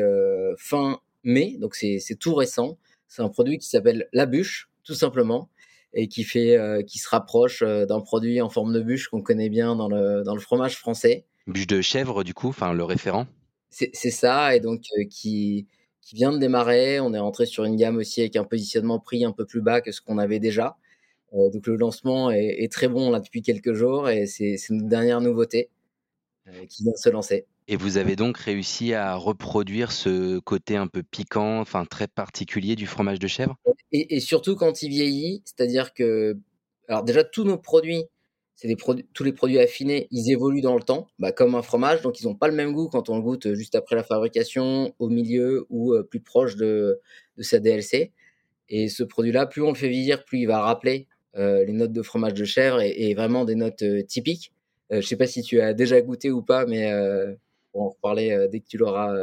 fin 0.57 0.99
mai, 1.23 1.57
donc 1.59 1.75
c'est 1.75 2.19
tout 2.19 2.33
récent. 2.33 2.77
C'est 3.07 3.21
un 3.21 3.29
produit 3.29 3.57
qui 3.57 3.67
s'appelle 3.67 4.09
la 4.11 4.25
bûche, 4.25 4.69
tout 4.87 4.95
simplement, 4.95 5.49
et 5.93 6.07
qui 6.07 6.23
fait, 6.23 6.57
qui 6.87 6.97
se 6.97 7.07
rapproche 7.09 7.61
d'un 7.61 8.01
produit 8.01 8.41
en 8.41 8.49
forme 8.49 8.73
de 8.73 8.81
bûche 8.81 9.09
qu'on 9.09 9.21
connaît 9.21 9.49
bien 9.49 9.75
dans 9.75 9.89
le, 9.89 10.23
dans 10.23 10.33
le 10.33 10.41
fromage 10.41 10.77
français. 10.77 11.25
Bûche 11.45 11.67
de 11.67 11.81
chèvre, 11.81 12.23
du 12.23 12.33
coup, 12.33 12.49
enfin 12.49 12.73
le 12.73 12.83
référent. 12.83 13.27
C'est 13.69 14.11
ça, 14.11 14.55
et 14.55 14.59
donc 14.59 14.81
qui, 15.09 15.67
qui 16.07 16.15
vient 16.15 16.31
de 16.31 16.37
démarrer. 16.37 17.01
On 17.01 17.13
est 17.13 17.19
rentré 17.19 17.45
sur 17.45 17.65
une 17.65 17.75
gamme 17.75 17.97
aussi 17.97 18.21
avec 18.21 18.37
un 18.37 18.45
positionnement 18.45 18.97
prix 18.97 19.25
un 19.25 19.33
peu 19.33 19.45
plus 19.45 19.61
bas 19.61 19.81
que 19.81 19.91
ce 19.91 20.01
qu'on 20.01 20.17
avait 20.17 20.39
déjà. 20.39 20.77
Euh, 21.33 21.49
donc 21.49 21.67
le 21.67 21.75
lancement 21.75 22.31
est, 22.31 22.71
très 22.71 22.87
bon 22.87 23.11
là 23.11 23.19
depuis 23.19 23.41
quelques 23.41 23.73
jours 23.73 24.09
et 24.09 24.25
c'est 24.25 24.55
une 24.69 24.87
dernière 24.87 25.19
nouveauté 25.19 25.69
euh, 26.47 26.65
qui 26.69 26.83
vient 26.83 26.93
de 26.93 26.97
se 26.97 27.09
lancer. 27.09 27.45
Et 27.69 27.75
vous 27.75 27.97
avez 27.97 28.15
donc 28.15 28.37
réussi 28.37 28.93
à 28.93 29.15
reproduire 29.15 29.91
ce 29.91 30.39
côté 30.39 30.77
un 30.77 30.87
peu 30.87 31.03
piquant, 31.03 31.59
enfin 31.59 31.83
très 31.85 32.07
particulier 32.07 32.75
du 32.75 32.87
fromage 32.87 33.19
de 33.19 33.27
chèvre? 33.27 33.57
Et, 33.91 34.19
surtout 34.19 34.55
quand 34.55 34.81
il 34.81 34.89
vieillit, 34.89 35.41
c'est-à-dire 35.45 35.93
que, 35.93 36.37
alors 36.87 37.03
déjà 37.03 37.23
tous 37.23 37.43
nos 37.43 37.57
produits 37.57 38.05
c'est 38.57 38.75
tous 39.13 39.23
les 39.23 39.33
produits 39.33 39.59
affinés, 39.59 40.07
ils 40.09 40.31
évoluent 40.31 40.61
dans 40.61 40.73
le 40.73 40.81
temps, 40.81 41.07
bah, 41.19 41.31
comme 41.31 41.53
un 41.53 41.61
fromage, 41.61 42.01
donc 42.01 42.19
ils 42.19 42.25
n'ont 42.25 42.33
pas 42.33 42.47
le 42.47 42.55
même 42.55 42.73
goût 42.73 42.87
quand 42.87 43.07
on 43.07 43.15
le 43.15 43.21
goûte 43.21 43.45
euh, 43.45 43.53
juste 43.53 43.75
après 43.75 43.95
la 43.95 44.03
fabrication, 44.03 44.95
au 44.97 45.09
milieu 45.09 45.67
ou 45.69 45.93
euh, 45.93 46.01
plus 46.01 46.21
proche 46.21 46.55
de, 46.55 46.99
sa 47.37 47.59
DLC. 47.59 48.11
Et 48.69 48.89
ce 48.89 49.03
produit-là, 49.03 49.45
plus 49.45 49.61
on 49.61 49.69
le 49.69 49.75
fait 49.75 49.89
vieillir, 49.89 50.25
plus 50.25 50.39
il 50.39 50.47
va 50.47 50.61
rappeler 50.61 51.05
euh, 51.35 51.63
les 51.65 51.71
notes 51.71 51.91
de 51.91 52.01
fromage 52.01 52.33
de 52.33 52.45
chèvre 52.45 52.81
et, 52.81 53.13
vraiment 53.13 53.45
des 53.45 53.53
notes 53.53 53.83
typiques. 54.07 54.51
je 54.89 54.95
ne 54.97 55.01
sais 55.01 55.17
pas 55.17 55.27
si 55.27 55.43
tu 55.43 55.61
as 55.61 55.75
déjà 55.75 56.01
goûté 56.01 56.31
ou 56.31 56.41
pas, 56.41 56.65
mais 56.65 56.91
on 57.73 57.79
va 57.79 57.85
en 57.85 57.89
reparler 57.89 58.47
dès 58.51 58.59
que 58.59 58.67
tu 58.67 58.77
l'auras 58.77 59.13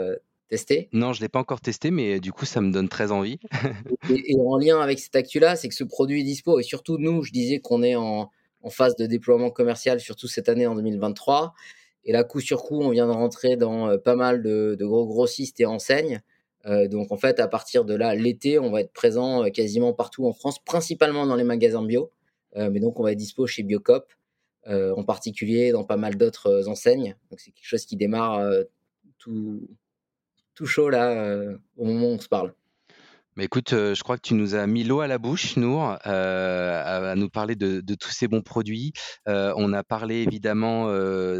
testé. 0.48 0.88
Non, 0.92 1.12
je 1.12 1.20
ne 1.20 1.24
l'ai 1.24 1.28
pas 1.28 1.40
encore 1.40 1.60
testé, 1.60 1.90
mais 1.90 2.20
du 2.20 2.32
coup, 2.32 2.44
ça 2.44 2.60
me 2.60 2.70
donne 2.70 2.88
très 2.88 3.12
envie. 3.12 3.38
et, 4.10 4.32
et, 4.32 4.36
en 4.38 4.58
lien 4.58 4.80
avec 4.80 4.98
cette 4.98 5.16
actu-là, 5.16 5.56
c'est 5.56 5.68
que 5.68 5.74
ce 5.74 5.84
produit 5.84 6.20
est 6.20 6.24
dispo, 6.24 6.60
et 6.60 6.62
surtout 6.62 6.98
nous, 6.98 7.22
je 7.22 7.32
disais 7.32 7.60
qu'on 7.60 7.82
est 7.82 7.96
en 7.96 8.30
en 8.64 8.70
phase 8.70 8.96
de 8.96 9.06
déploiement 9.06 9.50
commercial, 9.50 10.00
surtout 10.00 10.26
cette 10.26 10.48
année 10.48 10.66
en 10.66 10.74
2023. 10.74 11.54
Et 12.04 12.12
là, 12.12 12.24
coup 12.24 12.40
sur 12.40 12.64
coup, 12.64 12.80
on 12.80 12.90
vient 12.90 13.06
de 13.06 13.12
rentrer 13.12 13.56
dans 13.56 13.88
euh, 13.88 13.98
pas 13.98 14.16
mal 14.16 14.42
de, 14.42 14.76
gros 14.80 15.06
grossistes 15.06 15.60
et 15.60 15.66
enseignes. 15.66 16.20
Euh, 16.66 16.88
donc 16.88 17.12
en 17.12 17.16
fait, 17.18 17.40
à 17.40 17.46
partir 17.46 17.84
de 17.84 17.94
là, 17.94 18.14
l'été, 18.14 18.58
on 18.58 18.70
va 18.70 18.80
être 18.80 18.92
présent 18.92 19.44
euh, 19.44 19.50
quasiment 19.50 19.92
partout 19.92 20.26
en 20.26 20.32
France, 20.32 20.58
principalement 20.64 21.26
dans 21.26 21.36
les 21.36 21.44
magasins 21.44 21.84
bio. 21.84 22.10
mais 22.56 22.80
donc 22.80 22.98
on 23.00 23.02
va 23.02 23.12
être 23.12 23.18
dispo 23.18 23.46
chez 23.46 23.62
Biocop, 23.62 24.06
en 24.66 25.04
particulier 25.04 25.72
dans 25.72 25.84
pas 25.84 25.96
mal 25.96 26.16
d'autres 26.16 26.68
enseignes. 26.68 27.16
Donc 27.30 27.40
c'est 27.40 27.50
quelque 27.50 27.66
chose 27.66 27.84
qui 27.84 27.96
démarre 27.96 28.40
tout, 29.18 29.68
tout 30.54 30.66
chaud 30.66 30.90
là 30.90 31.44
au 31.76 31.84
moment 31.84 32.08
où 32.08 32.14
on 32.14 32.18
se 32.18 32.28
parle. 32.28 32.54
Mais 33.36 33.46
écoute, 33.46 33.72
euh, 33.72 33.96
je 33.96 34.04
crois 34.04 34.16
que 34.16 34.22
tu 34.22 34.34
nous 34.34 34.54
as 34.54 34.64
mis 34.68 34.84
l'eau 34.84 35.00
à 35.00 35.08
la 35.08 35.18
bouche, 35.18 35.56
Nour, 35.56 35.98
euh, 36.06 37.10
à, 37.10 37.16
nous 37.16 37.28
parler 37.28 37.56
de, 37.56 37.82
tous 37.96 38.10
ces 38.10 38.28
bons 38.28 38.42
produits. 38.42 38.92
Euh, 39.28 39.52
on 39.56 39.72
a 39.72 39.82
parlé 39.82 40.22
évidemment 40.22 40.88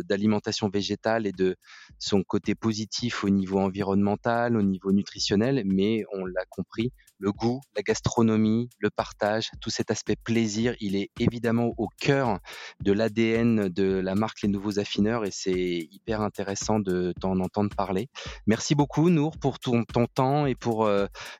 d'alimentation 0.02 0.68
végétale 0.68 1.26
et 1.26 1.32
de 1.32 1.56
son 1.98 2.24
côté 2.24 2.56
positif 2.56 3.22
au 3.22 3.30
niveau 3.30 3.60
environnemental, 3.60 4.56
au 4.56 4.62
niveau 4.62 4.92
nutritionnel, 4.92 5.62
mais 5.64 6.04
on 6.12 6.24
l'a 6.24 6.44
compris, 6.50 6.90
le 7.18 7.32
goût, 7.32 7.60
la 7.76 7.82
gastronomie, 7.82 8.68
le 8.78 8.90
partage, 8.90 9.50
tout 9.60 9.70
cet 9.70 9.90
aspect 9.90 10.16
plaisir, 10.16 10.74
il 10.80 10.96
est 10.96 11.10
évidemment 11.18 11.72
au 11.76 11.88
cœur 12.00 12.38
de 12.80 12.92
l'ADN 12.92 13.68
de 13.68 14.00
la 14.00 14.14
marque 14.14 14.42
Les 14.42 14.48
Nouveaux 14.48 14.78
Affineurs 14.78 15.24
et 15.24 15.30
c'est 15.30 15.88
hyper 15.90 16.20
intéressant 16.20 16.80
de 16.80 17.12
t'en 17.20 17.38
entendre 17.40 17.74
parler. 17.74 18.08
Merci 18.46 18.74
beaucoup, 18.74 19.10
Nour, 19.10 19.38
pour 19.38 19.58
ton, 19.58 19.84
ton 19.84 20.06
temps 20.06 20.46
et 20.46 20.54
pour 20.54 20.88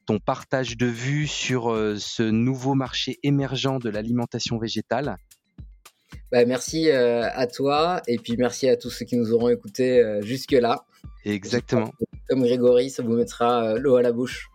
ton 0.06 0.18
partage 0.18 0.76
de 0.76 0.86
vue 0.86 1.26
sur 1.26 1.72
euh, 1.72 1.96
ce 1.98 2.22
nouveau 2.22 2.74
marché 2.74 3.18
émergent 3.22 3.78
de 3.78 3.90
l'alimentation 3.90 4.58
végétale. 4.58 5.16
Bah, 6.32 6.44
merci 6.44 6.90
euh, 6.90 7.28
à 7.32 7.46
toi 7.46 8.02
et 8.06 8.18
puis 8.18 8.36
merci 8.36 8.68
à 8.68 8.76
tous 8.76 8.90
ceux 8.90 9.04
qui 9.04 9.16
nous 9.16 9.32
auront 9.32 9.48
écoutés 9.48 10.00
euh, 10.00 10.22
jusque-là. 10.22 10.84
Exactement. 11.24 11.92
Comme 12.28 12.42
Grégory, 12.42 12.90
ça 12.90 13.02
vous 13.02 13.12
mettra 13.12 13.74
l'eau 13.78 13.96
à 13.96 14.02
la 14.02 14.12
bouche. 14.12 14.48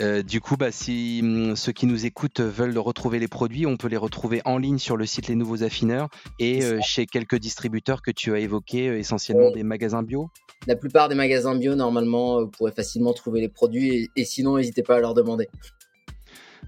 Euh, 0.00 0.22
du 0.22 0.40
coup, 0.40 0.56
bah, 0.56 0.72
si 0.72 1.20
hum, 1.22 1.56
ceux 1.56 1.72
qui 1.72 1.86
nous 1.86 2.06
écoutent 2.06 2.40
veulent 2.40 2.76
retrouver 2.78 3.18
les 3.18 3.28
produits, 3.28 3.66
on 3.66 3.76
peut 3.76 3.88
les 3.88 3.96
retrouver 3.96 4.40
en 4.44 4.58
ligne 4.58 4.78
sur 4.78 4.96
le 4.96 5.06
site 5.06 5.28
Les 5.28 5.34
Nouveaux 5.34 5.62
Affineurs 5.62 6.08
et 6.38 6.64
euh, 6.64 6.80
chez 6.82 7.06
quelques 7.06 7.36
distributeurs 7.36 8.02
que 8.02 8.10
tu 8.10 8.32
as 8.32 8.38
évoqués, 8.38 8.88
euh, 8.88 8.98
essentiellement 8.98 9.50
des 9.50 9.62
magasins 9.62 10.02
bio. 10.02 10.30
La 10.66 10.76
plupart 10.76 11.08
des 11.08 11.14
magasins 11.14 11.54
bio, 11.54 11.74
normalement, 11.74 12.40
vous 12.40 12.48
pourrez 12.48 12.72
facilement 12.72 13.12
trouver 13.12 13.40
les 13.40 13.48
produits 13.48 14.10
et 14.16 14.24
sinon, 14.24 14.56
n'hésitez 14.56 14.82
pas 14.82 14.96
à 14.96 15.00
leur 15.00 15.14
demander. 15.14 15.48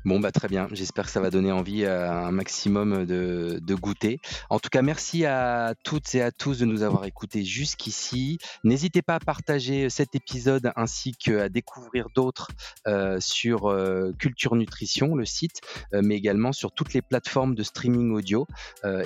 Bon, 0.05 0.19
bah 0.19 0.33
très 0.33 0.49
bien. 0.49 0.67
J'espère 0.73 1.05
que 1.07 1.13
ça 1.13 1.21
va 1.21 1.31
donner 1.31 1.53
envie 1.53 1.87
à 1.87 2.27
un 2.27 2.33
maximum 2.33 3.07
de, 3.07 3.75
goûter. 3.75 4.19
En 4.51 4.59
tout 4.59 4.69
cas, 4.69 4.83
merci 4.83 5.25
à 5.25 5.75
toutes 5.85 6.15
et 6.15 6.23
à 6.23 6.33
tous 6.33 6.59
de 6.59 6.65
nous 6.65 6.83
avoir 6.83 7.05
écoutés 7.05 7.45
jusqu'ici. 7.45 8.39
N'hésitez 8.65 9.01
pas 9.01 9.15
à 9.15 9.21
partager 9.21 9.89
cet 9.91 10.17
épisode 10.17 10.73
ainsi 10.75 11.13
qu'à 11.13 11.49
découvrir 11.49 12.09
d'autres 12.15 12.49
euh, 12.89 13.19
sur 13.21 13.67
euh, 13.67 14.13
Culture 14.19 14.57
Nutrition, 14.57 15.15
le 15.15 15.25
site, 15.25 15.61
euh, 15.95 16.01
mais 16.05 16.17
également 16.17 16.53
sur 16.53 16.73
toutes 16.73 16.95
les 16.95 17.03
plateformes 17.03 17.55
de 17.55 17.63
streaming 17.63 18.13
audio. 18.13 18.47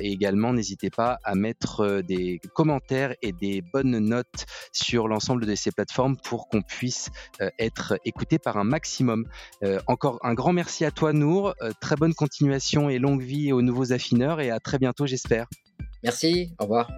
et 0.00 0.12
également, 0.12 0.52
n'hésitez 0.54 0.90
pas 0.90 1.18
à 1.24 1.34
mettre 1.34 2.00
des 2.00 2.40
commentaires 2.54 3.14
et 3.20 3.32
des 3.32 3.60
bonnes 3.60 3.98
notes 3.98 4.46
sur 4.72 5.08
l'ensemble 5.08 5.44
de 5.44 5.54
ces 5.54 5.72
plateformes 5.72 6.16
pour 6.16 6.48
qu'on 6.48 6.62
puisse 6.62 7.10
être 7.58 7.98
écouté 8.04 8.38
par 8.38 8.56
un 8.56 8.64
maximum. 8.64 9.26
encore 9.86 10.18
un 10.22 10.34
grand 10.34 10.52
merci 10.52 10.85
toi 10.90 11.12
Nour, 11.12 11.54
euh, 11.62 11.72
très 11.80 11.96
bonne 11.96 12.14
continuation 12.14 12.88
et 12.88 12.98
longue 12.98 13.22
vie 13.22 13.52
aux 13.52 13.62
nouveaux 13.62 13.92
affineurs 13.92 14.40
et 14.40 14.50
à 14.50 14.60
très 14.60 14.78
bientôt 14.78 15.06
j'espère. 15.06 15.46
Merci, 16.02 16.52
au 16.58 16.64
revoir. 16.64 16.88